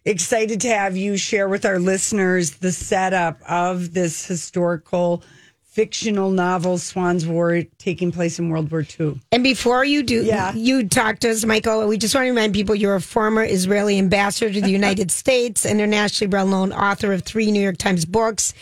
excited 0.05 0.61
to 0.61 0.69
have 0.69 0.97
you 0.97 1.17
share 1.17 1.47
with 1.47 1.65
our 1.65 1.79
listeners 1.79 2.51
the 2.57 2.71
setup 2.71 3.39
of 3.47 3.93
this 3.93 4.25
historical 4.25 5.23
fictional 5.71 6.29
novel, 6.31 6.77
Swan's 6.77 7.25
War, 7.25 7.61
taking 7.77 8.11
place 8.11 8.37
in 8.37 8.49
World 8.49 8.69
War 8.71 8.85
II. 8.99 9.19
And 9.31 9.41
before 9.41 9.85
you 9.85 10.03
do, 10.03 10.21
Yeah. 10.23 10.53
you 10.53 10.85
talk 10.87 11.19
to 11.19 11.29
us, 11.31 11.45
Michael. 11.45 11.87
We 11.87 11.97
just 11.97 12.13
want 12.13 12.25
to 12.25 12.29
remind 12.29 12.53
people 12.53 12.75
you're 12.75 12.95
a 12.95 13.01
former 13.01 13.41
Israeli 13.43 13.97
ambassador 13.97 14.51
to 14.53 14.59
the 14.61 14.69
United 14.69 15.11
States, 15.21 15.65
internationally 15.65 16.29
well-known 16.29 16.73
author 16.73 17.13
of 17.13 17.23
three 17.23 17.51
New 17.51 17.61
York 17.61 17.77
Times 17.77 18.03
books, 18.03 18.53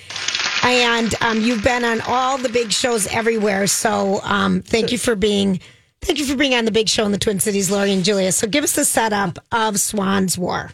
and 0.63 1.13
um, 1.21 1.41
you've 1.41 1.63
been 1.63 1.83
on 1.83 1.99
all 2.01 2.37
the 2.37 2.49
big 2.49 2.71
shows 2.71 3.07
everywhere. 3.07 3.65
So, 3.65 4.21
um, 4.23 4.61
thank 4.61 4.91
you 4.91 4.99
for 4.99 5.15
being. 5.15 5.59
Thank 6.01 6.19
you 6.19 6.25
for 6.25 6.35
being 6.35 6.53
on 6.53 6.63
the 6.65 6.71
big 6.71 6.87
show 6.89 7.05
in 7.05 7.11
the 7.11 7.17
Twin 7.17 7.39
Cities, 7.39 7.69
Lori 7.71 7.91
and 7.91 8.03
Julia. 8.05 8.31
So, 8.31 8.45
give 8.47 8.63
us 8.63 8.73
the 8.73 8.85
setup 8.85 9.39
of 9.51 9.79
Swan's 9.79 10.37
War. 10.37 10.71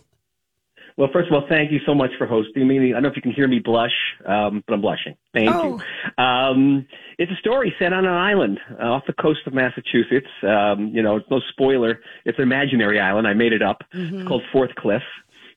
Well, 0.98 1.10
first 1.12 1.28
of 1.28 1.34
all, 1.34 1.46
thank 1.50 1.72
you 1.74 1.80
so 1.86 1.94
much 1.94 2.12
for 2.18 2.26
hosting 2.26 2.68
me. 2.68 2.92
I 2.92 2.94
don't 2.94 3.04
know 3.04 3.10
if 3.10 3.18
you 3.18 3.22
can 3.22 3.32
hear 3.34 3.50
me 3.50 3.60
blush, 3.60 3.92
um, 4.26 4.64
but 4.66 4.74
I'm 4.76 4.82
blushing. 4.82 5.16
Thank 5.34 5.54
Oh. 5.54 5.82
you. 6.18 6.24
Um, 6.24 6.88
it's 7.18 7.32
a 7.32 7.36
story 7.36 7.76
set 7.78 7.92
on 7.92 8.06
an 8.06 8.14
island 8.14 8.60
uh, 8.80 8.84
off 8.94 9.04
the 9.06 9.14
coast 9.14 9.42
of 9.46 9.54
Massachusetts. 9.54 10.30
Um, 10.42 10.88
you 10.94 11.02
know, 11.02 11.18
it's 11.18 11.30
no 11.30 11.42
spoiler. 11.50 12.00
It's 12.24 12.38
an 12.38 12.44
imaginary 12.44 13.00
island. 13.02 13.28
I 13.28 13.34
made 13.34 13.52
it 13.52 13.62
up. 13.62 13.84
It's 13.92 14.28
called 14.28 14.44
Fourth 14.54 14.74
Cliff. 14.76 15.04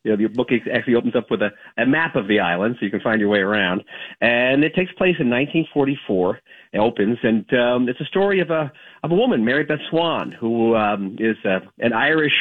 You 0.05 0.13
know, 0.13 0.17
the 0.17 0.35
book 0.35 0.49
actually 0.73 0.95
opens 0.95 1.17
up 1.17 1.31
with 1.31 1.43
a, 1.43 1.51
a 1.77 1.85
map 1.85 2.15
of 2.15 2.29
the 2.29 2.41
island 2.41 2.77
so 2.79 2.85
you 2.85 2.91
can 2.91 3.01
find 3.01 3.21
your 3.21 3.29
way 3.29 3.41
around. 3.41 3.83
And 4.21 4.65
it 4.65 4.75
takes 4.75 4.93
place 4.93 5.17
in 5.19 5.29
1944. 5.29 6.41
It 6.73 6.79
opens, 6.79 7.19
and 7.23 7.45
um, 7.55 7.89
it's 7.89 8.01
a 8.01 8.05
story 8.05 8.41
of 8.41 8.51
a 8.51 8.71
of 9.03 9.11
a 9.11 9.15
woman, 9.15 9.45
Mary 9.45 9.65
Beth 9.65 9.79
Swan, 9.91 10.33
who 10.33 10.77
um, 10.77 11.17
is 11.19 11.37
uh, 11.45 11.61
an 11.79 11.93
Irish 11.93 12.35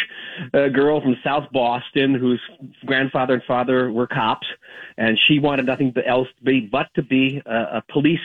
uh, 0.53 0.67
girl 0.67 1.01
from 1.01 1.15
South 1.23 1.45
Boston, 1.51 2.13
whose 2.13 2.41
grandfather 2.85 3.35
and 3.35 3.43
father 3.43 3.91
were 3.91 4.07
cops, 4.07 4.47
and 4.97 5.17
she 5.27 5.39
wanted 5.39 5.65
nothing 5.65 5.93
else 6.05 6.27
to 6.37 6.43
be 6.43 6.61
but 6.61 6.87
to 6.95 7.03
be 7.03 7.41
a, 7.45 7.77
a 7.77 7.83
police 7.91 8.19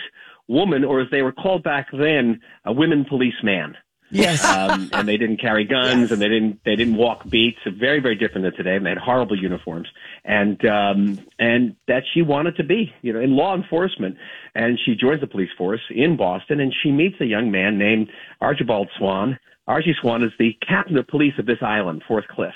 woman, 0.48 0.84
or 0.84 1.00
as 1.00 1.08
they 1.10 1.22
were 1.22 1.32
called 1.32 1.62
back 1.62 1.88
then, 1.92 2.40
a 2.64 2.72
women 2.72 3.04
policeman 3.04 3.76
Yes. 4.12 4.44
um, 4.56 4.90
and 4.92 5.08
they 5.08 5.16
didn't 5.16 5.38
carry 5.38 5.64
guns 5.64 6.12
and 6.12 6.20
they 6.20 6.28
didn't 6.28 6.60
they 6.64 6.76
didn't 6.76 6.96
walk 6.96 7.28
beats. 7.28 7.58
Very 7.66 8.00
very 8.00 8.14
different 8.14 8.44
than 8.44 8.54
today. 8.54 8.76
And 8.76 8.86
they 8.86 8.90
had 8.90 8.98
horrible 8.98 9.36
uniforms, 9.36 9.88
and 10.24 10.64
um, 10.66 11.18
and 11.38 11.76
that 11.88 12.02
she 12.12 12.22
wanted 12.22 12.56
to 12.56 12.64
be, 12.64 12.92
you 13.02 13.12
know, 13.12 13.20
in 13.20 13.34
law 13.34 13.56
enforcement. 13.56 14.16
And 14.54 14.78
she 14.84 14.94
joins 14.94 15.20
the 15.20 15.26
police 15.26 15.50
force 15.56 15.80
in 15.90 16.16
Boston, 16.16 16.60
and 16.60 16.72
she 16.82 16.92
meets 16.92 17.16
a 17.20 17.24
young 17.24 17.50
man 17.50 17.78
named 17.78 18.10
Archibald 18.40 18.90
Swan. 18.98 19.38
Archie 19.66 19.94
Swan 20.00 20.22
is 20.22 20.32
the 20.38 20.56
captain 20.66 20.98
of 20.98 21.06
police 21.08 21.34
of 21.38 21.46
this 21.46 21.62
island, 21.62 22.02
Fourth 22.06 22.28
Cliff. 22.28 22.54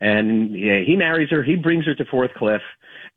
And 0.00 0.58
yeah, 0.58 0.80
he 0.86 0.96
marries 0.96 1.28
her. 1.30 1.42
He 1.42 1.56
brings 1.56 1.84
her 1.86 1.94
to 1.94 2.04
Fourth 2.06 2.32
Cliff. 2.34 2.62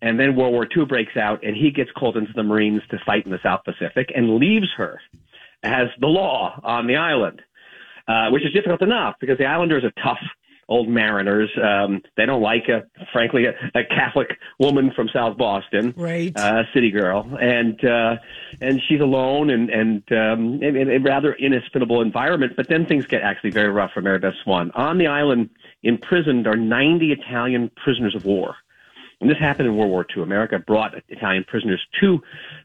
And 0.02 0.20
then 0.20 0.36
World 0.36 0.54
War 0.54 0.68
II 0.76 0.86
breaks 0.86 1.16
out, 1.16 1.44
and 1.44 1.56
he 1.56 1.70
gets 1.70 1.92
called 1.92 2.18
into 2.18 2.34
the 2.36 2.42
Marines 2.42 2.82
to 2.90 2.98
fight 3.06 3.24
in 3.26 3.32
the 3.32 3.40
South 3.44 3.62
Pacific 3.64 4.12
and 4.16 4.38
leaves 4.38 4.68
her 4.76 5.00
as 5.64 5.88
the 6.00 6.08
law 6.08 6.60
on 6.64 6.88
the 6.88 6.96
island, 6.96 7.42
uh, 8.08 8.30
which 8.30 8.44
is 8.44 8.54
difficult 8.54 8.82
enough 8.82 9.16
because 9.20 9.38
the 9.38 9.46
Islanders 9.46 9.84
are 9.84 9.92
tough 10.04 10.20
old 10.72 10.88
mariners. 10.88 11.50
Um, 11.62 12.02
they 12.16 12.26
don't 12.26 12.42
like, 12.42 12.70
a, 12.70 12.84
frankly, 13.12 13.46
a, 13.46 13.52
a 13.78 13.84
Catholic 13.84 14.40
woman 14.58 14.92
from 14.96 15.10
South 15.10 15.38
Boston, 15.38 15.94
Right. 15.98 16.32
Uh, 16.36 16.64
city 16.74 16.90
girl, 16.90 17.38
and 17.40 17.84
uh, 17.84 18.16
and 18.62 18.82
she's 18.88 19.02
alone 19.02 19.50
and 19.50 19.70
and 19.70 20.04
um, 20.12 20.64
in, 20.64 20.78
in 20.78 20.90
a 20.90 21.00
rather 21.00 21.34
inhospitable 21.34 22.02
environment. 22.02 22.54
But 22.56 22.70
then 22.70 22.86
things 22.86 23.06
get 23.06 23.22
actually 23.22 23.52
very 23.52 23.70
rough 23.70 23.92
for 23.94 24.02
Mary 24.02 24.20
Beth 24.20 24.34
Swan. 24.44 24.72
On 24.72 24.98
the 24.98 25.08
island, 25.08 25.50
imprisoned 25.84 26.48
are 26.48 26.56
90 26.56 27.12
Italian 27.12 27.70
prisoners 27.84 28.16
of 28.16 28.26
war. 28.26 28.56
And 29.22 29.30
this 29.30 29.38
happened 29.38 29.68
in 29.68 29.78
World 29.78 29.92
War 29.92 30.06
II. 30.18 30.24
America 30.24 30.58
brought 30.58 30.94
Italian 31.10 31.44
prisoners 31.48 31.80
to 32.02 32.18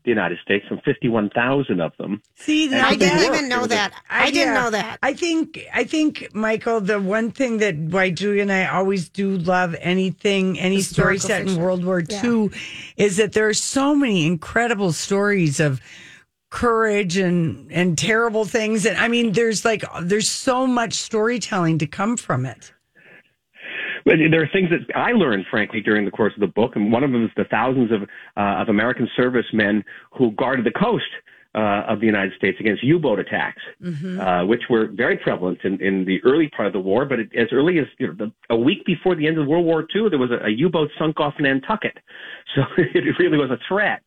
the 0.04 0.08
United 0.10 0.38
States, 0.42 0.64
some 0.68 0.80
51,000 0.86 1.80
of 1.80 1.92
them. 1.98 2.22
See, 2.34 2.64
And 2.66 2.76
I 2.76 2.96
didn't 2.96 3.18
work. 3.18 3.36
even 3.36 3.48
know 3.50 3.58
was 3.58 3.66
a- 3.66 3.74
that. 3.74 3.92
I 4.08 4.30
didn't 4.30 4.54
yeah. 4.54 4.62
know 4.64 4.70
that. 4.70 4.98
I 5.02 5.12
think 5.12 5.60
I 5.74 5.84
think 5.84 6.34
Michael, 6.34 6.80
the 6.80 6.98
one 6.98 7.30
thing 7.30 7.58
that 7.58 7.76
why 7.76 8.10
Julia 8.10 8.40
and 8.42 8.50
I 8.52 8.66
always 8.66 9.08
do 9.10 9.36
love 9.36 9.76
anything, 9.80 10.58
any 10.58 10.80
story 10.80 11.14
Historical 11.16 11.46
set 11.46 11.56
in. 11.56 11.62
World 11.62 11.84
War 11.84 12.02
II, 12.10 12.50
is 12.96 13.18
that 13.18 13.32
there 13.34 13.46
are 13.48 13.54
so 13.54 13.94
many 13.94 14.26
incredible 14.26 14.92
stories 14.92 15.60
of 15.60 15.80
courage 16.50 17.18
and 17.18 17.70
and 17.70 17.98
terrible 17.98 18.46
things. 18.46 18.86
And 18.86 18.96
I 18.96 19.08
mean, 19.08 19.32
there's 19.32 19.64
like 19.64 19.84
there's 20.02 20.28
so 20.30 20.66
much 20.66 20.94
storytelling 20.94 21.78
to 21.78 21.86
come 21.86 22.16
from 22.16 22.46
it. 22.46 22.72
But 24.06 24.14
there 24.30 24.40
are 24.40 24.48
things 24.52 24.70
that 24.70 24.96
I 24.96 25.10
learned, 25.10 25.46
frankly, 25.50 25.80
during 25.80 26.04
the 26.04 26.12
course 26.12 26.32
of 26.34 26.40
the 26.40 26.46
book, 26.46 26.76
and 26.76 26.92
one 26.92 27.02
of 27.02 27.10
them 27.10 27.24
is 27.24 27.30
the 27.36 27.44
thousands 27.44 27.90
of 27.90 28.02
uh, 28.36 28.62
of 28.62 28.68
American 28.68 29.08
servicemen 29.16 29.84
who 30.12 30.30
guarded 30.30 30.64
the 30.64 30.70
coast 30.70 31.04
uh, 31.56 31.82
of 31.88 32.00
the 32.00 32.06
United 32.06 32.32
States 32.36 32.58
against 32.60 32.84
U-boat 32.84 33.18
attacks, 33.18 33.62
uh, 34.20 34.44
which 34.44 34.60
were 34.68 34.88
very 34.92 35.16
prevalent 35.16 35.58
in, 35.64 35.80
in 35.80 36.04
the 36.04 36.20
early 36.22 36.48
part 36.48 36.66
of 36.66 36.72
the 36.72 36.78
war. 36.78 37.04
But 37.04 37.18
it, 37.18 37.30
as 37.34 37.48
early 37.50 37.78
as 37.80 37.86
you 37.98 38.08
know, 38.08 38.14
the, 38.14 38.32
a 38.50 38.56
week 38.56 38.84
before 38.84 39.16
the 39.16 39.26
end 39.26 39.38
of 39.38 39.46
World 39.48 39.64
War 39.64 39.80
II, 39.80 40.08
there 40.10 40.18
was 40.18 40.30
a, 40.30 40.46
a 40.46 40.50
U-boat 40.50 40.90
sunk 40.98 41.18
off 41.18 41.34
Nantucket, 41.40 41.98
so 42.54 42.62
it 42.76 43.18
really 43.18 43.38
was 43.38 43.50
a 43.50 43.58
threat. 43.66 44.02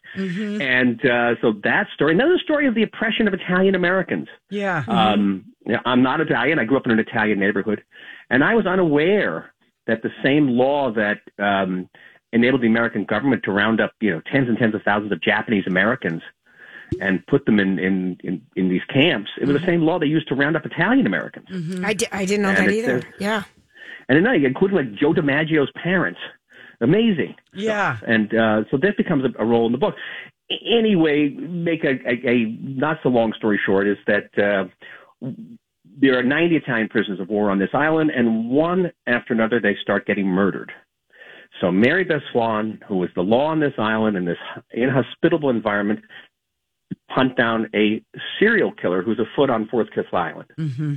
And 0.62 1.03
uh, 1.05 1.35
so 1.41 1.53
that 1.63 1.88
story, 1.93 2.13
another 2.13 2.38
story 2.41 2.67
of 2.67 2.75
the 2.75 2.83
oppression 2.83 3.27
of 3.27 3.33
Italian 3.33 3.75
Americans. 3.75 4.27
Yeah. 4.49 4.85
Um, 4.88 5.45
yeah, 5.65 5.79
I'm 5.85 6.01
not 6.01 6.21
Italian. 6.21 6.57
I 6.57 6.63
grew 6.63 6.77
up 6.77 6.85
in 6.85 6.91
an 6.91 6.99
Italian 6.99 7.39
neighborhood, 7.39 7.83
and 8.29 8.43
I 8.43 8.53
was 8.53 8.65
unaware 8.65 9.53
that 9.89 10.02
the 10.04 10.12
same 10.23 10.45
law 10.63 10.91
that 10.91 11.19
um, 11.49 11.89
enabled 12.32 12.62
the 12.62 12.67
American 12.67 13.04
government 13.06 13.41
to 13.43 13.52
round 13.52 13.82
up, 13.82 13.91
you 13.99 14.12
know, 14.12 14.21
tens 14.32 14.47
and 14.49 14.58
tens 14.58 14.75
of 14.75 14.82
thousands 14.84 15.12
of 15.12 15.19
Japanese 15.21 15.65
Americans 15.67 16.21
and 17.02 17.25
put 17.28 17.45
them 17.45 17.60
in 17.60 17.78
in 17.88 17.95
in, 18.23 18.41
in 18.56 18.69
these 18.69 18.86
camps. 18.93 19.30
It 19.41 19.45
was 19.47 19.60
the 19.60 19.65
same 19.65 19.82
law 19.82 19.99
they 19.99 20.06
used 20.17 20.28
to 20.30 20.36
round 20.36 20.56
up 20.56 20.65
Italian 20.65 21.06
Americans, 21.06 21.47
I, 21.84 21.93
di- 21.93 22.08
I 22.12 22.25
didn't 22.25 22.43
know 22.43 22.49
And 22.49 22.67
that 22.67 22.73
either. 22.73 23.02
Yeah. 23.19 23.43
and 24.08 24.25
then 24.25 24.34
including 24.45 24.78
like 24.78 24.93
Joe 24.95 25.13
DiMaggio's 25.13 25.71
parents. 25.84 26.19
Amazing. 26.82 27.36
yeah. 27.54 27.97
And 28.08 28.34
uh, 28.34 28.63
so 28.71 28.78
this 28.78 28.93
becomes 28.97 29.23
a, 29.25 29.43
a 29.43 29.45
role 29.45 29.65
in 29.65 29.73
the 29.73 29.78
book. 29.86 29.95
anyway, 30.49 31.30
make 31.30 31.84
a, 31.84 31.93
a, 32.08 32.15
a 32.34 32.45
not 32.62 32.97
so 33.04 33.10
long 33.10 33.34
story 33.38 33.60
short 33.65 33.86
is 33.88 33.97
that 34.08 34.30
uh, 34.49 34.65
there 36.01 36.17
are 36.17 36.23
90 36.23 36.55
Italian 36.55 36.88
prisoners 36.89 37.19
of 37.19 37.29
war 37.29 37.49
on 37.49 37.59
this 37.59 37.69
island, 37.73 38.12
and 38.15 38.49
one 38.49 38.91
after 39.07 39.33
another 39.33 39.59
they 39.59 39.75
start 39.81 40.05
getting 40.07 40.25
murdered. 40.25 40.71
So 41.62 41.71
Mary 41.71 42.03
Beth 42.05 42.21
Swan, 42.31 42.79
who 42.88 42.97
was 42.97 43.09
the 43.15 43.21
law 43.21 43.47
on 43.47 43.59
this 43.59 43.73
island 43.77 44.15
in 44.15 44.23
this 44.25 44.38
inhospitable 44.71 45.49
environment, 45.49 45.99
hunt 47.09 47.35
down 47.35 47.69
a 47.75 48.01
serial 48.39 48.71
killer 48.71 49.01
who's 49.01 49.19
afoot 49.19 49.49
on 49.49 49.67
Fourth 49.67 49.89
Cliff 49.91 50.05
Island. 50.13 50.49
Mm-hmm. 50.57 50.93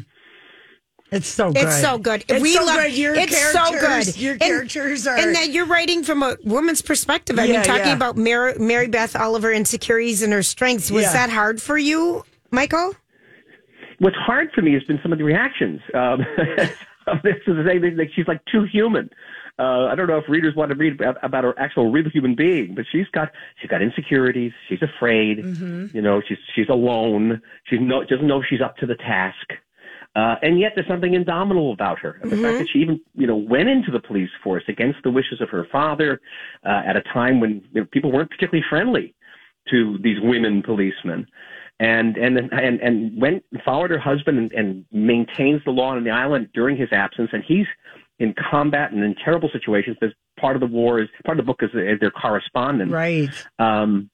It's 1.11 1.27
so 1.29 1.53
good. 1.53 1.63
It's 1.65 1.81
so 1.81 1.99
good. 1.99 2.25
It's 2.29 2.41
we 2.41 2.55
so 2.55 2.65
love 2.65 2.77
good. 2.85 2.95
Your 2.97 3.15
it's 3.15 3.37
so 3.53 3.59
characters- 3.71 4.13
good. 4.15 4.21
Your 4.23 4.33
And- 4.35 4.41
characters 4.41 5.07
are. 5.07 5.17
and 5.17 5.35
that 5.35 5.51
you're 5.51 5.67
writing 5.67 6.05
from 6.05 6.23
a 6.23 6.37
woman's 6.45 6.81
perspective. 6.81 7.39
I 7.39 7.45
Yeah, 7.45 7.53
mean, 7.57 7.65
talking 7.65 7.87
yeah. 7.89 7.97
about 7.97 8.17
Mary, 8.17 8.55
Mary 8.59 8.89
Beth 8.89 9.15
Oliver 9.15 9.53
insecurities 9.53 10.23
and 10.23 10.33
her 10.33 10.43
strengths. 10.43 10.91
Was 10.91 11.03
Yeah. 11.05 11.13
that 11.13 11.31
hard 11.31 11.61
for 11.61 11.77
you, 11.77 12.25
Michael? 12.51 12.95
What's 14.03 14.17
hard 14.17 14.51
for 14.53 14.63
me 14.63 14.75
has 14.75 14.83
been 14.83 14.99
some 15.01 15.13
of 15.13 15.19
the 15.19 15.25
reactions. 15.25 15.81
Um, 17.09 17.21
this 17.25 17.35
is 17.49 17.57
the 17.57 17.65
thing, 17.65 17.97
like 17.97 18.11
she's 18.15 18.29
like 18.29 18.41
too 18.45 18.63
human. 18.63 19.11
Uh, 19.59 19.87
I 19.87 19.97
don't 19.97 20.07
know 20.07 20.19
if 20.19 20.29
readers 20.29 20.55
want 20.55 20.71
to 20.71 20.77
read 20.77 20.93
about, 21.01 21.17
about 21.25 21.43
her 21.43 21.59
actual 21.59 21.91
real 21.91 22.09
human 22.09 22.37
being, 22.37 22.77
but 22.77 22.85
she's 22.93 23.09
got 23.13 23.33
she's 23.61 23.69
got 23.69 23.83
insecurities. 23.83 24.53
She's 24.69 24.83
afraid. 24.83 25.39
You 25.93 26.01
know, 26.01 26.23
she's 26.29 26.39
she's 26.55 26.69
alone. 26.69 27.43
She's 27.65 27.81
no 27.83 28.05
doesn't 28.05 28.29
know 28.29 28.41
she's 28.49 28.61
up 28.61 28.77
to 28.77 28.87
the 28.87 28.95
task. 28.95 29.49
Uh, 30.15 30.37
and 30.43 30.61
yet 30.61 30.75
there's 30.77 30.87
something 30.87 31.13
indomitable 31.13 31.73
about 31.73 31.99
her. 31.99 32.21
The 32.23 32.37
fact 32.37 32.59
that 32.59 32.69
she 32.73 32.79
even, 32.79 33.01
you 33.17 33.27
know, 33.27 33.37
went 33.37 33.69
into 33.69 33.91
the 33.91 33.99
police 33.99 34.31
force 34.45 34.63
against 34.69 35.03
the 35.03 35.11
wishes 35.11 35.41
of 35.41 35.49
her 35.49 35.67
father, 35.73 36.21
uh, 36.65 36.83
at 36.87 36.97
a 36.97 37.03
time 37.13 37.41
when 37.41 37.63
you 37.73 37.81
know, 37.81 37.87
people 37.91 38.13
weren't 38.13 38.31
particularly 38.31 38.65
friendly 38.71 39.13
to 39.71 39.99
these 40.03 40.19
women 40.23 40.63
policemen. 40.63 41.27
And, 41.83 42.17
and, 42.17 42.39
and, 42.39 42.81
and 42.81 43.21
went 43.21 43.45
and 43.51 43.61
followed 43.63 43.91
her 43.91 43.99
husband 43.99 44.39
and, 44.39 44.53
and 44.53 44.85
maintains 44.93 45.63
the 45.65 45.73
law 45.73 45.91
on 45.91 46.05
the 46.05 46.11
island 46.11 46.49
during 46.55 46.77
his 46.77 46.89
absence. 46.93 47.31
And 47.33 47.43
he's 47.47 47.67
in 48.19 48.35
combat 48.51 48.93
and 48.93 49.03
in 49.03 49.17
terrible 49.25 49.51
situations. 49.53 49.97
Because 50.01 50.15
part 50.39 50.55
of 50.55 50.61
the 50.61 50.67
war 50.67 51.01
is, 51.01 51.09
part 51.25 51.39
of 51.39 51.45
the 51.45 51.51
book 51.51 51.61
is 51.63 51.71
their 51.75 51.99
their 51.99 52.11
correspondence. 52.11 52.93
right. 52.93 53.31
Um, 53.59 54.11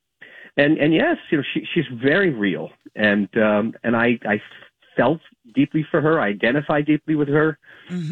and 0.57 0.79
and 0.79 0.93
yes, 0.95 1.17
you 1.31 1.39
know, 1.39 1.45
she 1.53 1.67
she's 1.73 1.85
very 2.03 2.31
real, 2.31 2.71
and 2.97 3.29
um, 3.37 3.75
and 3.85 3.97
I 3.97 4.19
I 4.25 4.41
felt 4.97 5.21
deeply 5.55 5.87
for 5.91 6.01
her. 6.01 6.19
I 6.21 6.29
identify 6.29 6.83
deeply 6.83 7.15
with 7.15 7.29
her. 7.29 7.59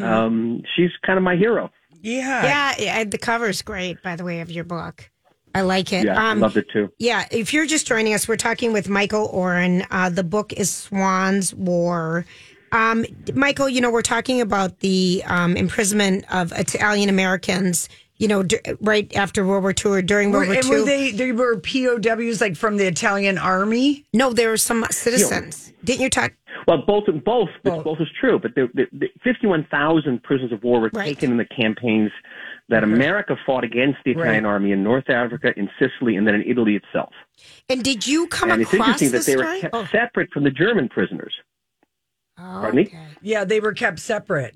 Um, 0.03 0.63
she's 0.75 0.91
kind 1.05 1.17
of 1.17 1.25
my 1.25 1.37
hero. 1.37 1.71
Yeah. 2.01 2.45
Yeah, 2.45 2.75
yeah, 2.79 3.05
the 3.05 3.19
cover 3.19 3.49
is 3.49 3.63
great, 3.63 4.03
by 4.03 4.17
the 4.17 4.25
way, 4.25 4.41
of 4.41 4.51
your 4.51 4.65
book. 4.65 5.11
I 5.57 5.63
like 5.63 5.91
it. 5.93 6.05
Yeah, 6.05 6.21
I 6.23 6.33
Um, 6.33 6.41
loved 6.41 6.59
it 6.59 6.67
too. 6.71 6.91
Yeah, 6.99 7.25
if 7.31 7.55
you're 7.55 7.65
just 7.67 7.87
joining 7.87 8.13
us, 8.13 8.29
we're 8.29 8.37
talking 8.37 8.73
with 8.75 8.89
Michael 8.91 9.27
Oren. 9.33 9.85
Uh, 9.91 10.11
the 10.11 10.23
book 10.25 10.53
is 10.53 10.71
Swan's 10.71 11.55
War. 11.55 12.27
Um, 12.73 13.07
Michael, 13.35 13.69
you 13.69 13.81
know, 13.81 13.91
we're 13.91 14.03
talking 14.03 14.43
about 14.43 14.81
the 14.81 15.23
um, 15.27 15.57
imprisonment 15.57 16.27
of 16.31 16.53
Italian 16.53 17.09
Americans, 17.09 17.89
you 18.19 18.29
know, 18.29 18.43
d- 18.43 18.59
right 18.83 19.15
after 19.17 19.47
World 19.47 19.63
War 19.63 19.73
II 19.73 19.93
or 19.93 20.03
during 20.03 20.31
Were, 20.31 20.41
World 20.41 20.49
War 20.49 20.57
and 20.57 20.65
II. 20.67 20.71
were 20.81 20.85
they 20.85 21.11
they 21.13 21.33
were 21.33 21.57
POWs 21.59 22.41
like 22.43 22.55
from 22.57 22.77
the 22.77 22.87
Italian 22.87 23.39
army? 23.39 24.05
no, 24.13 24.33
there 24.35 24.51
were 24.51 24.57
some 24.59 24.85
citizens. 24.91 25.73
Didn't 25.85 26.03
you 26.03 26.11
talk? 26.11 26.33
Well, 26.69 26.79
both 26.87 27.05
both 27.07 27.25
both, 27.25 27.49
Both. 27.63 27.85
both 27.85 28.01
is 28.01 28.09
true. 28.21 28.39
But 28.39 28.55
the, 28.57 28.69
the, 28.75 28.87
the 28.93 29.07
51,000 29.25 30.23
prisoners 30.23 30.53
of 30.53 30.63
war 30.65 30.81
were 30.81 30.91
Right. 30.93 31.05
taken 31.07 31.31
in 31.31 31.37
the 31.37 31.45
campaigns 31.47 32.11
that 32.69 32.83
America 32.83 33.37
fought 33.47 33.63
against 33.65 33.99
the 34.05 34.11
Italian 34.13 34.45
Right. 34.45 34.51
army 34.51 34.73
in 34.73 34.83
North 34.83 35.09
Africa, 35.09 35.53
in 35.57 35.71
Sicily, 35.79 36.17
and 36.17 36.27
then 36.27 36.35
in 36.35 36.43
Italy 36.43 36.75
itself. 36.77 37.13
And 37.69 37.83
did 37.85 38.07
you 38.07 38.27
come 38.27 38.51
and 38.51 38.63
it's 38.63 38.73
across 38.73 39.01
interesting 39.01 39.11
that 39.13 39.19
this 39.19 39.27
they 39.27 39.37
were 39.37 39.61
kept 39.61 39.75
Oh, 39.75 39.87
separate 39.87 40.31
from 40.33 40.45
the 40.45 40.51
German 40.51 40.89
prisoners. 40.89 41.33
Pardon 42.37 42.77
me? 42.77 42.83
okay. 42.87 43.07
Yeah, 43.23 43.45
they 43.45 43.61
were 43.61 43.73
kept 43.73 43.99
separate. 43.99 44.55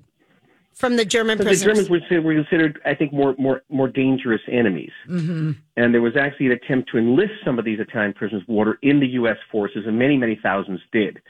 From 0.73 0.95
the 0.95 1.05
German 1.05 1.37
But 1.37 1.47
the. 1.47 1.55
Germans 1.55 1.89
were, 1.89 1.99
were 2.21 2.33
considered, 2.33 2.79
I 2.85 2.95
think, 2.95 3.13
more 3.13 3.35
more 3.37 3.61
more 3.69 3.87
dangerous 3.87 4.41
enemies. 4.51 4.91
Mm-hmm. 5.07 5.51
And 5.77 5.93
there 5.93 6.01
was 6.01 6.15
actually 6.15 6.47
an 6.47 6.51
attempt 6.53 6.89
to 6.91 6.97
enlist 6.97 7.33
some 7.45 7.59
of 7.59 7.65
these 7.65 7.79
Italian 7.79 8.13
prisoners 8.13 8.41
of 8.43 8.47
war 8.47 8.77
in 8.81 8.99
the 8.99 9.07
U.S. 9.09 9.37
forces, 9.51 9.83
and 9.85 9.99
many 9.99 10.17
many 10.17 10.39
thousands 10.41 10.79
did. 10.91 11.21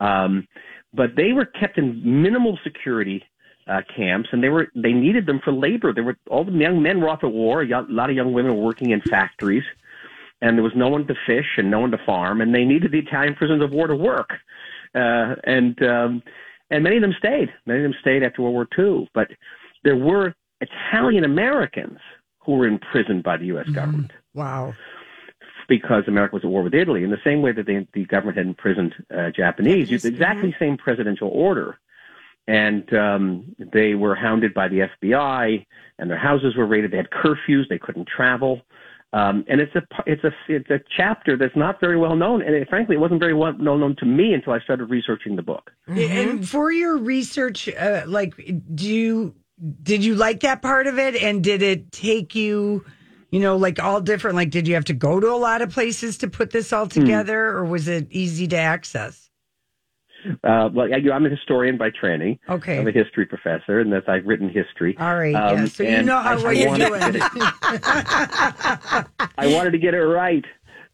Um, 0.00 0.46
but 0.92 1.16
they 1.16 1.32
were 1.32 1.44
kept 1.44 1.76
in 1.76 2.00
minimal 2.22 2.58
security 2.62 3.22
uh, 3.66 3.80
camps, 3.96 4.28
and 4.32 4.42
they 4.42 4.48
were 4.48 4.68
they 4.74 4.92
needed 4.92 5.26
them 5.26 5.40
for 5.44 5.52
labor. 5.52 5.92
There 5.92 6.04
were 6.04 6.16
all 6.30 6.44
the 6.44 6.52
young 6.52 6.82
men 6.82 7.00
were 7.00 7.08
off 7.08 7.24
at 7.24 7.32
war. 7.32 7.62
A 7.62 7.82
lot 7.88 8.10
of 8.10 8.16
young 8.16 8.32
women 8.32 8.54
were 8.56 8.62
working 8.62 8.90
in 8.90 9.00
factories, 9.00 9.64
and 10.42 10.56
there 10.56 10.62
was 10.62 10.74
no 10.76 10.88
one 10.88 11.06
to 11.06 11.14
fish 11.26 11.46
and 11.56 11.70
no 11.70 11.80
one 11.80 11.90
to 11.90 11.98
farm, 12.04 12.40
and 12.40 12.54
they 12.54 12.64
needed 12.64 12.92
the 12.92 12.98
Italian 12.98 13.34
prisoners 13.34 13.62
of 13.62 13.72
war 13.72 13.86
to 13.86 13.96
work. 13.96 14.30
Uh, 14.94 15.34
and 15.44 15.82
um, 15.82 16.22
and 16.70 16.82
many 16.84 16.96
of 16.96 17.02
them 17.02 17.14
stayed. 17.18 17.48
Many 17.66 17.80
of 17.80 17.84
them 17.84 17.94
stayed 18.00 18.22
after 18.22 18.42
World 18.42 18.54
War 18.54 18.68
II. 18.78 19.08
But 19.14 19.28
there 19.82 19.96
were 19.96 20.34
Italian 20.60 21.24
Americans 21.24 21.98
who 22.38 22.52
were 22.52 22.66
imprisoned 22.66 23.22
by 23.22 23.36
the 23.36 23.46
U.S. 23.46 23.68
government 23.70 24.12
Wow. 24.34 24.74
because 25.68 26.04
America 26.06 26.34
was 26.36 26.44
at 26.44 26.50
war 26.50 26.62
with 26.62 26.74
Italy. 26.74 27.04
In 27.04 27.10
the 27.10 27.20
same 27.24 27.42
way 27.42 27.52
that 27.52 27.66
the, 27.66 27.86
the 27.94 28.04
government 28.04 28.36
had 28.38 28.46
imprisoned 28.46 28.94
uh, 29.14 29.30
Japanese, 29.30 29.90
used 29.90 30.04
exactly 30.04 30.54
same 30.58 30.76
presidential 30.76 31.28
order. 31.28 31.78
And 32.46 32.92
um, 32.92 33.56
they 33.72 33.94
were 33.94 34.14
hounded 34.14 34.52
by 34.52 34.68
the 34.68 34.88
FBI, 35.02 35.64
and 35.98 36.10
their 36.10 36.18
houses 36.18 36.54
were 36.56 36.66
raided. 36.66 36.90
They 36.90 36.98
had 36.98 37.10
curfews; 37.10 37.68
they 37.70 37.78
couldn't 37.78 38.06
travel. 38.14 38.62
Um, 39.14 39.44
and 39.46 39.60
it's 39.60 39.74
a 39.76 39.82
it's 40.06 40.24
a 40.24 40.32
it's 40.48 40.68
a 40.70 40.80
chapter 40.96 41.36
that's 41.36 41.54
not 41.54 41.78
very 41.80 41.96
well 41.96 42.16
known, 42.16 42.42
and 42.42 42.52
it, 42.52 42.68
frankly, 42.68 42.96
it 42.96 42.98
wasn't 42.98 43.20
very 43.20 43.32
well 43.32 43.52
known 43.52 43.94
to 44.00 44.04
me 44.04 44.34
until 44.34 44.54
I 44.54 44.58
started 44.58 44.86
researching 44.86 45.36
the 45.36 45.42
book. 45.42 45.70
And 45.86 46.48
for 46.48 46.72
your 46.72 46.98
research, 46.98 47.68
uh, 47.68 48.02
like, 48.08 48.34
do 48.74 48.88
you 48.88 49.34
did 49.84 50.04
you 50.04 50.16
like 50.16 50.40
that 50.40 50.62
part 50.62 50.88
of 50.88 50.98
it? 50.98 51.14
And 51.14 51.44
did 51.44 51.62
it 51.62 51.92
take 51.92 52.34
you, 52.34 52.84
you 53.30 53.38
know, 53.38 53.56
like 53.56 53.80
all 53.80 54.00
different? 54.00 54.34
Like, 54.34 54.50
did 54.50 54.66
you 54.66 54.74
have 54.74 54.86
to 54.86 54.94
go 54.94 55.20
to 55.20 55.28
a 55.28 55.38
lot 55.38 55.62
of 55.62 55.70
places 55.70 56.18
to 56.18 56.28
put 56.28 56.50
this 56.50 56.72
all 56.72 56.88
together, 56.88 57.46
or 57.50 57.64
was 57.64 57.86
it 57.86 58.08
easy 58.10 58.48
to 58.48 58.56
access? 58.56 59.23
Uh, 60.42 60.68
well, 60.72 60.88
I, 60.92 61.00
I'm 61.12 61.26
a 61.26 61.28
historian 61.30 61.76
by 61.76 61.90
training. 61.90 62.38
Okay. 62.48 62.78
I'm 62.78 62.86
a 62.88 62.92
history 62.92 63.26
professor, 63.26 63.80
and 63.80 63.92
that's 63.92 64.08
I've 64.08 64.24
written 64.26 64.48
history. 64.48 64.96
All 64.98 65.14
right, 65.16 65.34
Um, 65.34 65.58
yeah. 65.58 65.64
So 65.66 65.82
you 65.82 66.02
know 66.02 66.18
how 66.18 66.32
I- 66.38 66.42
well 66.42 66.52
you're 66.52 66.76
doing. 66.76 67.02
it- 67.02 67.22
I 69.36 69.46
wanted 69.48 69.72
to 69.72 69.78
get 69.78 69.94
it 69.94 70.02
right. 70.02 70.44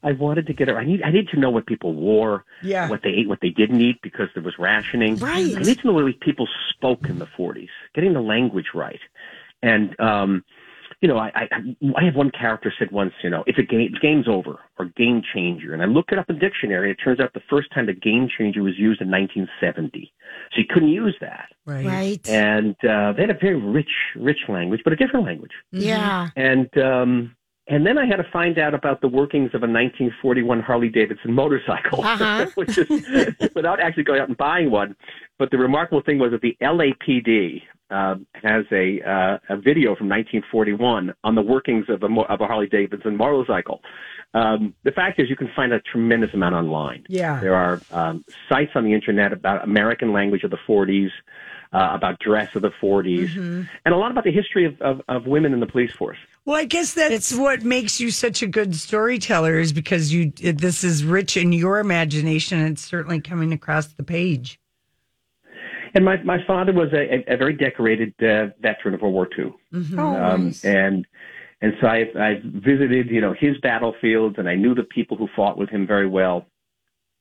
I 0.02 0.12
wanted 0.12 0.46
to 0.46 0.54
get 0.54 0.68
it. 0.70 0.74
I 0.76 0.84
need. 0.84 1.02
I 1.02 1.10
need 1.10 1.28
to 1.28 1.38
know 1.38 1.50
what 1.50 1.66
people 1.66 1.92
wore, 1.94 2.44
Yeah. 2.62 2.88
what 2.88 3.02
they 3.02 3.10
ate, 3.10 3.28
what 3.28 3.40
they 3.42 3.50
didn't 3.50 3.80
eat, 3.82 3.96
because 4.02 4.28
there 4.34 4.42
was 4.42 4.54
rationing. 4.58 5.16
Right. 5.16 5.54
I 5.56 5.60
need 5.60 5.78
to 5.80 5.86
know 5.86 5.98
the 5.98 6.06
way 6.06 6.12
people 6.12 6.48
spoke 6.70 7.06
in 7.08 7.18
the 7.18 7.26
40s, 7.26 7.68
getting 7.94 8.14
the 8.14 8.22
language 8.22 8.68
right, 8.74 9.00
and 9.62 9.98
um, 10.00 10.42
you 11.00 11.08
know, 11.08 11.16
I, 11.16 11.30
I 11.34 11.46
I 11.96 12.04
have 12.04 12.14
one 12.14 12.30
character 12.30 12.72
said 12.78 12.90
once, 12.90 13.12
you 13.22 13.30
know, 13.30 13.42
it's 13.46 13.58
a 13.58 13.62
game, 13.62 13.92
game's 14.02 14.28
over 14.28 14.58
or 14.78 14.84
game 14.96 15.22
changer, 15.34 15.72
and 15.72 15.82
I 15.82 15.86
looked 15.86 16.12
it 16.12 16.18
up 16.18 16.28
in 16.28 16.36
the 16.36 16.40
dictionary. 16.40 16.90
It 16.90 16.96
turns 17.02 17.20
out 17.20 17.32
the 17.32 17.40
first 17.48 17.68
time 17.74 17.86
the 17.86 17.94
game 17.94 18.28
changer 18.36 18.62
was 18.62 18.78
used 18.78 19.00
in 19.00 19.10
1970, 19.10 20.12
so 20.52 20.58
you 20.58 20.64
couldn't 20.68 20.90
use 20.90 21.16
that. 21.20 21.48
Right. 21.66 21.86
Right. 21.86 22.28
And 22.28 22.74
uh, 22.84 23.12
they 23.14 23.22
had 23.22 23.30
a 23.30 23.38
very 23.40 23.56
rich, 23.56 23.88
rich 24.16 24.40
language, 24.48 24.80
but 24.84 24.92
a 24.92 24.96
different 24.96 25.24
language. 25.26 25.52
Yeah. 25.72 26.28
And 26.36 26.68
um, 26.78 27.34
and 27.68 27.86
then 27.86 27.98
I 27.98 28.04
had 28.04 28.16
to 28.16 28.26
find 28.32 28.58
out 28.58 28.74
about 28.74 29.00
the 29.00 29.06
workings 29.08 29.50
of 29.54 29.62
a 29.62 29.68
1941 29.68 30.60
Harley 30.60 30.88
Davidson 30.88 31.32
motorcycle, 31.32 32.04
Uh-huh. 32.04 32.46
which 32.56 32.76
is 32.76 32.88
without 33.54 33.80
actually 33.80 34.02
going 34.04 34.20
out 34.20 34.28
and 34.28 34.36
buying 34.36 34.70
one. 34.70 34.96
But 35.38 35.50
the 35.50 35.58
remarkable 35.58 36.02
thing 36.02 36.18
was 36.18 36.32
that 36.32 36.40
the 36.42 36.56
LAPD 36.60 37.62
uh, 37.90 38.16
has 38.34 38.64
a 38.72 39.00
uh, 39.02 39.38
a 39.48 39.56
video 39.56 39.94
from 39.96 40.08
1941 40.08 41.14
on 41.24 41.34
the 41.34 41.42
workings 41.42 41.86
of 41.88 42.02
a 42.02 42.06
of 42.06 42.40
a 42.40 42.46
Harley 42.46 42.66
Davidson 42.68 43.16
motorcycle. 43.16 43.80
Um, 44.32 44.74
the 44.84 44.92
fact 44.92 45.18
is, 45.18 45.28
you 45.28 45.34
can 45.36 45.50
find 45.56 45.72
a 45.72 45.80
tremendous 45.80 46.32
amount 46.34 46.54
online. 46.54 47.04
Yeah. 47.08 47.40
There 47.40 47.54
are 47.54 47.80
um, 47.90 48.24
sites 48.48 48.70
on 48.76 48.84
the 48.84 48.92
internet 48.94 49.32
about 49.32 49.64
American 49.64 50.12
language 50.12 50.44
of 50.44 50.52
the 50.52 50.58
40s, 50.68 51.08
uh, 51.72 51.88
about 51.94 52.20
dress 52.20 52.54
of 52.54 52.62
the 52.62 52.70
40s, 52.80 53.30
Mm-hmm. 53.30 53.62
and 53.84 53.94
a 53.94 53.96
lot 53.96 54.12
about 54.12 54.22
the 54.22 54.30
history 54.30 54.66
of, 54.66 54.80
of, 54.80 55.00
of 55.08 55.26
women 55.26 55.52
in 55.52 55.58
the 55.58 55.66
police 55.66 55.90
force. 55.92 56.18
Well, 56.44 56.56
I 56.56 56.64
guess 56.64 56.94
that's 56.94 57.34
what 57.34 57.64
makes 57.64 57.98
you 57.98 58.12
such 58.12 58.40
a 58.40 58.46
good 58.46 58.76
storyteller 58.76 59.58
is 59.58 59.72
because 59.72 60.12
you 60.12 60.30
this 60.30 60.84
is 60.84 61.04
rich 61.04 61.36
in 61.36 61.52
your 61.52 61.80
imagination. 61.80 62.60
and 62.60 62.72
It's 62.74 62.84
certainly 62.84 63.20
coming 63.20 63.52
across 63.52 63.88
the 63.88 64.04
page. 64.04 64.59
And 65.94 66.04
my, 66.04 66.22
my 66.22 66.38
father 66.46 66.72
was 66.72 66.88
a, 66.92 67.14
a, 67.30 67.34
a 67.34 67.36
very 67.36 67.54
decorated 67.54 68.14
uh, 68.22 68.48
veteran 68.60 68.94
of 68.94 69.02
World 69.02 69.14
War 69.14 69.28
II. 69.38 69.52
Oh, 69.98 70.16
Um, 70.16 70.44
nice. 70.46 70.64
and 70.64 71.06
and 71.62 71.74
so 71.80 71.86
I 71.88 72.04
I 72.18 72.40
visited 72.44 73.08
you 73.10 73.20
know 73.20 73.34
his 73.38 73.56
battlefields 73.62 74.36
and 74.38 74.48
I 74.48 74.54
knew 74.54 74.74
the 74.74 74.84
people 74.84 75.16
who 75.16 75.28
fought 75.36 75.58
with 75.58 75.68
him 75.68 75.86
very 75.86 76.06
well, 76.08 76.46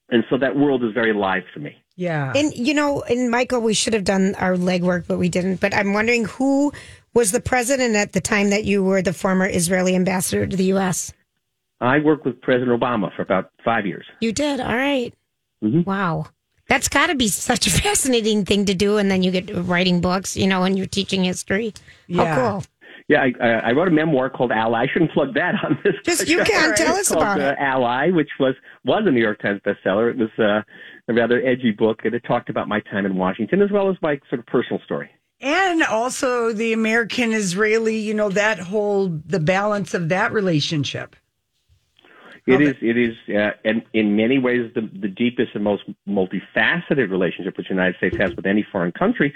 and 0.10 0.24
so 0.30 0.38
that 0.38 0.56
world 0.56 0.84
is 0.84 0.94
very 0.94 1.12
alive 1.12 1.44
to 1.56 1.60
me. 1.60 1.76
Yeah. 1.96 2.32
And 2.36 2.54
you 2.56 2.74
know, 2.74 3.02
and 3.02 3.30
Michael, 3.30 3.60
we 3.62 3.74
should 3.74 3.94
have 3.94 4.06
done 4.06 4.36
our 4.36 4.56
legwork, 4.56 5.06
but 5.08 5.18
we 5.18 5.28
didn't. 5.30 5.60
But 5.60 5.74
I'm 5.74 5.92
wondering 5.94 6.26
who 6.26 6.72
was 7.14 7.32
the 7.32 7.42
president 7.42 7.96
at 7.96 8.14
the 8.14 8.22
time 8.22 8.52
that 8.52 8.64
you 8.64 8.84
were 8.84 9.02
the 9.02 9.12
former 9.14 9.48
Israeli 9.48 9.96
ambassador 9.96 10.48
to 10.48 10.56
the 10.56 10.66
U.S. 10.76 11.12
I 11.82 12.00
worked 12.00 12.26
with 12.26 12.40
President 12.42 12.80
Obama 12.80 13.14
for 13.16 13.22
about 13.24 13.52
five 13.66 13.86
years. 13.86 14.06
You 14.22 14.32
did. 14.32 14.60
All 14.62 14.76
right. 14.76 15.14
Mhm. 15.64 15.86
Wow. 15.86 16.28
That's 16.70 16.88
got 16.88 17.08
to 17.08 17.16
be 17.16 17.28
such 17.28 17.68
a 17.68 17.70
fascinating 17.84 18.46
thing 18.46 18.66
to 18.66 18.74
do. 18.74 18.98
And 18.98 19.12
then 19.12 19.22
you 19.24 19.32
get 19.32 19.54
writing 19.54 20.00
books, 20.00 20.38
you 20.38 20.48
know, 20.48 20.64
and 20.64 20.78
you're 20.78 20.88
teaching 20.88 21.26
history. 21.26 21.74
Yeah. 22.08 22.26
How 22.26 22.52
cool. 22.52 22.64
Yeah, 23.10 23.24
I, 23.24 23.34
I 23.44 23.50
I 23.50 23.72
wrote 23.72 23.88
a 23.88 23.92
memoir 23.92 24.30
called 24.30 24.52
Ally. 24.52 24.84
I 24.84 24.88
shouldn't 24.88 25.12
plug 25.12 25.34
that 25.34 25.56
on 25.64 25.80
this. 25.84 25.96
Just- 26.06 26.30
you 26.30 26.38
show. 26.38 26.44
can. 26.46 26.76
Tell 26.76 26.96
us 26.96 27.10
called, 27.10 27.24
about 27.24 27.42
uh, 27.42 27.46
it. 27.46 27.56
Ally, 27.60 28.12
which 28.12 28.30
was 28.40 28.54
was 28.86 29.04
a 29.08 29.12
New 29.12 29.20
York 29.20 29.42
Times 29.42 29.60
bestseller. 29.66 30.12
It 30.12 30.18
was 30.18 30.30
uh, 30.38 30.62
a 31.10 31.14
rather 31.14 31.44
edgy 31.46 31.72
book, 31.72 32.02
and 32.06 32.14
it 32.14 32.24
talked 32.28 32.50
about 32.50 32.68
my 32.68 32.80
time 32.82 33.08
in 33.08 33.16
Washington 33.16 33.64
as 33.64 33.72
well 33.72 33.90
as 33.90 33.98
my 34.04 34.20
sort 34.30 34.40
of 34.40 34.46
personal 34.46 34.80
story. 34.86 35.10
And 35.42 35.84
also 35.84 36.52
the 36.52 36.74
American 36.74 37.32
Israeli, 37.32 37.98
you 37.98 38.14
know, 38.14 38.30
that 38.30 38.60
whole, 38.60 39.08
the 39.08 39.40
balance 39.40 39.94
of 39.94 40.10
that 40.10 40.34
relationship. 40.34 41.16
It 42.48 42.62
is, 42.62 42.76
it 42.82 42.98
is, 42.98 43.16
uh, 43.36 43.52
and 43.64 43.84
in 43.94 44.16
many 44.16 44.38
ways, 44.40 44.72
the, 44.76 44.82
the 44.82 45.08
deepest 45.08 45.56
and 45.56 45.64
most 45.64 45.84
multifaceted 46.08 47.10
relationship 47.10 47.58
which 47.58 47.68
the 47.68 47.74
United 47.74 47.98
States 47.98 48.18
has 48.18 48.36
with 48.36 48.46
any 48.46 48.66
foreign 48.72 48.92
country. 48.92 49.34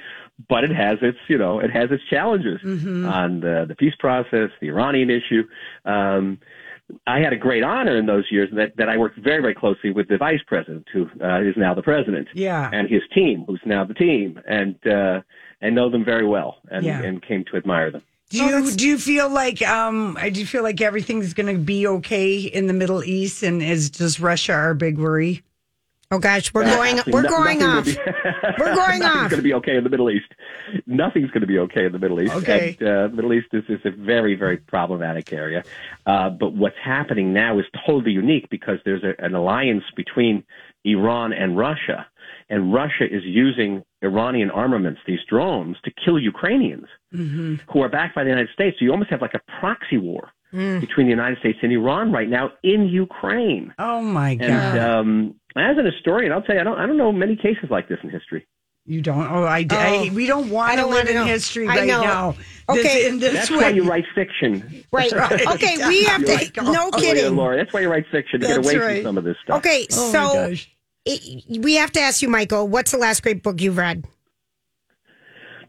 But 0.49 0.63
it 0.63 0.71
has 0.71 0.97
its, 1.01 1.17
you 1.27 1.37
know, 1.37 1.59
it 1.59 1.71
has 1.71 1.91
its 1.91 2.03
challenges 2.09 2.59
on 3.05 3.39
the, 3.41 3.65
the 3.67 3.75
peace 3.75 3.95
process, 3.99 4.49
the 4.61 4.67
Iranian 4.69 5.09
issue. 5.09 5.43
Um, 5.85 6.39
I 7.07 7.19
had 7.19 7.33
a 7.33 7.37
great 7.37 7.63
honor 7.63 7.97
in 7.97 8.05
those 8.07 8.25
years 8.29 8.49
that, 8.55 8.75
that 8.77 8.89
I 8.89 8.97
worked 8.97 9.17
very, 9.17 9.41
very 9.41 9.55
closely 9.55 9.91
with 9.91 10.07
the 10.09 10.17
vice 10.17 10.41
president, 10.45 10.87
who 10.91 11.09
uh, 11.23 11.39
is 11.41 11.55
now 11.55 11.73
the 11.73 11.81
president, 11.81 12.27
Yeah. 12.33 12.69
and 12.73 12.89
his 12.89 13.01
team, 13.13 13.45
who's 13.47 13.61
now 13.65 13.83
the 13.85 13.93
team, 13.93 14.39
and 14.47 14.75
uh, 14.85 15.21
and 15.61 15.75
know 15.75 15.89
them 15.89 16.03
very 16.03 16.27
well, 16.27 16.57
and, 16.69 16.83
Yeah. 16.85 17.01
and 17.01 17.21
came 17.21 17.45
to 17.51 17.55
admire 17.57 17.89
them. 17.89 18.01
Do 18.33 18.43
you 18.43 18.71
do 18.71 18.87
you 18.87 18.97
feel 18.97 19.29
like 19.29 19.61
um 19.61 20.17
do 20.31 20.39
you 20.39 20.45
feel 20.47 20.63
like 20.63 20.81
everything's 20.81 21.33
going 21.33 21.55
to 21.55 21.61
be 21.61 21.85
okay 21.87 22.37
in 22.39 22.65
the 22.67 22.73
Middle 22.73 23.03
East 23.03 23.43
and 23.43 23.61
is 23.61 23.89
just 23.91 24.19
Russia 24.19 24.53
our 24.53 24.73
big 24.73 24.97
worry? 24.97 25.43
Oh, 26.11 26.19
gosh. 26.19 26.53
We're 26.53 26.63
going, 26.65 26.99
Actually, 26.99 27.13
we're 27.13 27.27
going 27.27 27.57
nothing 27.59 27.97
off. 27.97 28.05
be- 28.05 28.11
We're 28.59 28.75
going 28.75 28.99
Nothing's 28.99 29.05
off. 29.05 29.29
going 29.31 29.39
to 29.39 29.41
be 29.41 29.53
okay 29.55 29.77
in 29.77 29.83
the 29.83 29.89
Middle 29.89 30.11
East. 30.11 30.27
Nothing's 30.85 31.31
going 31.31 31.41
to 31.41 31.47
be 31.47 31.57
okay 31.57 31.85
in 31.87 31.91
the 31.91 31.97
Middle 31.97 32.21
East. 32.21 32.33
Okay. 32.35 32.77
And, 32.79 32.87
uh, 32.87 33.07
the 33.07 33.15
Middle 33.15 33.33
East 33.33 33.47
is, 33.51 33.63
is 33.67 33.79
a 33.83 33.89
very, 33.89 34.35
very 34.35 34.57
problematic 34.57 35.33
area. 35.33 35.63
Uh, 36.05 36.29
but 36.29 36.53
what's 36.53 36.75
happening 36.83 37.33
now 37.33 37.57
is 37.57 37.65
totally 37.87 38.11
unique 38.11 38.47
because 38.51 38.77
there's 38.85 39.03
a, 39.03 39.15
an 39.25 39.33
alliance 39.33 39.85
between 39.95 40.43
Iran 40.85 41.33
and 41.33 41.57
Russia. 41.57 42.05
And 42.53 42.61
Russia 42.81 43.05
is 43.17 43.23
using 43.25 43.71
Iranian 44.03 44.49
armaments, 44.51 44.99
these 45.07 45.23
drones, 45.31 45.75
to 45.85 45.91
kill 46.03 46.17
Ukrainians 46.33 46.87
who 47.11 47.81
are 47.83 47.89
backed 47.97 48.13
by 48.15 48.23
the 48.23 48.29
United 48.35 48.51
States. 48.53 48.73
So 48.77 48.85
you 48.85 48.91
almost 48.91 49.09
have 49.09 49.21
like 49.27 49.33
a 49.33 49.41
proxy 49.59 49.97
war 49.97 50.23
between 50.51 51.05
the 51.07 51.15
United 51.19 51.37
States 51.39 51.57
and 51.63 51.71
Iran 51.79 52.11
right 52.11 52.29
now 52.29 52.45
in 52.63 52.79
Ukraine. 53.05 53.73
Oh 53.79 54.01
my 54.19 54.35
god. 54.35 54.49
And 54.49 54.79
um, 54.79 55.35
as 55.55 55.75
an 55.81 55.85
historian, 55.93 56.31
I'll 56.31 56.43
tell 56.43 56.55
you, 56.55 56.61
I 56.61 56.63
don't, 56.63 56.79
I 56.81 56.85
don't 56.85 56.97
know 57.03 57.11
many 57.11 57.35
cases 57.35 57.67
like 57.71 57.85
this 57.89 57.97
in 58.03 58.09
history. 58.11 58.45
you 58.85 59.01
don't 59.01 59.25
Oh, 59.35 59.45
I, 59.45 59.65
I 59.71 60.11
we 60.13 60.25
don't 60.27 60.49
want 60.57 60.73
to 60.73 60.81
don't 60.83 60.91
live 60.91 61.07
in 61.07 61.15
know. 61.15 61.25
history 61.25 61.65
I 61.67 61.75
right 61.77 61.87
know. 61.87 62.01
now. 62.03 62.35
Okay. 62.69 62.81
This, 62.83 63.07
in 63.09 63.19
this 63.19 63.33
That's 63.33 63.51
way. 63.51 63.57
why 63.57 63.69
you 63.69 63.83
write 63.91 64.05
fiction. 64.13 64.83
Right. 64.91 65.11
right. 65.11 65.47
Okay. 65.55 65.75
We 65.87 66.03
have 66.11 66.23
to, 66.25 66.61
no 66.61 66.89
Oh, 66.93 66.99
kidding. 66.99 67.35
Laura. 67.35 67.55
That's 67.57 67.73
why 67.73 67.81
you 67.81 67.89
write 67.89 68.05
fiction 68.11 68.41
to 68.41 68.47
get 68.47 68.57
away 68.63 68.75
right. 68.77 68.95
from 68.97 69.05
some 69.09 69.17
of 69.17 69.23
this 69.23 69.37
stuff. 69.43 69.57
Okay. 69.59 69.87
Oh 69.93 70.05
my 70.05 70.11
so 70.19 70.49
gosh. 70.49 70.69
It, 71.05 71.61
we 71.61 71.75
have 71.75 71.91
to 71.93 71.99
ask 71.99 72.21
you, 72.21 72.29
Michael, 72.29 72.67
what's 72.67 72.91
the 72.91 72.97
last 72.97 73.23
great 73.23 73.43
book 73.43 73.61
you've 73.61 73.77
read? 73.77 74.05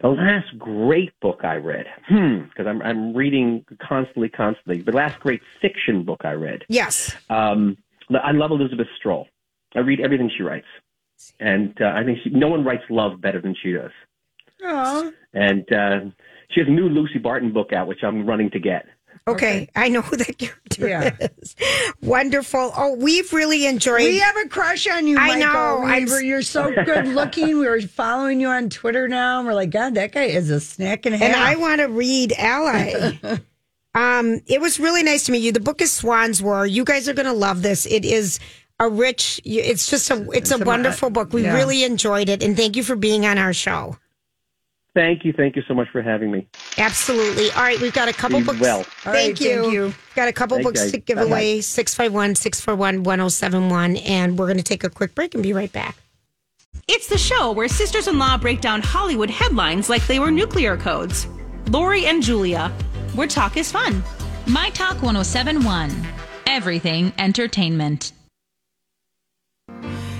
The 0.01 0.09
last 0.09 0.59
great 0.59 1.19
book 1.21 1.41
I 1.45 1.57
read, 1.57 1.87
hmm, 2.09 2.43
because 2.43 2.67
I'm 2.67 2.83
I'm 2.83 3.15
reading 3.15 3.65
constantly, 3.81 4.29
constantly. 4.29 4.83
The 4.83 4.93
last 4.93 5.19
great 5.19 5.41
fiction 5.63 6.05
book 6.05 6.21
I 6.25 6.33
read. 6.33 6.65
Yes. 6.69 7.17
Um, 7.31 7.79
I 8.11 8.33
love 8.33 8.51
Elizabeth 8.51 8.89
Strout. 8.99 9.27
I 9.75 9.79
read 9.81 10.01
everything 10.01 10.31
she 10.37 10.43
writes, 10.43 10.67
and 11.41 11.75
uh, 11.81 11.93
I 11.97 12.05
think 12.05 12.19
she, 12.23 12.31
no 12.31 12.49
one 12.49 12.65
writes 12.65 12.83
love 12.91 13.21
better 13.21 13.41
than 13.41 13.57
she 13.63 13.73
does. 13.73 13.93
Aw. 14.63 15.11
And 15.33 15.73
uh, 15.73 16.01
she 16.51 16.61
has 16.61 16.69
a 16.69 16.73
new 16.73 16.89
Lucy 16.89 17.19
Barton 17.19 17.53
book 17.53 17.73
out, 17.73 17.89
which 17.89 18.03
I'm 18.03 18.27
running 18.27 18.51
to 18.51 18.59
get. 18.59 18.87
Okay. 19.27 19.71
I 19.75 19.89
know 19.89 20.03
who 20.03 20.17
that 20.17 20.37
character 20.39 20.87
Yeah. 20.89 21.17
is. 21.41 21.57
Wonderful. 22.03 22.73
Oh, 22.77 22.95
we've 22.95 23.33
really 23.33 23.67
enjoyed. 23.67 24.01
We 24.03 24.19
have 24.19 24.37
a 24.37 24.49
crush 24.49 24.87
on 24.87 25.07
you, 25.07 25.17
I 25.19 25.29
Michael. 25.39 25.41
know. 25.41 25.83
I'm 25.85 26.07
you're 26.25 26.43
so 26.43 26.71
good 26.85 27.09
looking. 27.09 27.59
We 27.59 27.67
were 27.67 27.81
following 27.81 28.41
you 28.41 28.49
on 28.49 28.69
Twitter 28.69 29.09
now. 29.09 29.39
And 29.39 29.49
we're 29.49 29.55
like, 29.55 29.71
God, 29.71 29.95
that 29.95 30.13
guy 30.13 30.25
is 30.25 30.51
a 30.51 30.61
snack 30.61 31.07
and 31.07 31.15
a 31.15 31.19
half. 31.19 31.29
and 31.29 31.37
I 31.37 31.57
want 31.57 31.81
to 31.81 31.87
read 31.87 32.33
Ally. 32.37 33.13
um, 33.95 34.41
it 34.47 34.61
was 34.61 34.79
really 34.79 35.03
nice 35.03 35.25
to 35.25 35.33
meet 35.33 35.43
you. 35.43 35.53
The 35.53 35.61
book 35.61 35.81
is 35.81 35.91
Swann's 35.91 36.43
War. 36.43 36.67
You 36.67 36.85
guys 36.85 37.09
are 37.09 37.15
going 37.15 37.27
to 37.27 37.33
love 37.33 37.63
this. 37.63 37.87
It 37.87 38.05
is 38.05 38.39
a 38.79 38.89
rich. 38.91 39.41
It's 39.45 39.89
just 39.89 40.11
a. 40.11 40.29
It's 40.33 40.51
a 40.51 40.57
a- 40.61 40.65
wonderful 40.65 41.09
book. 41.09 41.33
We 41.33 41.45
yeah. 41.45 41.55
really 41.55 41.85
enjoyed 41.85 42.29
it, 42.29 42.43
and 42.43 42.57
thank 42.57 42.77
you 42.77 42.83
for 42.83 42.97
being 42.97 43.25
on 43.25 43.39
our 43.39 43.55
show. 43.55 43.97
Thank 44.95 45.25
you, 45.25 45.33
thank 45.33 45.57
you 45.57 45.63
so 45.67 45.75
much 45.75 45.89
for 45.91 46.03
having 46.03 46.31
me. 46.31 46.47
Absolutely. 46.79 47.51
All 47.53 47.63
right, 47.63 47.81
we've 47.81 47.93
got 47.93 48.09
a 48.09 48.13
couple 48.13 48.39
Be 48.39 48.45
books. 48.47 48.61
well. 48.61 48.79
All 48.79 48.85
thank, 48.85 49.15
right, 49.15 49.41
you. 49.41 49.61
thank 49.63 49.73
you. 49.73 49.95
Got 50.15 50.29
a 50.29 50.33
couple 50.33 50.57
Thanks, 50.57 50.67
books 50.69 50.83
guys. 50.83 50.93
to 50.93 50.99
give 50.99 51.17
Bye-bye. 51.17 51.29
away 51.31 51.61
651 51.61 52.37
641 52.37 53.03
1071. 53.03 53.97
And 53.97 54.39
we're 54.39 54.47
going 54.47 54.57
to 54.59 54.63
take 54.63 54.85
a 54.85 54.91
quick 54.91 55.15
break 55.17 55.35
and 55.35 55.43
be 55.43 55.53
right 55.53 55.73
back. 55.73 55.97
It's 56.87 57.09
the 57.09 57.19
show 57.19 57.51
where 57.51 57.67
sisters 57.67 58.07
in 58.07 58.19
law 58.19 58.37
break 58.39 58.61
down 58.61 58.83
Hollywood 58.83 59.31
headlines 59.31 59.89
like 59.89 60.07
they 60.07 60.21
were 60.21 60.31
nuclear 60.31 60.77
codes. 60.77 61.27
Lori 61.71 62.07
and 62.07 62.23
Julia, 62.23 62.69
where 63.15 63.27
talk 63.27 63.57
is 63.57 63.73
fun. 63.73 64.03
My 64.47 64.71
Talk 64.71 65.03
1071. 65.03 65.91
Everything 66.47 67.13
entertainment. 67.19 68.13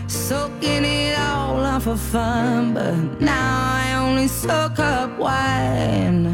Soaking 0.09 0.85
it 0.85 1.19
all 1.19 1.61
up 1.61 1.83
for 1.83 1.97
fun, 1.97 2.75
but 2.75 3.21
now 3.21 3.75
I 3.75 3.84
only 4.15 4.29
soak 4.29 4.79
up 4.79 5.19
wine. 5.19 6.25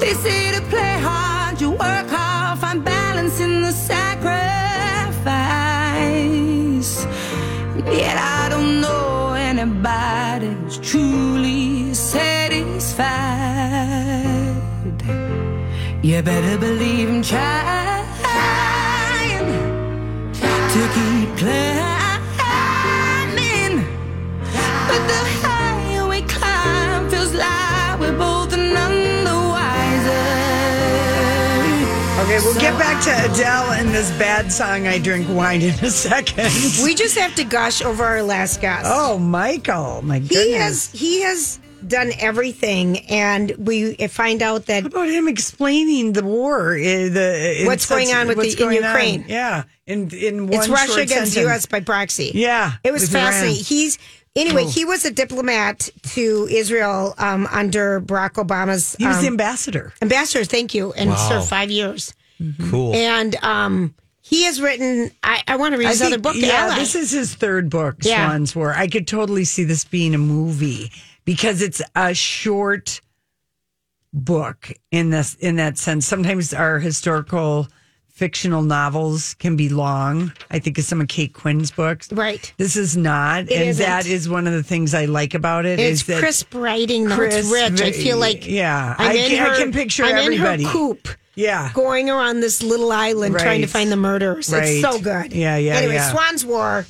They 0.00 0.12
say 0.24 0.50
to 0.56 0.60
play 0.62 0.94
hard, 0.98 1.60
you 1.60 1.70
work 1.70 2.08
hard, 2.08 2.58
find 2.58 2.84
balance 2.84 3.38
in 3.38 3.62
the 3.62 3.70
sacrifice. 3.70 4.26
Yet 8.00 8.16
I 8.38 8.48
don't 8.48 8.80
know 8.80 9.34
anybody 9.34 10.48
who's 10.48 10.78
truly 10.78 11.94
satisfied. 11.94 13.00
You 16.02 16.22
better 16.22 16.58
believe 16.58 17.08
I'm 17.08 17.22
trying 17.22 18.06
to 20.74 20.80
keep 20.96 21.36
climbing. 21.38 21.79
Okay, 32.40 32.48
we'll 32.48 32.60
get 32.60 32.78
back 32.78 33.02
to 33.04 33.10
Adele 33.32 33.72
and 33.72 33.90
this 33.90 34.10
bad 34.18 34.50
song, 34.50 34.86
I 34.86 34.98
Drink 34.98 35.28
Wine, 35.28 35.60
in 35.60 35.74
a 35.84 35.90
second. 35.90 36.50
We 36.82 36.94
just 36.94 37.18
have 37.18 37.34
to 37.34 37.44
gush 37.44 37.82
over 37.82 38.02
our 38.02 38.22
last 38.22 38.62
guest. 38.62 38.86
oh, 38.88 39.18
Michael, 39.18 40.00
my 40.02 40.20
goodness. 40.20 40.40
he 40.40 40.52
has 40.54 40.90
he 40.92 41.20
has 41.22 41.60
done 41.86 42.12
everything, 42.18 42.98
and 43.10 43.52
we 43.58 43.94
find 44.08 44.40
out 44.42 44.66
that 44.66 44.84
How 44.84 44.88
about 44.88 45.08
him 45.08 45.28
explaining 45.28 46.12
the 46.14 46.24
war? 46.24 46.72
uh, 46.72 46.76
the 46.78 47.56
in 47.60 47.66
What's 47.66 47.86
going 47.86 48.12
on 48.14 48.26
with 48.28 48.38
the- 48.38 48.50
in 48.52 48.56
going 48.56 48.78
on? 48.78 48.84
Ukraine. 48.84 49.24
Yeah, 49.28 49.64
in 49.86 50.08
in 50.14 50.46
one 50.46 50.60
it's 50.60 50.68
Russia 50.68 50.86
short 50.86 50.98
against 51.02 51.32
sentence. 51.34 51.50
U.S. 51.52 51.66
by 51.66 51.80
proxy. 51.80 52.32
Yeah, 52.34 52.72
It 52.84 52.92
was 52.92 53.02
with 53.02 53.14
Iran. 53.16 53.32
fascinating. 53.32 53.64
He's 53.64 53.98
anyway. 54.34 54.64
Oh. 54.64 54.70
He 54.70 54.86
was 54.86 55.04
a 55.04 55.10
diplomat 55.10 55.90
to 56.14 56.48
Israel 56.50 57.14
um, 57.18 57.46
under 57.50 58.00
Barack 58.00 58.34
Obama's 58.42 58.96
He 58.98 59.06
was 59.06 59.16
um, 59.16 59.22
the 59.22 59.28
ambassador. 59.28 59.92
ambassador. 60.00 60.44
Thank 60.44 60.74
you, 60.74 60.92
and 60.94 61.12
served 61.18 61.46
five 61.48 61.70
years. 61.70 62.14
Cool. 62.70 62.94
And 62.94 63.36
um, 63.44 63.94
he 64.20 64.44
has 64.44 64.60
written. 64.60 65.10
I, 65.22 65.42
I 65.48 65.56
want 65.56 65.72
to 65.74 65.78
read 65.78 65.88
his 65.88 66.02
other 66.02 66.18
book. 66.18 66.34
yeah, 66.36 66.66
Ally. 66.66 66.76
this 66.78 66.94
is 66.94 67.10
his 67.10 67.34
third 67.34 67.68
book, 67.70 67.96
Yeah. 68.02 68.26
Swann's 68.28 68.54
War. 68.56 68.72
I 68.74 68.86
could 68.86 69.06
totally 69.06 69.44
see 69.44 69.64
this 69.64 69.84
being 69.84 70.14
a 70.14 70.18
movie 70.18 70.90
because 71.24 71.62
it's 71.62 71.82
a 71.94 72.14
short 72.14 73.00
book 74.12 74.72
in 74.90 75.10
this 75.10 75.34
in 75.36 75.56
that 75.56 75.78
sense. 75.78 76.06
Sometimes 76.06 76.52
our 76.54 76.78
historical 76.78 77.68
fictional 78.08 78.60
novels 78.62 79.34
can 79.34 79.56
be 79.56 79.68
long. 79.70 80.30
I 80.50 80.58
think 80.58 80.76
of 80.78 80.84
some 80.84 81.00
of 81.00 81.08
Kate 81.08 81.32
Quinn's 81.32 81.70
books. 81.70 82.12
right. 82.12 82.52
This 82.58 82.76
is 82.76 82.94
not, 82.96 83.44
It 83.44 83.52
and 83.52 83.68
isn't. 83.70 83.86
that 83.86 84.04
is 84.06 84.28
one 84.28 84.46
of 84.46 84.52
the 84.52 84.62
things 84.62 84.92
I 84.94 85.06
like 85.06 85.32
about 85.32 85.64
it. 85.64 85.78
It's 85.80 86.02
is 86.02 86.06
that 86.08 86.18
crisp 86.20 86.52
writing. 86.54 87.08
Though. 87.08 87.16
Chris, 87.16 87.36
it's 87.36 87.50
rich. 87.50 87.80
I 87.80 87.92
feel 87.92 88.18
like 88.18 88.46
yeah, 88.46 88.94
I'm 88.98 89.10
I 89.10 89.14
can, 89.16 89.42
I 89.42 89.48
her- 89.50 89.56
can 89.56 89.72
picture 89.72 90.04
I'm 90.04 90.16
everybody. 90.16 90.64
in 90.64 90.68
her 90.68 90.72
coop. 90.74 91.08
Yeah, 91.34 91.70
Going 91.72 92.10
around 92.10 92.40
this 92.40 92.62
little 92.62 92.90
island 92.92 93.38
trying 93.38 93.60
to 93.62 93.66
find 93.66 93.90
the 93.90 93.96
murderers. 93.96 94.52
Right. 94.52 94.64
It's 94.64 94.80
so 94.82 95.00
good. 95.00 95.32
Yeah, 95.32 95.56
yeah, 95.56 95.76
Anyway, 95.76 95.94
yeah. 95.94 96.10
Swann's 96.10 96.44
War, 96.44 96.86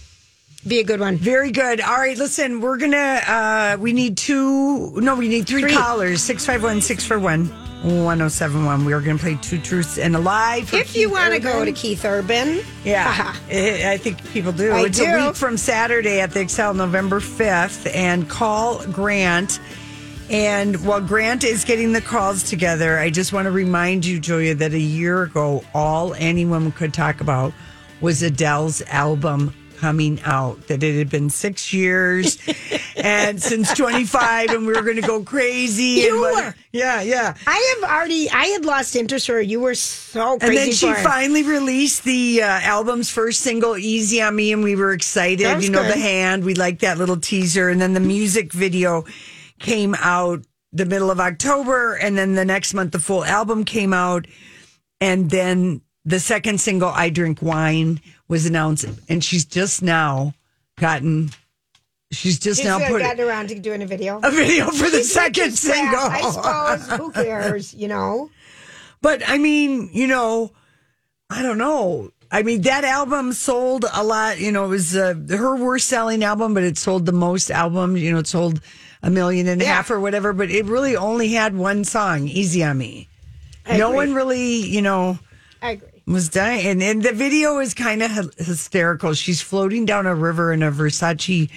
be 0.67 0.81
a 0.81 0.85
good 0.85 0.99
one. 1.01 1.17
Very 1.17 1.53
good. 1.53 1.81
All 1.81 1.97
right, 1.97 2.17
listen, 2.17 2.61
we're 2.61 2.79
gonna 2.79 3.21
uh 3.27 3.77
we 3.79 3.93
need 3.93 4.17
two 4.17 5.01
no, 5.01 5.15
we 5.15 5.29
need 5.29 5.47
three, 5.47 5.63
Three. 5.63 5.73
callers. 5.75 6.23
Six 6.23 6.47
five 6.47 6.63
one 6.63 6.81
six 6.81 7.05
four 7.05 7.19
one. 7.19 7.51
1071. 7.83 8.85
We 8.85 8.93
are 8.93 9.01
going 9.01 9.17
to 9.17 9.23
play 9.23 9.39
Two 9.41 9.59
Truths 9.59 9.97
and 9.97 10.15
a 10.15 10.19
Lie. 10.19 10.65
If 10.71 10.95
you 10.95 11.11
want 11.11 11.33
to 11.33 11.41
go 11.41 11.65
to 11.65 11.73
Keith 11.73 12.05
Urban, 12.05 12.61
Yeah, 12.85 13.35
I 13.51 13.97
think 13.97 14.23
people 14.33 14.53
do. 14.53 14.71
I 14.73 14.83
it's 14.83 15.01
a 15.01 15.17
week 15.27 15.35
from 15.35 15.57
Saturday 15.57 16.21
at 16.21 16.33
the 16.33 16.41
Xcel, 16.41 16.77
November 16.77 17.21
5th. 17.21 17.91
And 17.95 18.29
call 18.29 18.85
Grant. 18.89 19.61
And 20.31 20.87
while 20.87 21.01
Grant 21.01 21.43
is 21.43 21.65
getting 21.65 21.93
the 21.93 22.01
calls 22.01 22.45
together, 22.45 22.99
I 22.99 23.11
just 23.11 23.33
want 23.33 23.47
to 23.47 23.51
remind 23.51 24.07
you, 24.07 24.21
Julia, 24.21 24.55
that 24.55 24.73
a 24.73 24.79
year 24.79 25.25
ago, 25.25 25.65
all 25.75 26.15
anyone 26.15 26.71
could 26.71 26.95
talk 26.95 27.21
about 27.21 27.53
was 28.01 28.23
Adele's 28.23 28.81
album 28.83 29.53
coming 29.79 30.21
out. 30.23 30.69
That 30.69 30.85
it 30.85 30.97
had 30.97 31.11
been 31.11 31.31
six 31.31 31.73
years 31.73 32.39
and 32.97 33.43
since 33.43 33.75
25, 33.75 34.51
and 34.51 34.67
we 34.69 34.73
were 34.73 34.83
going 34.83 35.01
to 35.01 35.03
go 35.03 35.25
crazy. 35.25 36.03
You 36.03 36.21
what- 36.21 36.45
were. 36.45 36.55
Yeah, 36.73 37.03
yeah. 37.03 37.35
I 37.49 37.75
have 37.81 37.91
already, 37.91 38.31
I 38.31 38.45
had 38.45 38.65
lost 38.65 38.95
interest 38.95 39.27
for 39.27 39.33
her. 39.33 39.41
You 39.41 39.59
were 39.59 39.75
so 39.75 40.35
And 40.41 40.57
then 40.57 40.71
she 40.71 40.93
finally 40.95 41.43
released 41.43 42.05
the 42.05 42.43
uh, 42.45 42.47
album's 42.47 43.11
first 43.11 43.41
single, 43.41 43.77
"Easy 43.77 44.23
on 44.23 44.37
Me," 44.37 44.53
and 44.53 44.63
we 44.63 44.77
were 44.77 44.93
excited. 44.93 45.61
You 45.65 45.71
know, 45.71 45.83
good. 45.83 45.91
the 45.93 45.99
hand. 45.99 46.45
We 46.45 46.55
liked 46.55 46.83
that 46.83 46.99
little 46.99 47.17
teaser, 47.17 47.69
and 47.69 47.81
then 47.81 47.95
the 47.95 47.99
music 47.99 48.53
video 48.53 49.05
came 49.61 49.95
out 49.99 50.45
the 50.73 50.87
middle 50.87 51.11
of 51.11 51.21
October, 51.21 51.95
and 51.95 52.17
then 52.19 52.35
the 52.35 52.45
next 52.45 52.75
month 52.75 52.93
the 52.93 52.99
full 52.99 53.25
album 53.25 53.65
came 53.65 53.93
out, 53.93 54.27
and 55.01 55.31
then 55.31 55.81
the 56.05 56.21
second 56.21 56.61
single, 56.61 56.89
"I 56.89 57.11
Drink 57.11 57.41
Wine," 57.43 58.01
was 58.29 58.47
announced, 58.47 58.87
and 59.09 59.23
she's 59.23 59.45
just 59.45 59.83
now 59.83 60.35
gotten. 60.79 61.31
She's 62.13 62.41
just 62.41 62.61
She's 62.61 62.67
now 62.67 62.79
put 62.89 63.01
gotten 63.03 63.25
around 63.25 63.51
to 63.51 63.59
doing 63.61 63.83
a 63.83 63.87
video. 63.87 64.19
a 64.23 64.31
video 64.33 64.67
for 64.67 64.91
the 64.91 64.99
She's 64.99 65.15
making 65.15 65.53
second 65.53 65.53
single. 65.57 66.01
I 66.01 66.79
suppose. 66.79 66.99
Who 66.99 67.13
cares? 67.25 67.73
You 67.75 67.87
know. 67.87 68.31
But 69.01 69.23
I 69.29 69.39
mean, 69.39 69.91
you 69.93 70.07
know, 70.09 70.51
I 71.31 71.43
don't 71.43 71.59
know. 71.59 72.11
I 72.33 72.43
mean, 72.43 72.63
that 72.63 72.85
album 72.85 73.33
sold 73.33 73.85
a 73.93 74.03
lot. 74.05 74.39
You 74.41 74.51
know, 74.53 74.65
it 74.65 74.69
was 74.69 74.97
uh, 74.97 75.15
her 75.31 75.57
worst 75.57 75.89
selling 75.89 76.23
album, 76.25 76.53
but 76.55 76.63
it 76.65 76.79
sold 76.79 77.07
the 77.07 77.13
most 77.13 77.51
albums. 77.51 78.01
You 78.03 78.13
know, 78.13 78.19
it 78.19 78.27
sold 78.27 78.61
a 79.03 79.11
million 79.11 79.47
and 79.49 79.61
a 79.61 79.65
Yeah. 79.65 79.75
half 79.77 79.91
or 79.91 80.01
whatever. 80.01 80.33
But 80.33 80.51
it 80.51 80.65
really 80.67 80.97
only 80.97 81.29
had 81.29 81.55
one 81.57 81.85
song, 81.85 82.29
"Easy 82.29 82.63
on 82.65 82.79
Me." 82.79 83.09
I 83.67 83.77
no 83.77 83.89
agree. 83.89 83.97
one 83.97 84.15
really, 84.15 84.57
you 84.67 84.83
know, 84.83 85.19
I 85.63 85.73
agree. 85.73 85.89
was 86.07 86.29
dying. 86.29 86.67
And, 86.67 86.83
and 86.83 87.03
the 87.03 87.13
video 87.13 87.59
is 87.59 87.75
kind 87.75 88.03
of 88.03 88.11
hysterical. 88.39 89.13
She's 89.15 89.41
floating 89.43 89.85
down 89.85 90.07
a 90.07 90.15
river 90.15 90.53
in 90.53 90.63
a 90.63 90.73
Versace 90.73 91.51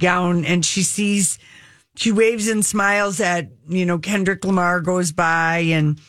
gown 0.00 0.44
and 0.44 0.64
she 0.64 0.82
sees, 0.82 1.38
she 1.94 2.10
waves 2.10 2.48
and 2.48 2.64
smiles 2.64 3.20
at, 3.20 3.48
you 3.68 3.84
know, 3.86 3.98
Kendrick 3.98 4.44
Lamar 4.44 4.80
goes 4.80 5.12
by 5.12 5.58
and, 5.58 6.00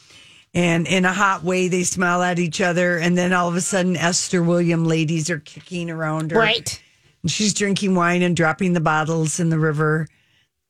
and 0.54 0.88
in 0.88 1.04
a 1.06 1.14
hot 1.14 1.44
way, 1.44 1.68
they 1.68 1.84
smile 1.84 2.22
at 2.24 2.40
each 2.40 2.62
other. 2.62 2.98
And 2.98 3.18
then 3.18 3.34
all 3.34 3.50
of 3.50 3.56
a 3.56 3.62
sudden, 3.62 3.98
Esther 3.98 4.42
William 4.42 4.86
ladies 4.86 5.30
are 5.30 5.40
kicking 5.40 5.92
around 5.92 6.32
her. 6.32 6.40
Right. 6.40 6.82
And 7.22 7.30
she's 7.30 7.54
drinking 7.54 7.96
wine 7.96 8.22
and 8.22 8.36
dropping 8.36 8.74
the 8.74 8.80
bottles 8.82 9.40
in 9.40 9.50
the 9.50 9.60
river. 9.60 10.08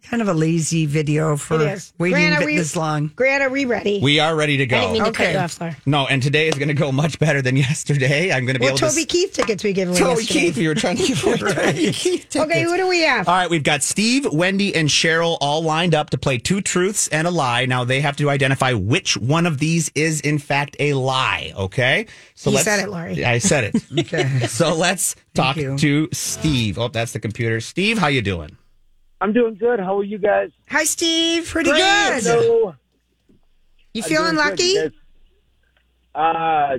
Kind 0.10 0.22
of 0.22 0.28
a 0.28 0.34
lazy 0.34 0.86
video 0.86 1.38
for 1.38 1.56
It 1.62 1.72
is. 1.72 1.94
waiting 1.98 2.16
Grant, 2.18 2.36
are 2.36 2.40
th- 2.40 2.46
we- 2.46 2.58
this 2.58 2.76
long. 2.76 3.12
Grant, 3.16 3.42
are 3.42 3.50
we 3.50 3.66
ready? 3.66 4.00
We 4.04 4.20
are 4.20 4.36
ready 4.36 4.58
to 4.58 4.64
I 4.64 4.66
didn't 4.68 4.82
go. 4.88 4.92
mean 4.94 5.04
to 5.06 5.12
cut 5.12 5.22
Okay. 5.24 5.32
you 5.34 5.40
off, 5.40 5.60
Laura. 5.62 5.78
No, 5.86 6.06
and 6.08 6.22
today 6.22 6.50
is 6.50 6.56
going 6.56 6.68
to 6.68 6.74
go 6.74 6.92
much 6.92 7.18
better 7.20 7.42
than 7.42 7.56
yesterday. 7.68 8.32
I'm 8.32 8.46
going 8.46 8.54
to 8.56 8.60
be 8.60 8.66
Well, 8.66 8.76
able 8.78 8.90
Toby 8.90 9.02
to. 9.02 9.08
Keith 9.08 9.34
tickets 9.34 9.64
we 9.64 9.74
gave 9.74 9.88
away 9.90 9.98
Toby 9.98 10.22
yesterday. 10.22 10.40
Keith, 10.42 10.58
we 10.58 10.68
were 10.68 10.76
trying 10.76 10.98
to 10.98 11.08
give 11.08 11.24
away 11.26 11.38
Toby 11.38 11.92
Keith 11.94 12.36
Okay, 12.36 12.64
who 12.64 12.76
do 12.78 12.88
we 12.90 13.02
have? 13.02 13.28
All 13.28 13.34
right, 13.36 13.50
we've 13.50 13.64
got 13.64 13.82
Steve, 13.82 14.28
Wendy, 14.32 14.76
and 14.76 14.90
Cheryl 14.90 15.38
all 15.42 15.64
lined 15.64 15.96
up 15.96 16.10
to 16.12 16.18
play 16.18 16.38
two 16.38 16.62
truths 16.62 17.08
and 17.08 17.26
a 17.26 17.32
lie. 17.32 17.66
Now 17.66 17.84
they 17.86 18.02
have 18.02 18.18
to 18.18 18.30
identify 18.30 18.74
which 18.74 19.16
one 19.18 19.46
of 19.48 19.58
these 19.58 19.90
is 19.96 20.20
in 20.22 20.38
fact 20.38 20.76
a 20.80 20.94
lie. 20.94 21.54
Okay, 21.56 22.06
so 22.36 22.50
You 22.50 22.58
let's- 22.58 22.66
said 22.66 22.80
it, 22.82 22.90
Lori. 22.90 23.24
I 23.26 23.38
said 23.40 23.74
it. 23.74 23.84
Okay. 24.04 24.48
so 24.48 24.76
let's 24.76 25.16
talk 25.34 25.56
you. 25.56 25.78
to 25.78 26.10
Steve. 26.12 26.78
Oh, 26.78 26.90
that's 26.90 27.14
the 27.14 27.20
computer. 27.20 27.62
Steve, 27.62 27.98
how 27.98 28.08
you 28.08 28.22
doing? 28.22 28.58
I'm 29.24 29.32
doing 29.32 29.56
good. 29.56 29.80
How 29.80 29.98
are 30.00 30.04
you 30.04 30.18
guys? 30.18 30.50
Hi, 30.70 30.84
Steve. 30.84 31.48
Pretty 31.48 31.70
Great. 31.70 31.80
good. 31.80 32.24
So, 32.24 32.76
You 33.94 34.04
feeling 34.04 34.36
doing 34.36 34.58
good. 34.58 34.60
lucky? 34.60 34.94
Uh, 36.14 36.78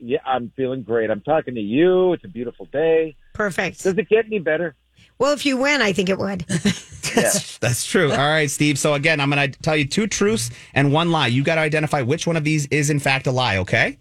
yeah, 0.00 0.20
I'm 0.24 0.52
feeling 0.56 0.82
great. 0.82 1.10
I'm 1.10 1.22
talking 1.22 1.56
to 1.56 1.60
you. 1.60 2.12
It's 2.12 2.22
a 2.24 2.28
beautiful 2.28 2.66
day. 2.66 3.16
Perfect. 3.34 3.82
Does 3.82 3.98
it 3.98 4.08
get 4.08 4.26
any 4.26 4.38
better? 4.38 4.76
Well, 5.18 5.32
if 5.32 5.44
you 5.44 5.56
win, 5.56 5.82
I 5.82 5.92
think 5.92 6.08
it 6.08 6.18
would. 6.18 6.42
That's, 7.14 7.58
that's 7.58 7.84
true. 7.84 8.10
All 8.12 8.16
right, 8.16 8.48
Steve. 8.50 8.78
So 8.78 8.94
again, 8.94 9.20
I'm 9.20 9.28
going 9.28 9.50
to 9.50 9.58
tell 9.60 9.76
you 9.76 9.84
two 9.84 10.06
truths 10.06 10.50
and 10.72 10.92
one 10.94 11.10
lie. 11.10 11.26
You 11.26 11.42
got 11.42 11.56
to 11.56 11.60
identify 11.60 12.00
which 12.00 12.26
one 12.28 12.36
of 12.38 12.44
these 12.44 12.66
is 12.66 12.88
in 12.90 13.00
fact 13.00 13.26
a 13.26 13.32
lie. 13.32 13.58
Okay. 13.58 13.98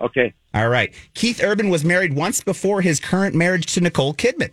Okay. 0.00 0.32
All 0.52 0.68
right. 0.68 0.92
Keith 1.14 1.40
Urban 1.44 1.68
was 1.68 1.84
married 1.84 2.14
once 2.14 2.40
before 2.40 2.80
his 2.80 2.98
current 2.98 3.36
marriage 3.36 3.66
to 3.74 3.80
Nicole 3.80 4.14
Kidman. 4.14 4.52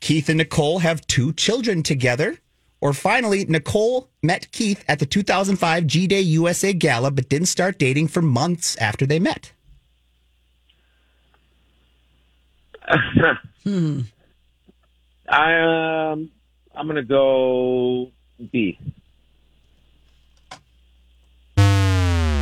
Keith 0.00 0.28
and 0.28 0.38
Nicole 0.38 0.78
have 0.80 1.06
two 1.06 1.32
children 1.32 1.82
together. 1.82 2.38
Or 2.80 2.92
finally, 2.92 3.44
Nicole 3.44 4.08
met 4.22 4.52
Keith 4.52 4.84
at 4.86 5.00
the 5.00 5.06
2005 5.06 5.84
G'Day 5.84 6.24
USA 6.24 6.72
Gala, 6.72 7.10
but 7.10 7.28
didn't 7.28 7.48
start 7.48 7.76
dating 7.78 8.06
for 8.08 8.22
months 8.22 8.76
after 8.76 9.04
they 9.04 9.18
met. 9.18 9.52
I, 15.28 16.12
um, 16.12 16.30
I'm 16.74 16.86
going 16.86 16.96
to 16.96 17.02
go 17.02 18.12
B. 18.52 18.78
Yeah, 21.56 21.64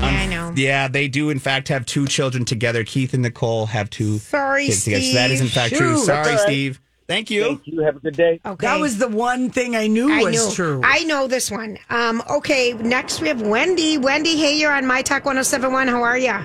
I 0.03 0.27
know. 0.27 0.53
Yeah, 0.55 0.89
they 0.89 1.09
do 1.09 1.31
in 1.31 1.39
fact 1.39 1.69
have 1.69 1.87
two 1.87 2.07
children 2.07 2.45
together. 2.45 2.85
Keith 2.85 3.15
and 3.15 3.23
Nicole 3.23 3.67
have 3.67 3.91
two 3.91 4.19
Sorry, 4.19 4.67
kids 4.67 4.85
together. 4.85 5.03
So 5.03 5.15
that 5.15 5.31
is 5.31 5.41
in 5.41 5.49
Steve. 5.49 5.63
fact 5.63 5.75
true. 5.75 5.97
Sorry, 5.99 6.25
That's. 6.25 6.43
Steve. 6.43 6.81
Thank 7.09 7.31
you. 7.31 7.45
Thank 7.45 7.67
you. 7.67 7.81
Have 7.81 7.97
a 7.97 8.01
good 8.01 8.17
day. 8.17 8.41
Okay. 8.45 8.67
That 8.67 8.81
was 8.81 8.99
the 8.99 9.09
one 9.09 9.51
thing 9.51 9.77
I 9.77 9.87
knew 9.87 10.11
I 10.11 10.25
was 10.25 10.35
know. 10.37 10.53
true. 10.53 10.81
I 10.85 11.05
know 11.05 11.29
this 11.29 11.51
one. 11.51 11.79
Um, 11.89 12.23
okay, 12.29 12.73
next 12.73 13.21
we 13.21 13.29
have 13.29 13.43
Wendy. 13.43 13.97
Wendy, 13.99 14.37
hey, 14.37 14.59
you're 14.59 14.73
on 14.73 14.87
My 14.87 15.03
Talk 15.03 15.25
1071. 15.25 15.89
How 15.89 16.03
are 16.03 16.19
you? 16.19 16.33
Hi, 16.33 16.43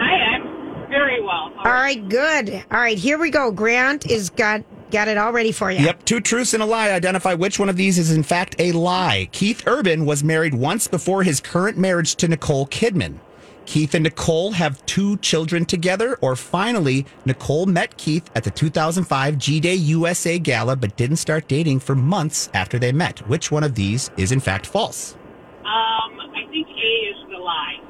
I'm 0.00 0.88
very 0.88 1.22
well. 1.22 1.52
All 1.58 1.72
right, 1.72 2.08
good. 2.08 2.50
All 2.70 2.80
right, 2.80 2.98
here 2.98 3.18
we 3.18 3.30
go. 3.30 3.52
Grant 3.52 4.10
is 4.10 4.30
got 4.30 4.64
got 4.90 5.08
it 5.08 5.16
all 5.16 5.32
ready 5.32 5.52
for 5.52 5.70
you. 5.70 5.80
Yep, 5.84 6.04
two 6.04 6.20
truths 6.20 6.54
and 6.54 6.62
a 6.62 6.66
lie. 6.66 6.90
Identify 6.90 7.34
which 7.34 7.58
one 7.58 7.68
of 7.68 7.76
these 7.76 7.98
is 7.98 8.10
in 8.10 8.22
fact 8.22 8.56
a 8.58 8.72
lie. 8.72 9.28
Keith 9.32 9.62
Urban 9.66 10.04
was 10.04 10.24
married 10.24 10.54
once 10.54 10.88
before 10.88 11.22
his 11.22 11.40
current 11.40 11.78
marriage 11.78 12.16
to 12.16 12.28
Nicole 12.28 12.66
Kidman. 12.66 13.18
Keith 13.66 13.94
and 13.94 14.04
Nicole 14.04 14.52
have 14.52 14.84
two 14.86 15.16
children 15.18 15.64
together. 15.64 16.16
Or 16.20 16.36
finally, 16.36 17.06
Nicole 17.24 17.66
met 17.66 17.96
Keith 17.96 18.30
at 18.34 18.44
the 18.44 18.50
2005 18.50 19.34
G'Day 19.36 19.78
USA 19.86 20.38
Gala, 20.38 20.76
but 20.76 20.96
didn't 20.96 21.16
start 21.16 21.48
dating 21.48 21.80
for 21.80 21.94
months 21.94 22.50
after 22.54 22.78
they 22.78 22.92
met. 22.92 23.20
Which 23.28 23.50
one 23.50 23.64
of 23.64 23.74
these 23.74 24.10
is 24.16 24.32
in 24.32 24.40
fact 24.40 24.66
false? 24.66 25.14
Um, 25.60 26.20
I 26.20 26.46
think 26.50 26.68
A 26.68 26.70
is 26.72 27.16
the 27.30 27.38
lie. 27.38 27.80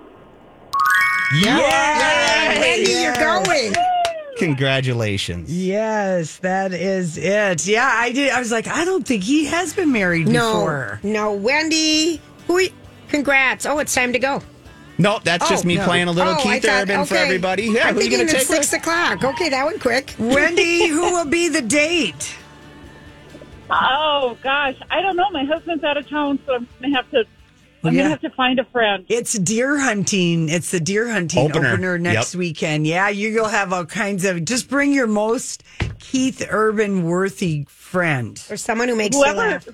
Yeah, 1.43 2.61
Wendy, 2.61 2.93
you're 2.93 3.15
going. 3.15 3.75
Congratulations. 4.39 5.51
Yes, 5.53 6.37
that 6.39 6.73
is 6.73 7.17
it. 7.17 7.67
Yeah, 7.67 7.89
I 7.93 8.13
did. 8.13 8.31
I 8.31 8.39
was 8.39 8.51
like, 8.53 8.67
I 8.69 8.85
don't 8.85 9.07
think 9.07 9.23
he 9.25 9.47
has 9.47 9.73
been 9.75 9.91
married 9.93 10.29
No, 10.29 10.53
before. 10.53 11.01
no, 11.03 11.33
Wendy. 11.33 12.21
Who? 12.47 12.61
Congrats. 13.09 13.65
Oh, 13.67 13.79
it's 13.79 13.95
time 13.95 14.13
to 14.13 14.19
go. 14.19 14.43
No, 14.97 15.19
that's 15.25 15.49
just 15.49 15.65
Oh, 15.65 15.69
me 15.69 15.77
no. 15.77 15.85
playing 15.85 16.09
a 16.09 16.13
little 16.13 16.35
Oh, 16.35 16.41
Keith 16.43 16.63
thought- 16.63 16.83
Urban 16.83 17.05
for 17.05 17.17
everybody. 17.17 17.65
Yeah, 17.65 17.89
I'm 17.89 17.95
who 17.95 18.01
are 18.01 18.03
you 18.05 18.11
going 18.11 18.27
to 18.29 18.37
it's 18.37 18.47
take? 18.47 18.63
six 18.63 18.73
o'clock. 18.73 19.25
Okay, 19.25 19.49
that 19.49 19.65
went 19.67 19.81
quick. 19.81 20.15
Wendy, 20.19 20.87
who 20.89 21.03
will 21.13 21.25
be 21.25 21.49
the 21.49 21.63
date? 21.63 22.35
Oh 23.71 24.37
gosh, 24.43 24.77
I 24.91 25.01
don't 25.01 25.17
know. 25.17 25.31
My 25.31 25.45
husband's 25.45 25.83
out 25.85 25.97
of 25.97 26.09
town, 26.09 26.39
so 26.47 26.55
I'm 26.55 26.69
gonna 26.83 26.95
have 26.97 27.11
to. 27.13 27.25
I'm 27.83 27.93
Yeah. 27.95 28.03
gonna 28.03 28.11
have 28.11 28.21
to 28.23 28.31
find 28.31 28.59
a 28.59 28.65
friend. 28.65 29.05
It's 29.09 29.33
deer 29.39 29.79
hunting. 29.79 30.49
It's 30.49 30.71
the 30.71 30.81
deer 30.81 31.09
hunting 31.11 31.51
Opener. 31.51 31.73
opener, 31.73 31.99
next 31.99 32.35
Yep. 32.35 32.39
weekend. 32.39 32.87
Yeah, 32.87 33.09
you, 33.09 33.29
you'll 33.31 33.49
have 33.49 33.73
all 33.73 33.85
kinds 33.87 34.25
of. 34.25 34.45
Just 34.45 34.69
bring 34.69 34.93
your 34.93 35.07
most 35.07 35.63
Keith 35.99 36.47
Urban 36.51 37.05
worthy 37.05 37.65
friend. 37.69 38.41
Or 38.51 38.57
someone 38.57 38.89
who 38.89 38.97
makes 38.97 39.17
you 39.17 39.23
Whoever, 39.23 39.39
laugh. 39.39 39.69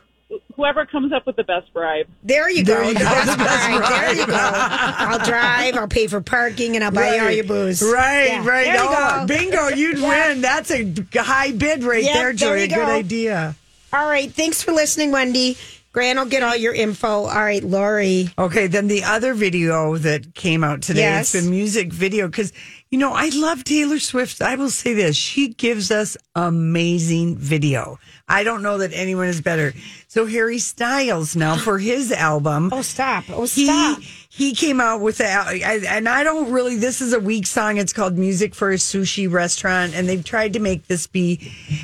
Whoever 0.57 0.87
comes 0.87 1.13
up 1.13 1.27
with 1.27 1.37
the 1.37 1.45
best 1.45 1.73
bribe. 1.73 2.07
There 2.23 2.51
you 2.51 2.65
go. 2.65 2.75
There 2.75 2.85
you 2.85 2.95
The 2.95 3.01
go. 3.01 3.05
best 3.05 3.31
The 3.33 3.37
best 3.45 3.69
bride. 3.79 3.91
There 4.03 4.15
you 4.21 4.27
go. 4.27 4.35
I'll 4.37 5.25
drive. 5.25 5.77
I'll 5.77 5.89
pay 5.89 6.07
for 6.07 6.21
parking, 6.21 6.77
and 6.77 6.85
I'll 6.85 6.91
buy 6.91 7.17
you 7.17 7.23
all 7.23 7.31
your 7.31 7.45
booze. 7.45 7.83
Right, 7.83 8.27
Yeah, 8.29 8.47
right. 8.47 8.65
There 8.65 8.75
you 8.77 8.81
oh, 8.83 9.21
go. 9.21 9.27
bingo! 9.27 9.69
You'd 9.69 9.99
Yeah. 9.99 10.29
win. 10.29 10.41
That's 10.41 10.71
a 10.71 10.95
high 11.23 11.53
bid 11.53 11.83
right 11.85 12.03
Yep, 12.05 12.15
there, 12.15 12.23
there 12.25 12.33
Joey. 12.33 12.63
you 12.63 12.69
Good 12.69 12.89
idea. 12.89 13.55
All 13.93 14.07
right. 14.07 14.31
Thanks 14.33 14.63
for 14.63 14.73
listening, 14.73 15.11
Wendy. 15.11 15.57
Grant 15.93 16.21
will 16.21 16.27
get 16.27 16.45
all 16.45 16.55
your 16.55 16.73
info. 16.73 17.09
All 17.09 17.27
right, 17.27 17.65
Lori. 17.65 18.29
Okay, 18.39 18.69
then 18.69 18.87
the 18.87 19.03
other 19.03 19.35
video 19.35 19.97
that 19.97 20.37
came 20.37 20.63
out 20.63 20.83
today, 20.83 21.01
Yes. 21.01 21.35
it's 21.35 21.45
the 21.45 21.51
music 21.51 21.93
video 21.93 22.29
because 22.29 22.53
You 22.93 22.99
know, 22.99 23.13
I 23.13 23.29
love 23.29 23.63
Taylor 23.63 24.01
Swift. 24.01 24.43
I 24.43 24.57
will 24.57 24.69
say 24.71 24.95
this. 24.95 25.15
She 25.17 25.49
gives 25.55 25.93
us 25.93 26.17
amazing 26.35 27.37
video. 27.37 27.99
I 28.31 28.45
don't 28.45 28.63
know 28.63 28.79
that 28.79 28.93
anyone 28.95 29.27
is 29.27 29.41
better. 29.41 29.75
So 30.09 30.25
Harry 30.27 30.59
Styles 30.59 31.35
now 31.37 31.57
for 31.57 31.79
his 31.79 32.13
album. 32.31 32.71
Oh, 32.73 32.83
stop. 32.83 33.25
Oh, 33.29 33.43
he, 33.43 33.67
stop. 33.67 33.99
He 34.33 34.55
came 34.55 34.81
out 34.81 35.01
with 35.01 35.21
a, 35.21 35.25
I- 35.29 35.83
and 35.89 36.09
I 36.09 36.23
don't 36.23 36.53
really, 36.53 36.77
this 36.77 37.01
is 37.01 37.13
a 37.13 37.19
weak 37.21 37.47
song. 37.47 37.77
It's 37.79 37.93
called 37.93 38.17
Music 38.17 38.55
for 38.55 38.71
a 38.71 38.77
Sushi 38.77 39.31
Restaurant. 39.31 39.95
And 39.95 40.09
they've 40.09 40.25
tried 40.25 40.53
to 40.53 40.61
make 40.61 40.87
this 40.87 41.09
be 41.09 41.37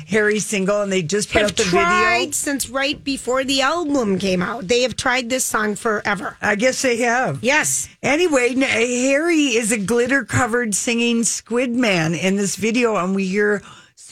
Harry's 0.07 0.45
single 0.45 0.81
and 0.81 0.91
they 0.91 1.01
just 1.03 1.29
put 1.29 1.41
have 1.41 1.51
out 1.51 1.57
the 1.57 1.63
tried 1.63 2.17
video. 2.19 2.31
since 2.31 2.69
right 2.69 3.03
before 3.03 3.43
the 3.43 3.61
album 3.61 4.17
came 4.17 4.41
out. 4.41 4.67
They 4.69 4.83
have 4.83 4.95
tried 4.95 5.29
this 5.29 5.43
song 5.43 5.75
forever. 5.75 6.37
I 6.41 6.55
guess 6.55 6.81
they 6.81 6.97
have. 6.97 7.43
Yes. 7.43 7.89
Anyway, 8.01 8.55
Harry 8.55 9.47
is 9.57 9.73
a 9.73 9.77
glitter 9.77 10.23
covered 10.23 10.73
singing 10.73 11.23
squid 11.25 11.71
man 11.75 12.15
in 12.15 12.37
this 12.37 12.55
video, 12.55 12.95
and 12.95 13.13
we 13.13 13.27
hear 13.27 13.61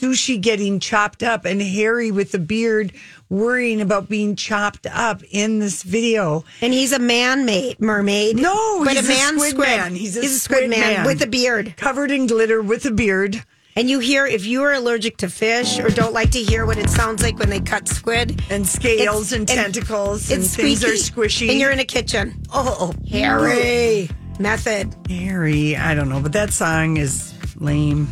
sushi 0.00 0.40
getting 0.40 0.80
chopped 0.80 1.22
up, 1.22 1.44
and 1.44 1.60
Harry 1.62 2.10
with 2.10 2.32
the 2.32 2.38
beard 2.38 2.92
worrying 3.28 3.80
about 3.80 4.08
being 4.08 4.36
chopped 4.36 4.86
up 4.86 5.22
in 5.30 5.58
this 5.58 5.82
video. 5.82 6.44
And 6.60 6.72
he's 6.72 6.92
a 6.92 6.98
man-made 6.98 7.80
mermaid. 7.80 8.36
No, 8.36 8.84
but 8.84 8.96
he's 8.96 9.06
a 9.06 9.08
man 9.08 9.40
squid, 9.40 9.58
man. 9.58 9.94
He's 9.94 10.16
a, 10.16 10.22
squid, 10.22 10.58
squid 10.58 10.70
man, 10.70 11.06
with 11.06 11.22
a 11.22 11.26
beard, 11.26 11.74
covered 11.76 12.10
in 12.10 12.26
glitter 12.26 12.62
with 12.62 12.84
a 12.86 12.90
beard. 12.90 13.42
And 13.74 13.90
you 13.90 13.98
hear 13.98 14.26
if 14.26 14.46
you 14.46 14.62
are 14.62 14.72
allergic 14.72 15.18
to 15.18 15.28
fish 15.28 15.78
or 15.78 15.90
don't 15.90 16.14
like 16.14 16.30
to 16.30 16.42
hear 16.42 16.64
what 16.64 16.78
it 16.78 16.88
sounds 16.88 17.22
like 17.22 17.38
when 17.38 17.50
they 17.50 17.60
cut 17.60 17.88
squid 17.88 18.40
and 18.48 18.66
scales 18.66 19.34
and 19.34 19.46
tentacles 19.46 20.30
and 20.30 20.42
it's 20.42 20.56
things 20.56 20.82
are 20.82 20.88
squishy. 20.92 21.50
and 21.50 21.58
you're 21.58 21.70
in 21.70 21.78
a 21.78 21.84
kitchen. 21.84 22.42
Oh, 22.54 22.94
Harry. 23.10 24.08
method. 24.38 24.94
Harry, 25.10 25.76
I 25.76 25.94
don't 25.94 26.08
know, 26.08 26.20
but 26.20 26.32
that 26.32 26.54
song 26.54 26.96
is 26.96 27.34
lame. 27.60 28.08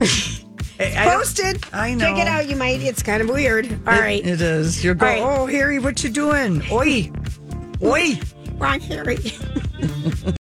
I- 0.80 1.04
Posted. 1.16 1.64
I 1.72 1.94
know. 1.94 2.06
Check 2.14 2.18
it 2.18 2.28
out. 2.28 2.48
You 2.48 2.56
might. 2.56 2.80
It's 2.82 3.02
kind 3.02 3.22
of 3.22 3.28
weird. 3.28 3.66
All 3.86 3.94
It- 3.94 4.00
right. 4.00 4.26
It 4.26 4.40
is. 4.40 4.82
You're 4.84 4.94
going, 4.94 5.22
right. 5.22 5.38
oh, 5.38 5.46
Harry, 5.46 5.78
what 5.78 6.02
you 6.02 6.10
doing? 6.10 6.62
Oi. 6.70 7.10
Oi. 7.82 8.18
Wrong 8.58 8.80
Harry. 8.80 9.18